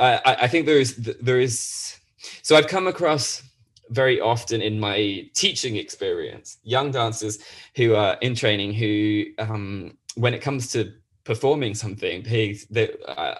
I, 0.00 0.36
I 0.42 0.48
think 0.48 0.66
there 0.66 0.78
is 0.78 0.96
there 0.96 1.38
is 1.38 1.98
so 2.42 2.56
I've 2.56 2.66
come 2.66 2.86
across 2.86 3.42
very 3.90 4.20
often 4.20 4.60
in 4.60 4.80
my 4.80 5.28
teaching 5.34 5.76
experience. 5.76 6.58
Young 6.62 6.90
dancers 6.90 7.38
who 7.76 7.94
are 7.94 8.16
in 8.20 8.34
training 8.34 8.72
who 8.72 9.24
um, 9.38 9.96
when 10.16 10.34
it 10.34 10.40
comes 10.40 10.68
to 10.72 10.92
performing 11.24 11.74
something 11.74 12.22
they, 12.22 12.58
they 12.70 12.90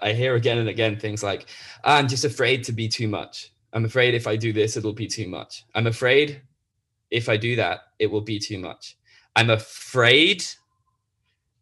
i 0.02 0.12
hear 0.12 0.34
again 0.36 0.56
and 0.56 0.70
again 0.70 0.98
things 0.98 1.22
like 1.22 1.46
i'm 1.84 2.08
just 2.08 2.24
afraid 2.24 2.64
to 2.64 2.72
be 2.72 2.88
too 2.88 3.08
much. 3.08 3.52
I'm 3.74 3.84
afraid 3.84 4.14
if 4.14 4.26
i 4.26 4.36
do 4.36 4.52
this 4.52 4.76
it'll 4.76 4.92
be 4.92 5.06
too 5.06 5.28
much. 5.28 5.64
I'm 5.74 5.86
afraid 5.86 6.40
if 7.10 7.28
i 7.28 7.36
do 7.36 7.56
that 7.56 7.80
it 7.98 8.10
will 8.10 8.22
be 8.22 8.38
too 8.38 8.58
much. 8.58 8.96
I'm 9.36 9.50
afraid 9.50 10.44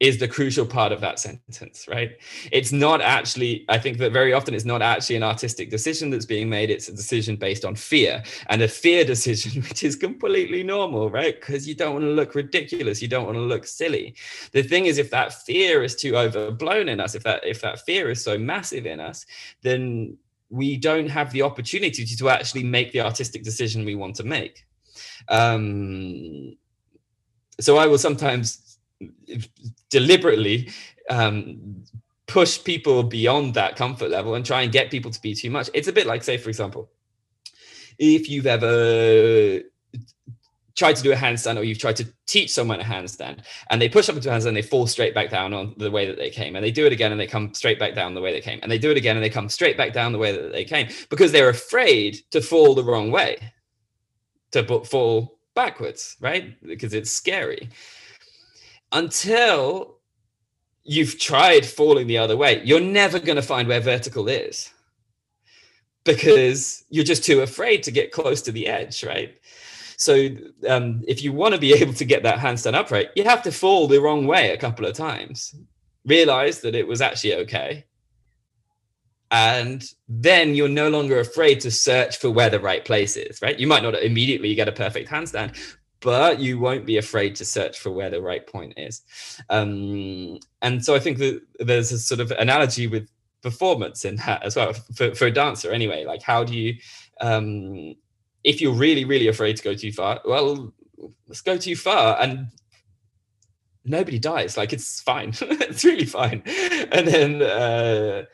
is 0.02 0.18
the 0.18 0.26
crucial 0.26 0.66
part 0.66 0.90
of 0.90 1.00
that 1.00 1.20
sentence, 1.20 1.86
right? 1.86 2.18
It's 2.50 2.72
not 2.72 3.00
actually, 3.00 3.64
I 3.68 3.78
think 3.78 3.98
that 3.98 4.10
very 4.12 4.32
often 4.32 4.52
it's 4.52 4.64
not 4.64 4.82
actually 4.82 5.14
an 5.14 5.22
artistic 5.22 5.70
decision 5.70 6.10
that's 6.10 6.26
being 6.26 6.48
made. 6.48 6.70
It's 6.70 6.88
a 6.88 6.92
decision 6.92 7.36
based 7.36 7.64
on 7.64 7.76
fear 7.76 8.20
and 8.48 8.60
a 8.62 8.66
fear 8.66 9.04
decision, 9.14 9.62
which 9.62 9.84
is 9.84 9.94
completely 9.94 10.64
normal, 10.64 11.08
right? 11.08 11.40
Because 11.40 11.68
you 11.68 11.76
don't 11.76 11.92
want 11.92 12.04
to 12.04 12.10
look 12.10 12.34
ridiculous. 12.34 13.00
You 13.00 13.06
don't 13.06 13.26
want 13.26 13.36
to 13.36 13.42
look 13.42 13.64
silly. 13.64 14.16
The 14.50 14.64
thing 14.64 14.86
is, 14.86 14.98
if 14.98 15.08
that 15.10 15.34
fear 15.44 15.84
is 15.84 15.94
too 15.94 16.16
overblown 16.16 16.88
in 16.88 16.98
us, 16.98 17.14
if 17.14 17.22
that, 17.22 17.46
if 17.46 17.60
that 17.60 17.78
fear 17.82 18.10
is 18.10 18.24
so 18.24 18.36
massive 18.36 18.86
in 18.86 18.98
us, 18.98 19.24
then 19.62 20.18
we 20.50 20.78
don't 20.78 21.08
have 21.08 21.30
the 21.30 21.42
opportunity 21.42 22.04
to, 22.04 22.28
actually 22.28 22.64
make 22.64 22.90
the 22.90 23.00
artistic 23.00 23.44
decision 23.44 23.84
we 23.84 23.94
want 23.94 24.16
to 24.16 24.24
make. 24.24 24.64
Um, 25.28 26.56
so 27.60 27.76
I 27.76 27.86
will 27.86 27.98
sometimes 27.98 28.61
deliberately 29.90 30.70
um, 31.10 31.84
push 32.26 32.62
people 32.62 33.02
beyond 33.02 33.54
that 33.54 33.76
comfort 33.76 34.10
level 34.10 34.34
and 34.34 34.44
try 34.44 34.62
and 34.62 34.72
get 34.72 34.90
people 34.90 35.10
to 35.10 35.20
be 35.20 35.34
too 35.34 35.50
much. 35.50 35.68
It's 35.74 35.88
a 35.88 35.92
bit 35.92 36.06
like, 36.06 36.22
say, 36.22 36.38
for 36.38 36.48
example, 36.48 36.90
if 37.98 38.28
you've 38.28 38.46
ever 38.46 39.60
tried 40.74 40.96
to 40.96 41.02
do 41.02 41.12
a 41.12 41.16
handstand 41.16 41.58
or 41.58 41.62
you've 41.62 41.78
tried 41.78 41.96
to 41.96 42.06
teach 42.26 42.50
someone 42.50 42.80
a 42.80 42.84
handstand 42.84 43.40
and 43.70 43.80
they 43.80 43.88
push 43.88 44.08
up 44.08 44.16
into 44.16 44.30
a 44.30 44.32
handstand 44.32 44.48
and 44.48 44.56
they 44.56 44.62
fall 44.62 44.86
straight 44.86 45.14
back 45.14 45.30
down 45.30 45.52
on 45.52 45.74
the 45.76 45.90
way 45.90 46.06
that 46.06 46.16
they 46.16 46.30
came 46.30 46.56
and 46.56 46.64
they 46.64 46.70
do 46.70 46.86
it 46.86 46.92
again 46.92 47.12
and 47.12 47.20
they 47.20 47.26
come 47.26 47.52
straight 47.52 47.78
back 47.78 47.94
down 47.94 48.14
the 48.14 48.20
way 48.20 48.32
they 48.32 48.40
came 48.40 48.58
and 48.62 48.72
they 48.72 48.78
do 48.78 48.90
it 48.90 48.96
again 48.96 49.16
and 49.16 49.24
they 49.24 49.30
come 49.30 49.48
straight 49.48 49.76
back 49.76 49.92
down 49.92 50.12
the 50.12 50.18
way 50.18 50.32
that 50.32 50.52
they 50.52 50.64
came 50.64 50.88
because 51.10 51.30
they're 51.30 51.50
afraid 51.50 52.18
to 52.30 52.40
fall 52.40 52.74
the 52.74 52.82
wrong 52.82 53.10
way 53.10 53.36
to 54.50 54.64
fall 54.84 55.38
backwards 55.54 56.16
right 56.20 56.58
because 56.62 56.94
it's 56.94 57.12
scary 57.12 57.68
until 58.92 59.98
you've 60.84 61.18
tried 61.18 61.64
falling 61.64 62.06
the 62.06 62.18
other 62.18 62.36
way, 62.36 62.62
you're 62.64 62.80
never 62.80 63.18
going 63.18 63.36
to 63.36 63.42
find 63.42 63.68
where 63.68 63.80
vertical 63.80 64.28
is 64.28 64.70
because 66.04 66.84
you're 66.90 67.04
just 67.04 67.24
too 67.24 67.40
afraid 67.40 67.82
to 67.84 67.90
get 67.90 68.12
close 68.12 68.42
to 68.42 68.52
the 68.52 68.66
edge, 68.66 69.04
right? 69.04 69.34
So, 69.96 70.28
um, 70.68 71.04
if 71.06 71.22
you 71.22 71.32
want 71.32 71.54
to 71.54 71.60
be 71.60 71.72
able 71.80 71.94
to 71.94 72.04
get 72.04 72.22
that 72.24 72.38
handstand 72.38 72.74
upright, 72.74 73.10
you 73.14 73.24
have 73.24 73.42
to 73.42 73.52
fall 73.52 73.86
the 73.86 74.00
wrong 74.00 74.26
way 74.26 74.50
a 74.50 74.58
couple 74.58 74.86
of 74.86 74.94
times, 74.94 75.54
realize 76.04 76.60
that 76.60 76.74
it 76.74 76.86
was 76.86 77.00
actually 77.00 77.34
okay. 77.36 77.84
And 79.30 79.82
then 80.08 80.54
you're 80.54 80.68
no 80.68 80.90
longer 80.90 81.18
afraid 81.20 81.60
to 81.60 81.70
search 81.70 82.18
for 82.18 82.30
where 82.30 82.50
the 82.50 82.60
right 82.60 82.84
place 82.84 83.16
is, 83.16 83.40
right? 83.40 83.58
You 83.58 83.66
might 83.66 83.82
not 83.82 83.94
immediately 83.94 84.54
get 84.54 84.68
a 84.68 84.72
perfect 84.72 85.08
handstand, 85.08 85.56
but 86.02 86.38
you 86.40 86.58
won't 86.58 86.86
be 86.86 86.98
afraid 86.98 87.36
to 87.36 87.44
search 87.44 87.78
for 87.78 87.90
where 87.90 88.10
the 88.10 88.20
right 88.20 88.46
point 88.46 88.74
is. 88.76 89.02
Um, 89.48 90.38
and 90.60 90.84
so 90.84 90.94
I 90.94 90.98
think 90.98 91.18
that 91.18 91.42
there's 91.58 91.92
a 91.92 91.98
sort 91.98 92.20
of 92.20 92.30
analogy 92.32 92.86
with 92.86 93.08
performance 93.42 94.04
in 94.04 94.16
that 94.16 94.42
as 94.42 94.56
well 94.56 94.72
for, 94.94 95.14
for 95.14 95.26
a 95.26 95.30
dancer 95.30 95.70
anyway. 95.70 96.04
Like, 96.04 96.22
how 96.22 96.44
do 96.44 96.54
you, 96.54 96.74
um, 97.20 97.94
if 98.44 98.60
you're 98.60 98.74
really, 98.74 99.04
really 99.04 99.28
afraid 99.28 99.56
to 99.56 99.62
go 99.62 99.74
too 99.74 99.92
far, 99.92 100.20
well, 100.24 100.72
let's 101.28 101.40
go 101.40 101.56
too 101.56 101.76
far 101.76 102.20
and 102.20 102.48
nobody 103.84 104.18
dies. 104.18 104.56
Like 104.56 104.72
it's 104.72 105.00
fine. 105.00 105.32
it's 105.40 105.84
really 105.84 106.04
fine. 106.04 106.42
And 106.92 107.06
then 107.06 107.42
uh, 107.42 108.24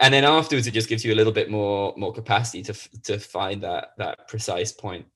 and 0.00 0.14
then 0.14 0.24
afterwards, 0.24 0.66
it 0.66 0.72
just 0.72 0.88
gives 0.88 1.04
you 1.04 1.12
a 1.12 1.16
little 1.16 1.32
bit 1.32 1.50
more 1.50 1.94
more 1.96 2.12
capacity 2.12 2.62
to 2.64 2.74
to 3.02 3.18
find 3.18 3.62
that 3.62 3.92
that 3.98 4.28
precise 4.28 4.72
point. 4.72 5.06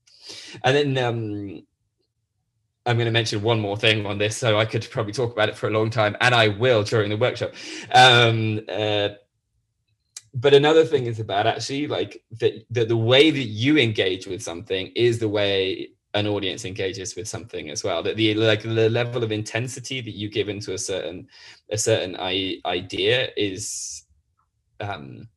And 0.63 0.77
then 0.77 1.05
um, 1.05 1.63
I'm 2.87 2.97
going 2.97 3.07
to 3.07 3.13
mention 3.13 3.43
one 3.43 3.61
more 3.61 3.77
thing 3.77 4.07
on 4.07 4.19
this, 4.19 4.37
so 4.37 4.59
I 4.59 4.65
could 4.65 4.87
probably 4.91 5.13
talk 5.13 5.33
about 5.33 5.49
it 5.49 5.57
for 5.57 5.69
a 5.69 5.71
long 5.71 5.91
time, 5.91 6.17
and 6.21 6.35
I 6.35 6.49
will 6.49 6.83
during 6.83 7.11
the 7.11 7.17
workshop. 7.17 7.55
Um, 7.93 8.61
uh, 8.69 9.11
but 10.35 10.53
another 10.53 10.85
thing 10.85 11.07
is 11.07 11.21
about 11.21 11.47
actually 11.47 11.87
like 11.87 12.23
that 12.41 12.67
the, 12.71 12.85
the 12.85 12.97
way 12.97 13.31
that 13.31 13.45
you 13.45 13.79
engage 13.79 14.27
with 14.27 14.43
something 14.43 14.89
is 14.97 15.19
the 15.19 15.29
way 15.29 15.91
an 16.13 16.27
audience 16.27 16.65
engages 16.65 17.17
with 17.17 17.29
something 17.29 17.71
as 17.71 17.83
well 17.83 18.03
that 18.03 18.17
the 18.17 18.35
like 18.35 18.63
the 18.63 18.91
level 18.91 19.23
of 19.23 19.33
intensity 19.33 20.01
that 20.01 20.15
you 20.15 20.29
give 20.29 20.49
into 20.49 20.73
a 20.73 20.79
certain 20.79 21.27
a 21.71 21.79
certain 21.79 22.17
I, 22.19 22.59
idea 22.65 23.31
is 23.37 24.05
um 24.81 25.29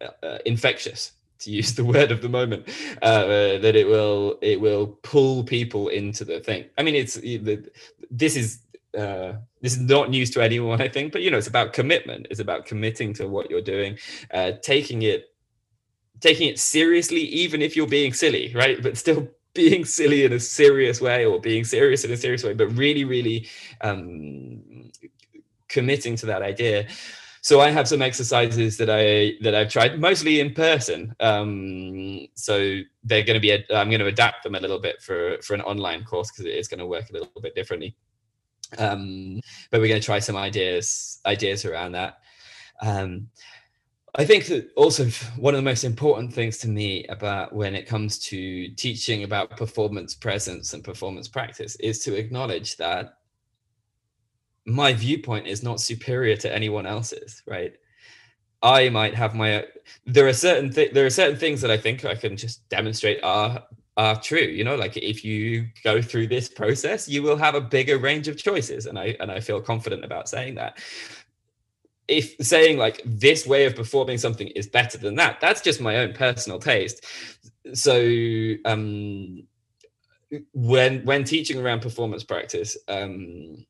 uh, 0.00 0.38
infectious 0.46 1.12
to 1.40 1.50
use 1.50 1.74
the 1.74 1.84
word 1.84 2.10
of 2.10 2.22
the 2.22 2.28
moment 2.28 2.68
uh, 3.02 3.58
that 3.58 3.74
it 3.76 3.86
will 3.86 4.38
it 4.42 4.60
will 4.60 4.86
pull 5.02 5.44
people 5.44 5.88
into 5.88 6.24
the 6.24 6.40
thing. 6.40 6.64
I 6.76 6.82
mean 6.82 6.94
it's 6.94 7.14
this 8.10 8.36
is 8.36 8.60
uh, 8.96 9.34
this 9.60 9.72
is 9.74 9.80
not 9.80 10.08
news 10.08 10.30
to 10.30 10.42
anyone 10.42 10.80
i 10.80 10.88
think 10.88 11.12
but 11.12 11.20
you 11.20 11.30
know 11.30 11.38
it's 11.38 11.46
about 11.46 11.72
commitment. 11.72 12.26
It's 12.30 12.40
about 12.40 12.64
committing 12.66 13.12
to 13.14 13.28
what 13.28 13.50
you're 13.50 13.60
doing 13.60 13.98
uh, 14.32 14.52
taking 14.62 15.02
it 15.02 15.26
taking 16.20 16.48
it 16.48 16.58
seriously 16.58 17.20
even 17.20 17.62
if 17.62 17.76
you're 17.76 17.86
being 17.86 18.12
silly 18.12 18.52
right? 18.54 18.82
But 18.82 18.96
still 18.96 19.28
being 19.54 19.84
silly 19.84 20.24
in 20.24 20.32
a 20.32 20.40
serious 20.40 21.00
way 21.00 21.24
or 21.24 21.40
being 21.40 21.64
serious 21.64 22.04
in 22.04 22.12
a 22.12 22.16
serious 22.16 22.44
way, 22.44 22.54
but 22.54 22.68
really, 22.76 23.04
really 23.04 23.48
um, 23.80 24.90
committing 25.68 26.16
to 26.16 26.26
that 26.26 26.42
idea. 26.42 26.86
So 27.42 27.60
I 27.60 27.70
have 27.70 27.88
some 27.88 28.02
exercises 28.02 28.76
that 28.78 28.90
I 28.90 29.42
that 29.42 29.54
I've 29.54 29.70
tried 29.70 30.00
mostly 30.00 30.40
in 30.40 30.54
person. 30.54 31.14
Um, 31.20 32.26
so 32.34 32.80
they're 33.04 33.24
going 33.24 33.34
to 33.34 33.40
be 33.40 33.52
I'm 33.52 33.88
going 33.88 34.00
to 34.00 34.06
adapt 34.06 34.44
them 34.44 34.54
a 34.54 34.60
little 34.60 34.78
bit 34.78 35.00
for 35.02 35.38
for 35.42 35.54
an 35.54 35.62
online 35.62 36.04
course 36.04 36.30
because 36.30 36.46
it 36.46 36.54
is 36.54 36.68
going 36.68 36.80
to 36.80 36.86
work 36.86 37.10
a 37.10 37.12
little 37.12 37.40
bit 37.40 37.54
differently. 37.54 37.96
Um, 38.76 39.40
but 39.70 39.80
we're 39.80 39.88
going 39.88 40.00
to 40.00 40.04
try 40.04 40.18
some 40.18 40.36
ideas 40.36 41.20
ideas 41.26 41.64
around 41.64 41.92
that. 41.92 42.18
Um, 42.82 43.28
I 44.14 44.24
think 44.24 44.46
that 44.46 44.70
also 44.74 45.06
one 45.36 45.54
of 45.54 45.58
the 45.58 45.70
most 45.70 45.84
important 45.84 46.32
things 46.32 46.58
to 46.58 46.68
me 46.68 47.04
about 47.06 47.54
when 47.54 47.74
it 47.74 47.86
comes 47.86 48.18
to 48.20 48.68
teaching 48.70 49.22
about 49.22 49.56
performance 49.56 50.14
presence 50.14 50.72
and 50.72 50.82
performance 50.82 51.28
practice 51.28 51.76
is 51.76 51.98
to 52.00 52.16
acknowledge 52.16 52.76
that 52.78 53.17
my 54.68 54.92
viewpoint 54.92 55.46
is 55.46 55.62
not 55.62 55.80
superior 55.80 56.36
to 56.36 56.54
anyone 56.54 56.86
else's, 56.86 57.42
right? 57.46 57.74
I 58.62 58.88
might 58.90 59.14
have 59.14 59.34
my 59.34 59.64
there 60.04 60.26
are 60.26 60.32
certain 60.32 60.70
th- 60.70 60.92
there 60.92 61.06
are 61.06 61.10
certain 61.10 61.38
things 61.38 61.60
that 61.62 61.70
I 61.70 61.76
think 61.78 62.04
I 62.04 62.14
can 62.14 62.36
just 62.36 62.68
demonstrate 62.68 63.22
are 63.22 63.62
are 63.96 64.20
true 64.20 64.38
you 64.38 64.64
know? 64.64 64.76
Like 64.76 64.96
if 64.96 65.24
you 65.24 65.66
go 65.84 66.02
through 66.02 66.26
this 66.26 66.48
process 66.48 67.08
you 67.08 67.22
will 67.22 67.36
have 67.36 67.54
a 67.54 67.60
bigger 67.60 67.98
range 67.98 68.28
of 68.28 68.36
choices 68.36 68.86
and 68.86 68.98
i 68.98 69.16
and 69.20 69.30
i 69.30 69.40
feel 69.40 69.60
confident 69.60 70.04
about 70.04 70.28
saying 70.28 70.56
that. 70.56 70.78
If 72.08 72.34
saying 72.40 72.78
like 72.78 73.00
this 73.04 73.46
way 73.46 73.66
of 73.66 73.76
performing 73.76 74.18
something 74.18 74.48
is 74.48 74.66
better 74.66 74.98
than 74.98 75.14
that 75.16 75.40
that's 75.40 75.60
just 75.60 75.80
my 75.80 75.98
own 75.98 76.12
personal 76.14 76.58
taste. 76.58 77.06
So 77.74 77.94
um 78.64 79.44
when 80.52 81.04
when 81.04 81.24
teaching 81.24 81.58
around 81.60 81.80
performance 81.80 82.24
practice 82.24 82.76
um 82.88 83.64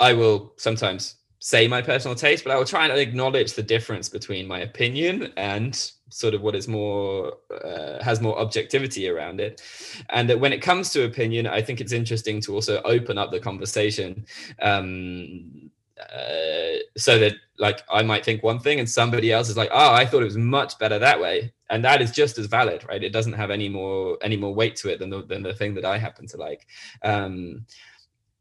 i 0.00 0.12
will 0.12 0.52
sometimes 0.56 1.16
say 1.40 1.68
my 1.68 1.80
personal 1.80 2.14
taste 2.14 2.44
but 2.44 2.52
i 2.52 2.56
will 2.56 2.64
try 2.64 2.84
and 2.84 2.98
acknowledge 2.98 3.54
the 3.54 3.62
difference 3.62 4.08
between 4.08 4.46
my 4.46 4.60
opinion 4.60 5.32
and 5.36 5.92
sort 6.10 6.34
of 6.34 6.40
what 6.40 6.54
is 6.54 6.66
more 6.66 7.34
uh, 7.64 8.02
has 8.02 8.20
more 8.20 8.38
objectivity 8.38 9.08
around 9.10 9.40
it. 9.40 9.60
And 10.08 10.28
that 10.30 10.40
when 10.40 10.54
it 10.54 10.62
comes 10.62 10.90
to 10.90 11.04
opinion 11.04 11.46
i 11.46 11.60
think 11.60 11.80
it's 11.80 11.92
interesting 11.92 12.40
to 12.42 12.54
also 12.54 12.80
open 12.82 13.18
up 13.18 13.30
the 13.30 13.40
conversation 13.40 14.24
um 14.62 15.70
uh, 15.98 16.78
so 16.96 17.18
that 17.18 17.34
like 17.58 17.82
I 17.90 18.02
might 18.02 18.24
think 18.24 18.42
one 18.42 18.60
thing 18.60 18.78
and 18.78 18.88
somebody 18.88 19.32
else 19.32 19.48
is 19.48 19.56
like, 19.56 19.70
oh, 19.72 19.92
I 19.92 20.06
thought 20.06 20.22
it 20.22 20.26
was 20.26 20.36
much 20.36 20.78
better 20.78 20.98
that 20.98 21.20
way, 21.20 21.52
and 21.70 21.84
that 21.84 22.00
is 22.00 22.12
just 22.12 22.38
as 22.38 22.46
valid, 22.46 22.84
right? 22.88 23.02
It 23.02 23.12
doesn't 23.12 23.32
have 23.32 23.50
any 23.50 23.68
more 23.68 24.16
any 24.22 24.36
more 24.36 24.54
weight 24.54 24.76
to 24.76 24.90
it 24.90 24.98
than 25.00 25.10
the 25.10 25.22
than 25.24 25.42
the 25.42 25.54
thing 25.54 25.74
that 25.74 25.84
I 25.84 25.98
happen 25.98 26.26
to 26.28 26.36
like, 26.36 26.66
um, 27.02 27.66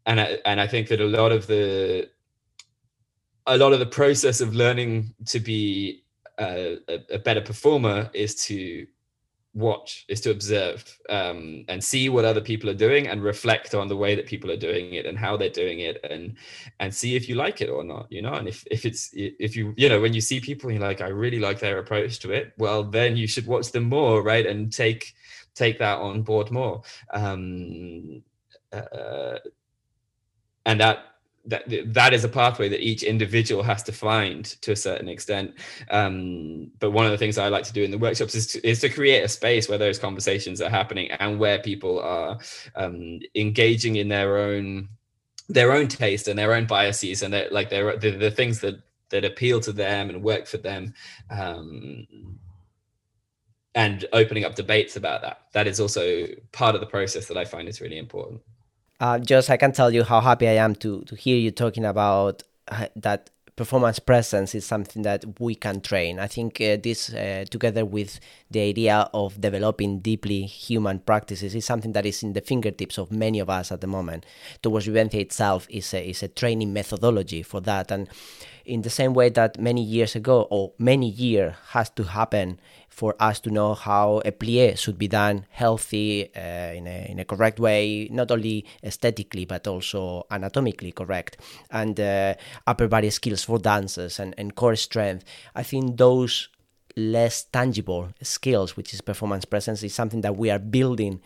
and 0.07 0.19
I, 0.21 0.39
and 0.45 0.59
I 0.59 0.67
think 0.67 0.87
that 0.87 1.01
a 1.01 1.05
lot 1.05 1.31
of 1.31 1.45
the 1.47 2.09
a 3.45 3.57
lot 3.57 3.73
of 3.73 3.79
the 3.79 3.85
process 3.85 4.41
of 4.41 4.55
learning 4.55 5.13
to 5.25 5.39
be 5.39 6.03
a, 6.39 6.77
a 7.09 7.19
better 7.19 7.41
performer 7.41 8.09
is 8.13 8.35
to 8.45 8.87
watch 9.53 10.05
is 10.07 10.21
to 10.21 10.29
observe 10.29 10.99
um, 11.09 11.65
and 11.67 11.83
see 11.83 12.09
what 12.09 12.25
other 12.25 12.41
people 12.41 12.69
are 12.69 12.75
doing 12.75 13.07
and 13.07 13.23
reflect 13.23 13.73
on 13.73 13.87
the 13.87 13.97
way 13.97 14.13
that 14.15 14.27
people 14.27 14.51
are 14.51 14.57
doing 14.57 14.93
it 14.93 15.05
and 15.05 15.17
how 15.17 15.35
they're 15.35 15.49
doing 15.49 15.79
it 15.79 15.99
and 16.09 16.35
and 16.79 16.93
see 16.93 17.15
if 17.15 17.27
you 17.27 17.35
like 17.35 17.59
it 17.61 17.69
or 17.69 17.83
not 17.83 18.05
you 18.09 18.21
know? 18.21 18.33
And 18.33 18.47
if 18.47 18.63
if 18.71 18.85
it's 18.85 19.09
if 19.13 19.55
you 19.55 19.73
you 19.75 19.89
know 19.89 19.99
when 19.99 20.13
you 20.13 20.21
see 20.21 20.39
people 20.39 20.71
you're 20.71 20.81
like 20.81 21.01
i 21.01 21.07
really 21.07 21.39
like 21.39 21.59
their 21.59 21.79
approach 21.79 22.19
to 22.19 22.31
it 22.31 22.53
well 22.57 22.83
then 22.83 23.17
you 23.17 23.27
should 23.27 23.47
watch 23.47 23.71
them 23.71 23.85
more 23.85 24.21
right? 24.21 24.45
And 24.45 24.71
take 24.71 25.13
take 25.55 25.79
that 25.79 25.97
on 25.99 26.21
board 26.21 26.51
more. 26.51 26.83
Um 27.11 28.21
uh, 28.71 29.39
and 30.67 30.79
that 30.81 31.05
that 31.45 31.63
that 31.93 32.13
is 32.13 32.25
a 32.25 32.29
pathway 32.29 32.67
that 32.67 32.81
each 32.81 33.03
individual 33.03 33.63
has 33.63 33.81
to 33.81 33.93
find 33.93 34.43
to 34.61 34.73
a 34.73 34.75
certain 34.75 35.07
extent. 35.07 35.53
Um, 35.89 36.71
but 36.79 36.91
one 36.91 37.05
of 37.05 37.11
the 37.11 37.17
things 37.17 37.37
I 37.37 37.47
like 37.47 37.63
to 37.63 37.73
do 37.73 37.83
in 37.83 37.89
the 37.89 37.97
workshops 37.97 38.35
is 38.35 38.47
to, 38.47 38.67
is 38.67 38.81
to 38.81 38.89
create 38.89 39.23
a 39.23 39.29
space 39.29 39.69
where 39.69 39.77
those 39.77 39.97
conversations 39.97 40.61
are 40.61 40.69
happening 40.69 41.09
and 41.11 41.39
where 41.39 41.59
people 41.59 42.01
are 42.01 42.37
um, 42.75 43.19
engaging 43.33 43.95
in 43.95 44.09
their 44.09 44.37
own 44.37 44.89
their 45.47 45.71
own 45.71 45.87
taste 45.87 46.27
and 46.27 46.37
their 46.37 46.53
own 46.53 46.65
biases 46.65 47.23
and 47.23 47.33
like 47.49 47.69
their 47.69 47.95
the, 47.95 48.11
the 48.11 48.31
things 48.31 48.59
that 48.59 48.81
that 49.09 49.23
appeal 49.23 49.61
to 49.61 49.71
them 49.71 50.09
and 50.09 50.21
work 50.21 50.45
for 50.45 50.57
them. 50.57 50.93
Um, 51.29 52.05
and 53.73 54.05
opening 54.11 54.43
up 54.43 54.55
debates 54.55 54.95
about 54.95 55.21
that. 55.21 55.41
That 55.53 55.67
is 55.67 55.79
also 55.79 56.25
part 56.51 56.73
of 56.73 56.81
the 56.81 56.87
process 56.87 57.27
that 57.27 57.37
I 57.37 57.45
find 57.45 57.69
is 57.69 57.79
really 57.79 57.99
important 57.99 58.41
uh, 58.99 59.19
just 59.19 59.49
I 59.49 59.57
can 59.57 59.71
tell 59.71 59.91
you 59.91 60.03
how 60.03 60.21
happy 60.21 60.47
I 60.47 60.53
am 60.53 60.75
to 60.75 61.01
to 61.03 61.15
hear 61.15 61.37
you 61.37 61.51
talking 61.51 61.85
about 61.85 62.43
uh, 62.67 62.87
that 62.95 63.29
performance 63.57 63.97
presence 63.97 64.53
is 64.53 64.65
something 64.65 65.01
that 65.01 65.25
we 65.39 65.55
can 65.55 65.81
train. 65.81 66.19
I 66.19 66.27
think 66.27 66.61
uh, 66.61 66.77
this, 66.81 67.11
uh, 67.11 67.43
together 67.49 67.83
with 67.83 68.19
the 68.51 68.61
idea 68.61 69.09
of 69.13 69.41
developing 69.41 69.99
deeply 69.99 70.43
human 70.43 70.99
practices, 70.99 71.55
is 71.55 71.65
something 71.65 71.91
that 71.93 72.05
is 72.05 72.21
in 72.21 72.33
the 72.33 72.41
fingertips 72.41 72.99
of 72.99 73.11
many 73.11 73.39
of 73.39 73.49
us 73.49 73.71
at 73.71 73.81
the 73.81 73.87
moment. 73.87 74.25
Towards 74.61 74.87
Vivencia 74.87 75.19
itself 75.19 75.65
is 75.71 75.91
a, 75.93 76.07
is 76.07 76.21
a 76.21 76.27
training 76.27 76.71
methodology 76.71 77.41
for 77.41 77.59
that. 77.61 77.91
And 77.91 78.07
in 78.63 78.83
the 78.83 78.91
same 78.91 79.15
way 79.15 79.29
that 79.29 79.59
many 79.59 79.83
years 79.83 80.15
ago, 80.15 80.47
or 80.51 80.73
many 80.77 81.09
years, 81.09 81.55
has 81.69 81.89
to 81.91 82.03
happen 82.03 82.59
for 82.97 83.13
us 83.19 83.39
to 83.39 83.51
know 83.51 83.75
how 83.75 84.23
a 84.25 84.31
plie 84.31 84.75
should 84.75 84.97
be 84.97 85.07
done 85.07 85.45
healthy 85.51 86.31
uh, 86.35 86.73
in, 86.73 86.87
a, 86.87 87.05
in 87.07 87.19
a 87.19 87.25
correct 87.25 87.59
way, 87.59 88.07
not 88.11 88.31
only 88.31 88.65
aesthetically 88.83 89.45
but 89.45 89.67
also 89.67 90.25
anatomically 90.31 90.91
correct, 90.91 91.37
and 91.69 91.99
uh, 91.99 92.33
upper 92.65 92.87
body 92.87 93.11
skills 93.11 93.43
for 93.43 93.59
dancers 93.59 94.19
and, 94.19 94.33
and 94.35 94.55
core 94.55 94.75
strength. 94.75 95.23
I 95.53 95.61
think 95.61 95.97
those 95.97 96.49
less 96.95 97.43
tangible 97.43 98.09
skills, 98.23 98.75
which 98.75 98.95
is 98.95 99.01
performance 99.01 99.45
presence, 99.45 99.83
is 99.83 99.93
something 99.93 100.21
that 100.21 100.35
we 100.35 100.49
are 100.49 100.57
building 100.57 101.21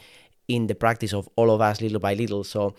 in 0.49 0.67
the 0.67 0.75
practice 0.75 1.13
of 1.13 1.29
all 1.37 1.49
of 1.49 1.61
us 1.61 1.79
little 1.79 2.01
by 2.01 2.15
little. 2.15 2.43
So 2.43 2.75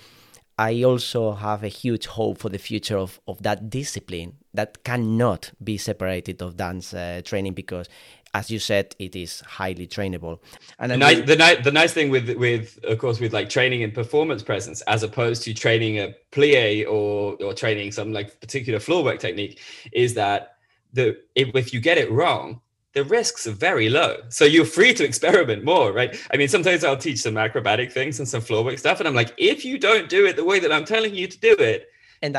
I 0.59 0.83
also 0.83 1.33
have 1.33 1.65
a 1.65 1.69
huge 1.69 2.07
hope 2.07 2.37
for 2.37 2.51
the 2.51 2.59
future 2.59 2.99
of, 2.99 3.21
of 3.27 3.43
that 3.43 3.71
discipline 3.71 4.37
that 4.53 4.85
cannot 4.85 5.53
be 5.65 5.79
separated 5.79 6.43
of 6.43 6.59
dance 6.59 6.93
uh, 6.93 7.23
training 7.25 7.55
because 7.55 7.89
as 8.35 8.51
you 8.51 8.59
said, 8.59 8.97
it 8.99 9.15
is 9.15 9.41
highly 9.41 9.87
trainable. 9.87 10.39
And 10.79 10.91
the 10.91 10.97
nice, 10.97 11.27
the, 11.27 11.37
nice, 11.37 11.63
the 11.65 11.73
nice 11.73 11.93
thing 11.93 12.09
with, 12.09 12.31
with, 12.37 12.79
of 12.85 12.99
course, 12.99 13.21
with 13.21 13.33
like 13.33 13.49
training 13.51 13.83
and 13.83 13.93
performance 13.93 14.43
presence, 14.43 14.81
as 14.83 15.03
opposed 15.03 15.43
to 15.45 15.55
training 15.55 15.99
a 15.99 16.15
plie 16.31 16.87
or, 16.87 17.37
or 17.45 17.53
training 17.53 17.93
some 17.93 18.13
like 18.13 18.41
particular 18.41 18.81
floor 18.81 19.05
work 19.05 19.21
technique, 19.21 19.61
is 19.93 20.15
that 20.15 20.57
the 20.95 21.19
if, 21.35 21.55
if 21.55 21.75
you 21.75 21.81
get 21.81 21.99
it 21.99 22.11
wrong, 22.11 22.61
the 22.95 23.05
risks 23.05 23.47
are 23.47 23.53
very 23.53 23.89
low. 23.89 24.17
So 24.29 24.45
you're 24.45 24.65
free 24.65 24.95
to 24.95 25.05
experiment 25.05 25.65
more, 25.65 25.93
right? 25.93 26.19
I 26.33 26.37
mean, 26.37 26.49
sometimes 26.49 26.85
I'll 26.85 26.97
teach 26.97 27.21
some 27.21 27.37
acrobatic 27.37 27.93
things 27.93 28.19
and 28.19 28.29
some 28.29 28.41
floor 28.41 28.65
work 28.65 28.79
stuff, 28.79 28.99
and 29.01 29.09
I'm 29.09 29.15
like, 29.15 29.35
if 29.37 29.65
you 29.65 29.79
don't 29.79 30.09
do 30.09 30.27
it 30.27 30.37
the 30.37 30.45
way 30.45 30.59
that 30.59 30.73
I'm 30.73 30.85
telling 30.85 31.15
you 31.15 31.27
to 31.27 31.39
do 31.39 31.55
it, 31.59 31.89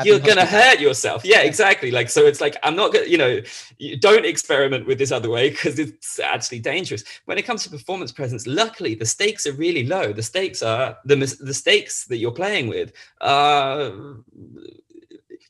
you're 0.04 0.18
going 0.18 0.36
to 0.36 0.46
hurt 0.46 0.80
yourself. 0.80 1.24
Yeah, 1.24 1.40
exactly. 1.40 1.90
Like, 1.90 2.08
so 2.08 2.26
it's 2.26 2.40
like, 2.40 2.56
I'm 2.62 2.76
not 2.76 2.92
going 2.92 3.04
to, 3.04 3.10
you 3.10 3.18
know, 3.18 3.40
you 3.78 3.96
don't 3.96 4.24
experiment 4.24 4.86
with 4.86 4.98
this 4.98 5.12
other 5.12 5.30
way 5.30 5.50
because 5.50 5.78
it's 5.78 6.18
actually 6.18 6.60
dangerous. 6.60 7.04
When 7.26 7.38
it 7.38 7.42
comes 7.42 7.62
to 7.64 7.70
performance 7.70 8.12
presence, 8.12 8.46
luckily 8.46 8.94
the 8.94 9.06
stakes 9.06 9.46
are 9.46 9.52
really 9.52 9.86
low. 9.86 10.12
The 10.12 10.22
stakes 10.22 10.62
are 10.62 10.96
the, 11.04 11.16
the 11.16 11.54
stakes 11.54 12.04
that 12.06 12.16
you're 12.16 12.32
playing 12.32 12.68
with 12.68 12.92
are 13.20 13.92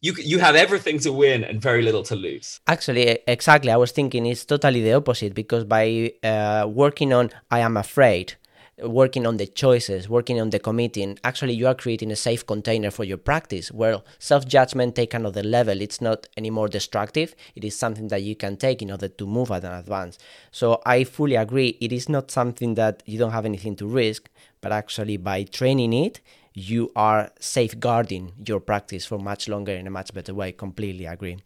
you 0.05 0.13
you 0.19 0.39
have 0.39 0.55
everything 0.55 0.99
to 1.01 1.11
win 1.13 1.45
and 1.45 1.61
very 1.63 1.83
little 1.83 2.03
to 2.03 2.15
lose. 2.15 2.61
Actually, 2.67 3.19
exactly. 3.27 3.71
I 3.71 3.77
was 3.77 3.93
thinking 3.93 4.27
it's 4.27 4.45
totally 4.45 4.83
the 4.83 4.93
opposite 4.93 5.35
because 5.35 5.65
by 5.65 6.13
uh, 6.23 6.67
working 6.69 7.13
on 7.13 7.31
I 7.51 7.61
am 7.61 7.77
afraid, 7.77 8.35
working 8.83 9.27
on 9.27 9.37
the 9.37 9.47
choices, 9.47 10.09
working 10.09 10.41
on 10.41 10.51
the 10.51 10.59
committing, 10.59 11.19
actually 11.23 11.53
you 11.55 11.67
are 11.67 11.75
creating 11.75 12.11
a 12.11 12.17
safe 12.17 12.47
container 12.47 12.91
for 12.91 13.05
your 13.05 13.17
practice 13.17 13.71
where 13.71 14.03
self-judgment 14.19 14.97
take 14.97 15.15
another 15.15 15.43
level. 15.43 15.81
It's 15.81 16.01
not 16.01 16.27
anymore 16.37 16.69
destructive. 16.69 17.35
It 17.55 17.65
is 17.65 17.79
something 17.79 18.09
that 18.09 18.23
you 18.23 18.35
can 18.35 18.57
take 18.57 18.83
in 18.83 18.91
order 18.91 19.09
to 19.09 19.27
move 19.27 19.51
at 19.51 19.65
an 19.65 19.73
advance. 19.73 20.19
So 20.51 20.81
I 20.85 21.05
fully 21.05 21.37
agree. 21.37 21.77
It 21.81 21.93
is 21.93 22.09
not 22.09 22.31
something 22.31 22.75
that 22.75 23.03
you 23.07 23.19
don't 23.19 23.33
have 23.33 23.45
anything 23.47 23.77
to 23.77 23.87
risk, 23.87 24.29
but 24.61 24.73
actually 24.73 25.17
by 25.19 25.45
training 25.45 25.93
it, 25.93 26.21
you 26.53 26.93
are 26.95 27.31
safeguarding 27.41 28.33
your 28.47 28.61
practice 28.61 29.05
for 29.05 29.19
much 29.19 29.49
longer 29.49 29.73
in 29.73 29.87
a 29.87 29.91
much 29.91 30.15
better 30.15 30.35
way. 30.35 30.53
Completely 30.53 31.07
agree. 31.07 31.39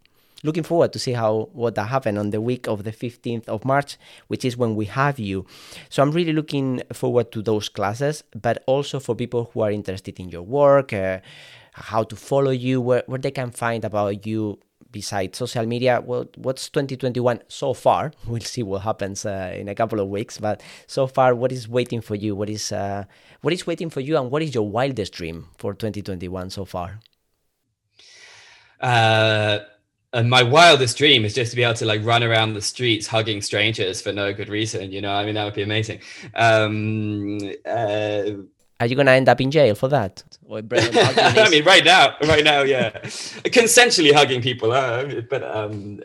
Looking 0.45 0.63
forward 0.63 0.93
to 0.93 0.99
see 0.99 1.13
how 1.13 1.49
what 1.53 1.75
that 1.75 1.89
happen 1.89 2.17
on 2.17 2.31
the 2.31 2.41
week 2.41 2.69
of 2.69 2.85
the 2.85 2.93
15th 2.93 3.49
of 3.49 3.65
March, 3.65 3.97
which 4.29 4.45
is 4.45 4.57
when 4.57 4.77
we 4.77 4.85
have 4.87 5.19
you. 5.19 5.47
So 5.89 6.03
I'm 6.03 6.13
really 6.13 6.33
looking 6.33 6.83
forward 6.93 7.33
to 7.33 7.43
those 7.43 7.69
classes, 7.69 8.23
but 8.41 8.63
also 8.67 9.01
for 9.01 9.17
people 9.17 9.51
who 9.53 9.63
are 9.63 9.73
interested 9.73 10.21
in 10.21 10.29
your 10.29 10.43
work, 10.43 10.93
uh, 10.93 11.19
how 11.73 12.05
to 12.05 12.15
follow 12.15 12.53
you, 12.53 12.81
where, 12.81 13.03
where 13.07 13.19
they 13.19 13.33
can 13.33 13.51
find 13.51 13.85
about 13.85 14.27
you 14.27 14.61
besides 14.91 15.39
social 15.39 15.67
media, 15.67 16.03
well, 16.05 16.27
what's 16.37 16.69
2021 16.71 17.43
so 17.49 17.75
far? 17.75 18.13
We'll 18.27 18.41
see 18.41 18.63
what 18.63 18.83
happens 18.83 19.27
uh, 19.27 19.53
in 19.55 19.69
a 19.69 19.75
couple 19.75 20.01
of 20.01 20.09
weeks. 20.09 20.39
But 20.39 20.63
so 20.87 21.07
far, 21.07 21.35
what 21.35 21.53
is 21.53 21.69
waiting 21.69 22.01
for 22.01 22.15
you? 22.15 22.35
What 22.35 22.51
is 22.51 22.73
uh, 22.73 23.05
what 23.41 23.53
is 23.53 23.67
waiting 23.67 23.91
for 23.91 24.01
you, 24.01 24.17
and 24.17 24.31
what 24.31 24.43
is 24.43 24.55
your 24.55 24.69
wildest 24.69 25.13
dream 25.13 25.49
for 25.59 25.75
2021 25.75 26.51
so 26.51 26.65
far? 26.65 27.01
Uh, 28.81 29.59
and 30.13 30.31
my 30.31 30.43
wildest 30.43 30.97
dream 30.97 31.25
is 31.25 31.35
just 31.35 31.51
to 31.51 31.57
be 31.57 31.63
able 31.63 31.75
to 31.75 31.85
like 31.85 32.05
run 32.05 32.23
around 32.23 32.55
the 32.55 32.63
streets 32.63 33.07
hugging 33.07 33.43
strangers 33.43 34.01
for 34.01 34.13
no 34.13 34.33
good 34.33 34.49
reason. 34.49 34.91
You 34.91 35.01
know, 35.01 35.13
I 35.13 35.25
mean, 35.25 35.35
that 35.35 35.45
would 35.45 35.55
be 35.55 35.63
amazing. 35.63 36.01
Um, 36.35 37.39
uh, 37.67 38.31
are 38.81 38.87
you 38.87 38.95
gonna 38.95 39.11
end 39.11 39.29
up 39.29 39.41
in 39.41 39.51
jail 39.51 39.75
for 39.75 39.89
that? 39.89 40.23
I 40.51 41.49
mean, 41.51 41.65
right 41.65 41.85
now, 41.85 42.17
right 42.23 42.45
now, 42.45 42.63
yeah, 42.63 42.91
consensually 43.01 44.15
hugging 44.15 44.41
people. 44.41 44.73
Uh, 44.73 45.21
but 45.29 45.43
um, 45.43 46.01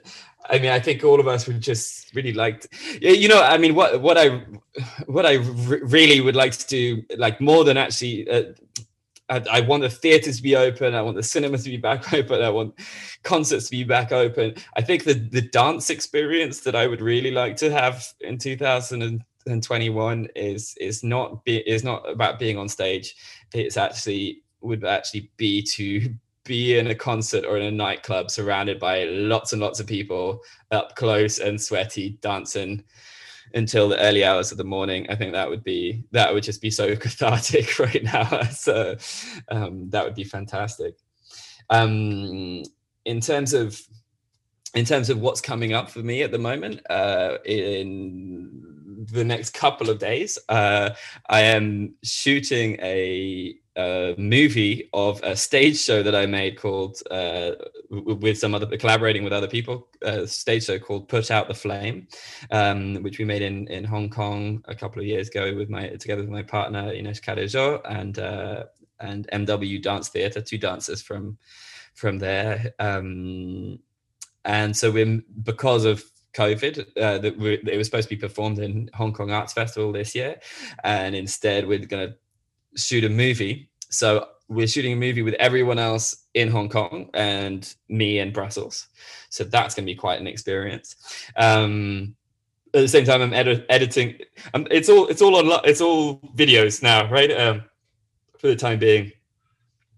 I 0.50 0.60
mean, 0.60 0.72
I 0.72 0.80
think 0.80 1.04
all 1.04 1.20
of 1.20 1.28
us 1.28 1.48
would 1.48 1.62
just 1.62 2.14
really 2.14 2.34
like, 2.34 2.62
to, 2.62 2.70
you 3.02 3.28
know, 3.30 3.42
I 3.42 3.58
mean, 3.58 3.76
what 3.76 4.02
what 4.02 4.18
I 4.18 4.44
what 5.06 5.26
I 5.26 5.36
really 5.36 6.20
would 6.20 6.36
like 6.36 6.54
to 6.58 6.68
do, 6.68 7.04
like 7.18 7.40
more 7.40 7.64
than 7.64 7.78
actually. 7.78 8.30
Uh, 8.30 8.54
I, 9.30 9.62
want 9.62 9.82
the 9.82 9.90
theaters 9.90 10.38
to 10.38 10.44
be 10.44 10.56
open. 10.56 10.94
I 10.94 11.02
want 11.02 11.16
the 11.16 11.24
cinemas 11.24 11.64
to 11.64 11.70
be 11.70 11.78
back 11.78 12.14
open. 12.14 12.42
I 12.42 12.50
want 12.50 12.76
concerts 13.24 13.66
to 13.66 13.72
be 13.72 13.84
back 13.84 14.12
open. 14.12 14.56
I 14.76 14.82
think 14.82 15.04
the 15.04 15.14
the 15.14 15.42
dance 15.42 15.90
experience 15.90 16.62
that 16.62 16.76
I 16.76 16.88
would 16.88 17.02
really 17.02 17.32
like 17.32 17.56
to 17.58 17.72
have 17.72 18.06
in 18.22 18.38
2021 18.38 20.28
is 20.36 20.76
is 20.80 21.04
not 21.04 21.44
be, 21.46 21.58
is 21.58 21.84
not 21.84 22.08
about 22.10 22.40
being 22.40 22.58
on 22.58 22.68
stage 22.70 23.16
it's 23.54 23.78
actually 23.78 24.42
would 24.62 24.84
actually 24.86 25.30
be 25.38 25.62
to 25.62 26.14
be 26.46 26.78
in 26.78 26.88
a 26.88 26.96
concert 26.96 27.46
or 27.46 27.58
in 27.58 27.64
a 27.64 27.72
nightclub 27.72 28.30
surrounded 28.30 28.80
by 28.80 29.04
lots 29.06 29.54
and 29.54 29.62
lots 29.62 29.80
of 29.80 29.88
people 29.88 30.42
up 30.72 30.96
close 30.96 31.40
and 31.40 31.62
sweaty 31.62 32.18
dancing 32.22 32.84
until 33.54 33.88
the 33.88 34.00
early 34.00 34.24
hours 34.24 34.52
of 34.52 34.58
the 34.58 34.64
morning 34.64 35.06
i 35.10 35.16
think 35.16 35.34
that 35.34 35.50
would 35.50 35.64
be 35.64 36.04
that 36.12 36.34
would 36.34 36.44
just 36.44 36.62
be 36.62 36.72
so 36.72 36.96
cathartic 37.04 37.64
right 37.80 38.04
now. 38.04 38.44
So 38.44 38.96
um, 39.50 39.90
that 39.90 40.04
would 40.06 40.16
be 40.16 40.24
fantastic. 40.24 40.96
Um, 41.70 42.64
in 43.06 43.20
terms 43.20 43.54
of 43.54 43.80
in 44.76 44.86
terms 44.86 45.10
of 45.10 45.20
what's 45.20 45.42
coming 45.42 45.74
up 45.74 45.90
for 45.90 46.00
me 46.00 46.24
at 46.24 46.32
the 46.32 46.40
moment 46.40 46.82
uh, 46.90 47.38
in 47.46 49.06
the 49.12 49.24
next 49.24 49.54
couple 49.54 49.90
of 49.90 50.00
days, 50.00 50.40
uh, 50.50 50.90
I 51.30 51.42
am 51.42 51.94
shooting 52.04 52.80
a, 52.82 53.56
a, 53.76 54.16
movie 54.18 54.90
of 54.94 55.22
a 55.24 55.36
stage 55.36 55.80
show 55.80 56.04
that 56.04 56.16
I 56.16 56.26
made 56.26 56.58
called 56.58 57.02
uh, 57.10 57.52
with 57.90 58.38
some 58.38 58.54
other 58.54 58.78
collaborating 58.78 59.24
with 59.24 59.34
other 59.34 59.48
people. 59.48 59.88
A 60.02 60.28
stage 60.28 60.66
show 60.66 60.80
called 60.80 61.08
"Put 61.08 61.32
Out 61.32 61.48
the 61.48 61.54
Flame," 61.54 62.08
um, 62.52 62.96
which 63.04 63.20
we 63.20 63.26
made 63.26 63.42
in 63.42 63.68
in 63.68 63.84
Hong 63.84 64.10
Kong 64.10 64.64
a 64.66 64.76
couple 64.76 65.02
of 65.02 65.08
years 65.08 65.30
ago 65.30 65.56
with 65.56 65.70
my 65.70 65.88
together 65.90 66.22
with 66.22 66.32
my 66.32 66.44
partner 66.44 66.92
Ines 66.94 67.20
Cadejo 67.20 67.82
and 67.90 68.20
uh, 68.20 68.66
and 69.00 69.28
MW 69.34 69.82
Dance 69.82 70.10
Theatre, 70.10 70.42
two 70.42 70.58
dancers 70.58 71.02
from 71.02 71.38
from 71.94 72.20
there. 72.20 72.74
Um, 72.80 73.80
and 74.46 74.76
so 74.76 74.92
we're 74.92 75.22
because 75.44 75.86
of 75.86 76.04
COVID 76.34 76.80
uh, 76.98 77.18
that 77.20 77.40
it 77.72 77.78
was 77.78 77.88
supposed 77.88 78.10
to 78.10 78.16
be 78.16 78.20
performed 78.20 78.60
in 78.60 78.90
Hong 78.96 79.14
Kong 79.14 79.32
Arts 79.32 79.54
Festival 79.54 79.92
this 79.92 80.16
year, 80.16 80.40
and 80.84 81.16
instead 81.16 81.68
we're 81.68 81.80
going 81.80 82.10
to 82.10 82.16
shoot 82.76 83.04
a 83.04 83.10
movie. 83.10 83.70
So 83.90 84.28
we're 84.48 84.68
shooting 84.68 84.94
a 84.94 84.98
movie 84.98 85.22
with 85.22 85.36
everyone 85.36 85.80
else 85.80 86.26
in 86.34 86.50
Hong 86.50 86.70
Kong 86.70 87.10
and 87.14 87.74
me 87.90 88.20
in 88.20 88.32
Brussels. 88.32 88.88
So 89.30 89.44
that's 89.44 89.76
going 89.76 89.86
to 89.86 89.92
be 89.92 89.96
quite 89.96 90.20
an 90.20 90.28
experience. 90.28 90.96
Um, 91.36 92.16
at 92.74 92.82
the 92.82 92.88
same 92.88 93.06
time, 93.06 93.22
I'm 93.22 93.34
edit- 93.34 93.66
editing. 93.70 94.20
Um, 94.54 94.68
it's 94.72 94.90
all 94.90 95.08
it's 95.08 95.22
all 95.22 95.36
on 95.36 95.62
it's 95.64 95.82
all 95.82 96.20
videos 96.36 96.82
now, 96.82 97.10
right? 97.10 97.32
Um, 97.32 97.64
for 98.40 98.48
the 98.48 98.56
time 98.56 98.80
being. 98.80 99.12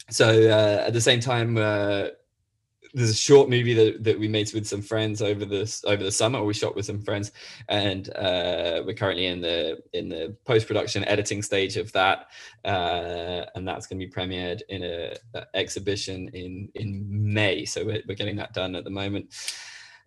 So 0.09 0.27
uh, 0.27 0.83
at 0.87 0.93
the 0.93 1.01
same 1.01 1.19
time. 1.19 1.57
Uh, 1.57 2.07
there's 2.95 3.09
a 3.09 3.13
short 3.13 3.49
movie 3.49 3.73
that, 3.73 4.03
that 4.05 4.17
we 4.17 4.27
made 4.27 4.51
with 4.53 4.65
some 4.65 4.81
friends 4.81 5.21
over 5.21 5.43
this 5.43 5.83
over 5.85 6.01
the 6.01 6.11
summer 6.11 6.41
we 6.43 6.53
shot 6.53 6.75
with 6.75 6.85
some 6.85 7.01
friends 7.01 7.33
and 7.67 8.09
uh, 8.15 8.81
we're 8.85 8.95
currently 8.95 9.25
in 9.25 9.41
the 9.41 9.77
in 9.91 10.07
the 10.07 10.35
post-production 10.45 11.03
editing 11.03 11.41
stage 11.41 11.75
of 11.75 11.91
that 11.91 12.27
uh, 12.63 13.45
and 13.55 13.67
that's 13.67 13.85
going 13.85 13.99
to 13.99 14.05
be 14.05 14.11
premiered 14.11 14.61
in 14.69 14.83
a, 14.83 15.13
a, 15.33 15.45
exhibition 15.55 16.29
in 16.29 16.69
in 16.75 17.05
may. 17.09 17.65
So 17.65 17.85
we're, 17.85 18.01
we're 18.07 18.15
getting 18.15 18.37
that 18.37 18.53
done 18.53 18.75
at 18.75 18.85
the 18.85 18.89
moment. 18.89 19.33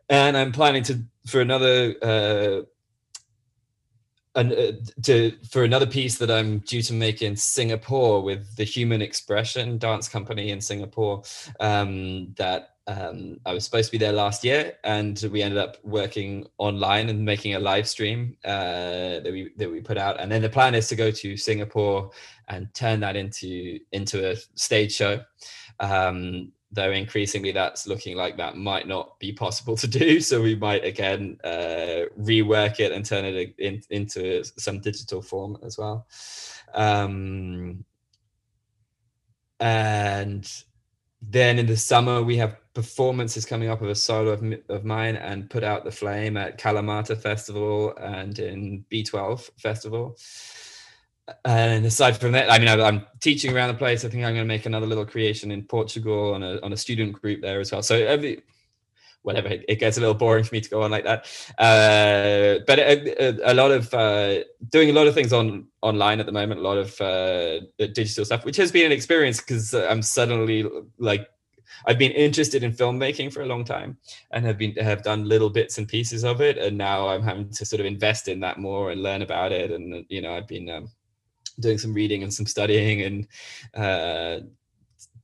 And 0.09 0.39
i'm 0.39 0.53
planning 0.53 0.83
to 0.85 1.05
for 1.27 1.43
another 1.43 1.95
uh, 2.03 2.63
and 4.35 4.53
uh, 4.53 4.73
to 5.03 5.33
for 5.49 5.65
another 5.65 5.87
piece 5.87 6.19
that 6.19 6.31
I'm 6.31 6.59
due 6.61 6.83
to 6.83 6.93
make 6.93 7.23
in 7.23 7.37
Singapore 7.37 8.23
with 8.23 8.57
the 8.57 8.65
Human 8.65 9.03
Expression 9.03 9.79
Dance 9.79 10.09
Company 10.09 10.51
in 10.51 10.61
Singapore, 10.61 11.23
um, 11.61 12.33
that 12.35 12.75
um, 12.87 13.39
I 13.45 13.53
was 13.53 13.65
supposed 13.65 13.89
to 13.89 13.93
be 13.93 13.99
there 13.99 14.13
last 14.13 14.45
year, 14.45 14.75
and 14.83 15.23
we 15.31 15.43
ended 15.43 15.59
up 15.59 15.77
working 15.85 16.47
online 16.57 17.11
and 17.11 17.23
making 17.23 17.55
a 17.55 17.59
live 17.59 17.87
stream 17.87 18.37
uh, 18.45 19.21
that 19.21 19.31
we 19.31 19.51
that 19.57 19.71
we 19.71 19.81
put 19.81 19.99
out. 19.99 20.21
And 20.21 20.33
then 20.33 20.43
the 20.43 20.49
plan 20.49 20.75
is 20.75 20.89
to 20.89 20.97
go 20.97 21.11
to 21.11 21.37
Singapore 21.37 22.11
and 22.49 22.73
turn 22.75 23.01
that 23.01 23.17
into 23.17 23.79
into 23.93 24.31
a 24.31 24.37
stage 24.55 24.95
show. 24.95 25.21
Um, 25.81 26.53
though 26.71 26.91
increasingly 26.91 27.53
that's 27.53 27.87
looking 27.87 28.17
like 28.17 28.37
that 28.37 28.57
might 28.57 28.87
not 28.87 29.19
be 29.19 29.33
possible 29.33 29.77
to 29.77 29.87
do. 29.87 30.21
So 30.29 30.43
we 30.43 30.55
might 30.55 30.85
again 30.85 31.39
uh, 31.45 32.07
rework 32.19 32.81
it 32.81 32.93
and 32.93 33.05
turn 33.05 33.25
it 33.25 33.55
in, 33.59 33.83
into 33.91 34.45
some 34.45 34.81
digital 34.81 35.23
form 35.23 35.59
as 35.63 35.79
well. 35.79 36.07
Um, 36.75 37.85
and 39.61 40.51
then 41.23 41.59
in 41.59 41.67
the 41.67 41.77
summer 41.77 42.23
we 42.23 42.37
have 42.37 42.57
performances 42.75 43.45
coming 43.45 43.69
up 43.69 43.83
of 43.83 43.89
a 43.89 43.95
solo 43.95 44.31
of, 44.31 44.45
of 44.69 44.85
mine 44.85 45.17
and 45.17 45.51
put 45.51 45.65
out 45.65 45.85
the 45.85 45.91
flame 45.91 46.37
at 46.37 46.59
kalamata 46.59 47.17
festival 47.21 47.97
and 47.97 48.39
in 48.39 48.85
b12 48.93 49.51
festival 49.59 50.17
and 51.45 51.85
aside 51.85 52.17
from 52.17 52.33
that 52.33 52.51
i 52.51 52.59
mean 52.59 52.69
I, 52.69 52.89
am 52.89 53.07
teaching 53.21 53.55
around 53.55 53.69
the 53.69 53.75
place. 53.75 54.05
I 54.05 54.09
think 54.09 54.25
i'm 54.25 54.35
going 54.35 54.45
to 54.45 54.55
make 54.55 54.67
another 54.67 54.87
little 54.87 55.07
creation 55.07 55.51
in 55.51 55.63
portugal 55.65 56.35
on 56.35 56.43
a, 56.43 56.61
on 56.63 56.73
a 56.73 56.77
student 56.77 57.21
group 57.21 57.43
there 57.43 57.61
as 57.61 57.73
well. 57.73 57.83
So 57.83 57.97
every 57.97 58.43
whatever 59.23 59.49
it 59.49 59.79
gets 59.79 59.97
a 59.99 60.01
little 60.01 60.15
boring 60.15 60.45
for 60.45 60.55
me 60.55 60.61
to 60.61 60.71
go 60.71 60.83
on 60.83 60.91
like 60.91 61.05
that. 61.05 61.27
Uh, 61.59 62.61
but 62.67 62.79
a, 62.79 63.23
a, 63.23 63.53
a, 63.53 63.55
lot 63.55 63.71
of 63.73 63.93
uh, 63.93 64.39
doing 64.71 64.91
a 64.91 64.93
lot 64.93 65.07
of 65.07 65.13
things 65.13 65.33
on 65.33 65.67
online 65.83 66.21
at 66.21 66.27
the 66.27 66.33
moment 66.33 66.61
a 66.61 66.63
lot 66.63 66.79
of 66.79 67.01
uh, 67.01 67.61
digital 67.79 68.25
stuff 68.25 68.45
which 68.45 68.57
has 68.57 68.73
been 68.73 68.87
an 68.87 68.93
experience 68.93 69.39
because 69.39 69.75
i'm 69.75 70.03
suddenly 70.03 70.65
like 70.99 71.29
I've 71.87 71.99
been 71.99 72.13
interested 72.13 72.65
in 72.65 72.73
filmmaking 72.73 73.33
for 73.33 73.43
a 73.43 73.47
long 73.47 73.65
time 73.65 73.99
and 74.33 74.45
have 74.45 74.59
been 74.59 74.75
have 74.77 75.03
done 75.03 75.29
little 75.29 75.51
bits 75.51 75.79
and 75.79 75.87
pieces 75.87 76.25
of 76.25 76.41
it, 76.41 76.59
and 76.59 76.77
now 76.77 77.09
I'm 77.09 77.23
having 77.23 77.51
to 77.51 77.65
sort 77.65 77.81
of 77.81 77.87
invest 77.87 78.29
in 78.29 78.41
that 78.41 78.59
more 78.59 78.91
and 78.91 79.03
learn 79.03 79.23
about 79.23 79.53
it. 79.53 79.71
And 79.71 80.05
you 80.09 80.21
know, 80.21 80.35
I've 80.35 80.49
been 80.49 80.69
um, 80.71 80.89
doing 81.61 81.79
some 81.79 81.95
reading 81.95 82.23
and 82.23 82.33
some 82.33 82.47
studying 82.47 83.03
and 83.03 83.27
uh, 83.75 84.41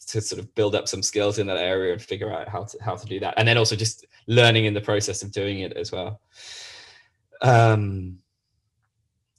to 0.06 0.20
sort 0.20 0.40
of 0.40 0.54
build 0.54 0.74
up 0.74 0.88
some 0.88 1.02
skills 1.02 1.38
in 1.38 1.46
that 1.46 1.58
area 1.58 1.92
and 1.92 2.02
figure 2.02 2.32
out 2.32 2.48
how 2.48 2.64
to 2.64 2.78
how 2.82 2.94
to 2.94 3.06
do 3.06 3.20
that. 3.20 3.34
And 3.36 3.46
then 3.46 3.58
also 3.58 3.76
just 3.76 4.06
learning 4.26 4.64
in 4.64 4.74
the 4.74 4.80
process 4.80 5.22
of 5.22 5.32
doing 5.32 5.60
it 5.60 5.72
as 5.74 5.92
well. 5.92 6.20
Um 7.42 8.18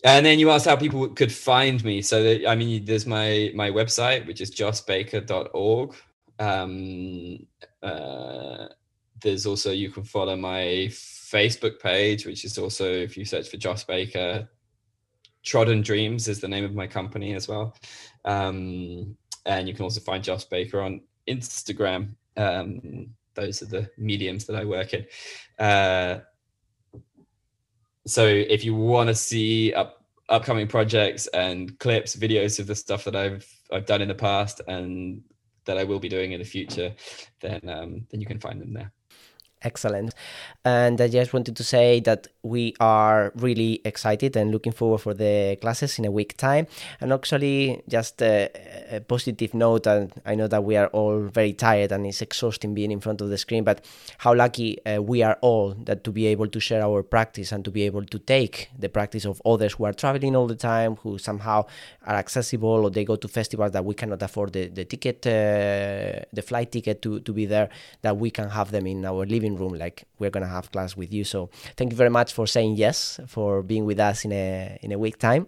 and 0.04 0.24
then 0.24 0.38
you 0.38 0.52
asked 0.52 0.66
how 0.68 0.76
people 0.76 1.08
could 1.10 1.32
find 1.32 1.84
me. 1.84 2.02
So 2.02 2.24
that, 2.24 2.48
i 2.48 2.56
mean 2.56 2.86
there's 2.86 3.06
my 3.06 3.52
my 3.56 3.70
website 3.70 4.26
which 4.28 4.42
is 4.42 4.52
jossbaker.org 4.52 5.96
um 6.40 7.48
uh 7.82 8.68
there's 9.22 9.46
also 9.46 9.72
you 9.72 9.90
can 9.90 10.04
follow 10.04 10.36
my 10.36 10.90
facebook 10.92 11.80
page 11.80 12.26
which 12.26 12.44
is 12.44 12.58
also 12.58 12.92
if 12.92 13.16
you 13.16 13.24
search 13.24 13.48
for 13.48 13.56
joss 13.56 13.86
baker 13.86 14.48
trodden 15.46 15.82
dreams 15.82 16.28
is 16.28 16.42
the 16.42 16.48
name 16.48 16.66
of 16.66 16.74
my 16.74 16.88
company 16.88 17.34
as 17.34 17.48
well 17.48 17.76
um 18.26 19.16
and 19.46 19.68
you 19.68 19.74
can 19.74 19.84
also 19.84 20.02
find 20.02 20.24
Joss 20.24 20.44
Baker 20.44 20.82
on 20.82 21.02
Instagram. 21.28 22.16
Um, 22.36 23.08
those 23.36 23.62
are 23.62 23.68
the 23.68 23.90
mediums 23.98 24.46
that 24.46 24.56
I 24.56 24.66
work 24.66 24.94
in. 24.94 25.06
Uh, 25.60 26.20
so 28.08 28.26
if 28.26 28.64
you 28.64 28.76
want 28.76 29.10
to 29.10 29.16
see 29.16 29.74
up, 29.74 30.04
upcoming 30.30 30.68
projects 30.68 31.28
and 31.28 31.78
clips, 31.80 32.16
videos 32.16 32.60
of 32.60 32.68
the 32.68 32.76
stuff 32.76 33.04
that 33.06 33.16
I've 33.16 33.48
I've 33.72 33.86
done 33.86 34.02
in 34.02 34.08
the 34.08 34.16
past 34.16 34.62
and 34.68 35.24
that 35.66 35.78
I 35.78 35.84
will 35.84 36.00
be 36.00 36.10
doing 36.10 36.32
in 36.32 36.40
the 36.40 36.46
future, 36.46 36.94
then 37.42 37.62
um, 37.68 38.06
then 38.10 38.22
you 38.22 38.28
can 38.28 38.40
find 38.40 38.62
them 38.62 38.74
there. 38.74 38.92
Excellent. 39.64 40.14
And 40.64 41.02
I 41.02 41.08
just 41.08 41.34
wanted 41.34 41.56
to 41.56 41.64
say 41.64 42.00
that 42.02 42.28
we 42.46 42.76
are 42.80 43.32
really 43.36 43.82
excited 43.84 44.38
and 44.38 44.52
looking 44.52 44.72
forward 44.72 45.00
for 45.00 45.16
the 45.16 45.58
classes 45.62 45.98
in 45.98 46.06
a 46.06 46.12
week 46.12 46.38
time. 46.38 46.68
And 47.02 47.12
actually, 47.12 47.82
just 47.90 48.22
a, 48.22 48.52
a, 48.92 49.00
positive 49.02 49.56
note, 49.56 49.88
and 49.88 50.14
I 50.26 50.36
know 50.36 50.48
that 50.48 50.64
we 50.64 50.78
are 50.78 50.88
all 50.88 51.22
very 51.22 51.54
tired 51.54 51.92
and 51.92 52.06
it's 52.06 52.22
exhausting 52.22 52.76
being 52.76 52.92
in 52.92 53.00
front 53.00 53.22
of 53.22 53.30
the 53.30 53.38
screen, 53.40 53.64
but 53.64 53.84
how 54.20 54.36
lucky 54.36 54.86
uh, 54.86 55.02
we 55.02 55.24
are 55.24 55.40
all 55.42 55.74
that 55.86 56.04
to 56.04 56.12
be 56.12 56.28
able 56.28 56.48
to 56.48 56.60
share 56.60 56.84
our 56.84 57.02
practice 57.02 57.52
and 57.52 57.66
to 57.66 57.72
be 57.72 57.82
able 57.82 58.06
to 58.06 58.20
take 58.20 58.70
the 58.78 58.90
practice 58.90 59.26
of 59.26 59.42
others 59.44 59.74
who 59.74 59.86
are 59.86 59.94
traveling 59.94 60.36
all 60.36 60.46
the 60.46 60.56
time, 60.56 60.98
who 60.98 61.18
somehow 61.18 61.66
are 62.06 62.16
accessible 62.16 62.86
or 62.86 62.92
they 62.92 63.04
go 63.04 63.16
to 63.16 63.28
festivals 63.28 63.72
that 63.72 63.84
we 63.84 63.96
cannot 63.96 64.22
afford 64.22 64.54
the, 64.54 64.68
the 64.68 64.86
ticket, 64.86 65.26
uh, 65.26 66.22
the 66.32 66.44
flight 66.44 66.72
ticket 66.72 67.02
to, 67.02 67.20
to 67.22 67.34
be 67.34 67.48
there, 67.48 67.70
that 68.04 68.18
we 68.18 68.30
can 68.30 68.50
have 68.50 68.70
them 68.70 68.86
in 68.86 69.04
our 69.04 69.26
living 69.26 69.56
room 69.56 69.74
like 69.74 70.04
we're 70.20 70.30
gonna 70.30 70.46
have 70.46 70.72
class 70.72 70.96
with 70.96 71.12
you 71.12 71.24
so 71.24 71.50
thank 71.76 71.92
you 71.92 71.98
very 71.98 72.12
much 72.12 72.35
for 72.36 72.46
saying 72.56 72.76
yes 72.76 73.20
for 73.28 73.64
being 73.72 73.86
with 73.86 74.00
us 74.00 74.26
in 74.26 74.32
a 74.32 74.78
in 74.82 74.92
a 74.92 75.00
week 75.06 75.18
time 75.18 75.48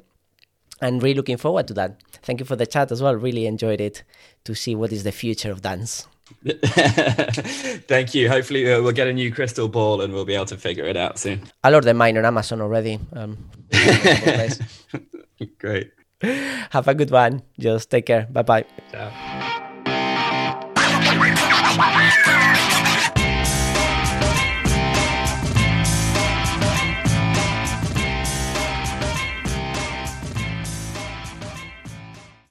and 0.81 1.03
really 1.03 1.15
looking 1.15 1.37
forward 1.37 1.67
to 1.67 1.73
that 1.73 1.91
thank 2.25 2.39
you 2.39 2.45
for 2.45 2.55
the 2.55 2.65
chat 2.73 2.91
as 2.91 3.01
well 3.01 3.15
really 3.15 3.45
enjoyed 3.45 3.81
it 3.81 4.03
to 4.45 4.55
see 4.55 4.73
what 4.75 4.91
is 4.91 5.03
the 5.03 5.11
future 5.11 5.51
of 5.51 5.61
dance 5.61 6.07
Thank 7.87 8.13
you. 8.13 8.29
Hopefully, 8.29 8.71
uh, 8.71 8.81
we'll 8.81 8.91
get 8.91 9.07
a 9.07 9.13
new 9.13 9.31
crystal 9.31 9.69
ball 9.69 10.01
and 10.01 10.13
we'll 10.13 10.25
be 10.25 10.35
able 10.35 10.45
to 10.47 10.57
figure 10.57 10.85
it 10.85 10.97
out 10.97 11.17
soon. 11.17 11.41
I'll 11.63 11.75
order 11.75 11.93
mine 11.93 12.17
on 12.17 12.25
Amazon 12.25 12.61
already. 12.61 12.99
Um, 13.13 13.49
Great. 15.59 15.91
Have 16.21 16.87
a 16.87 16.95
good 16.95 17.11
one. 17.11 17.43
Just 17.59 17.89
take 17.89 18.07
care. 18.07 18.27
Bye 18.29 18.41
bye. 18.41 18.65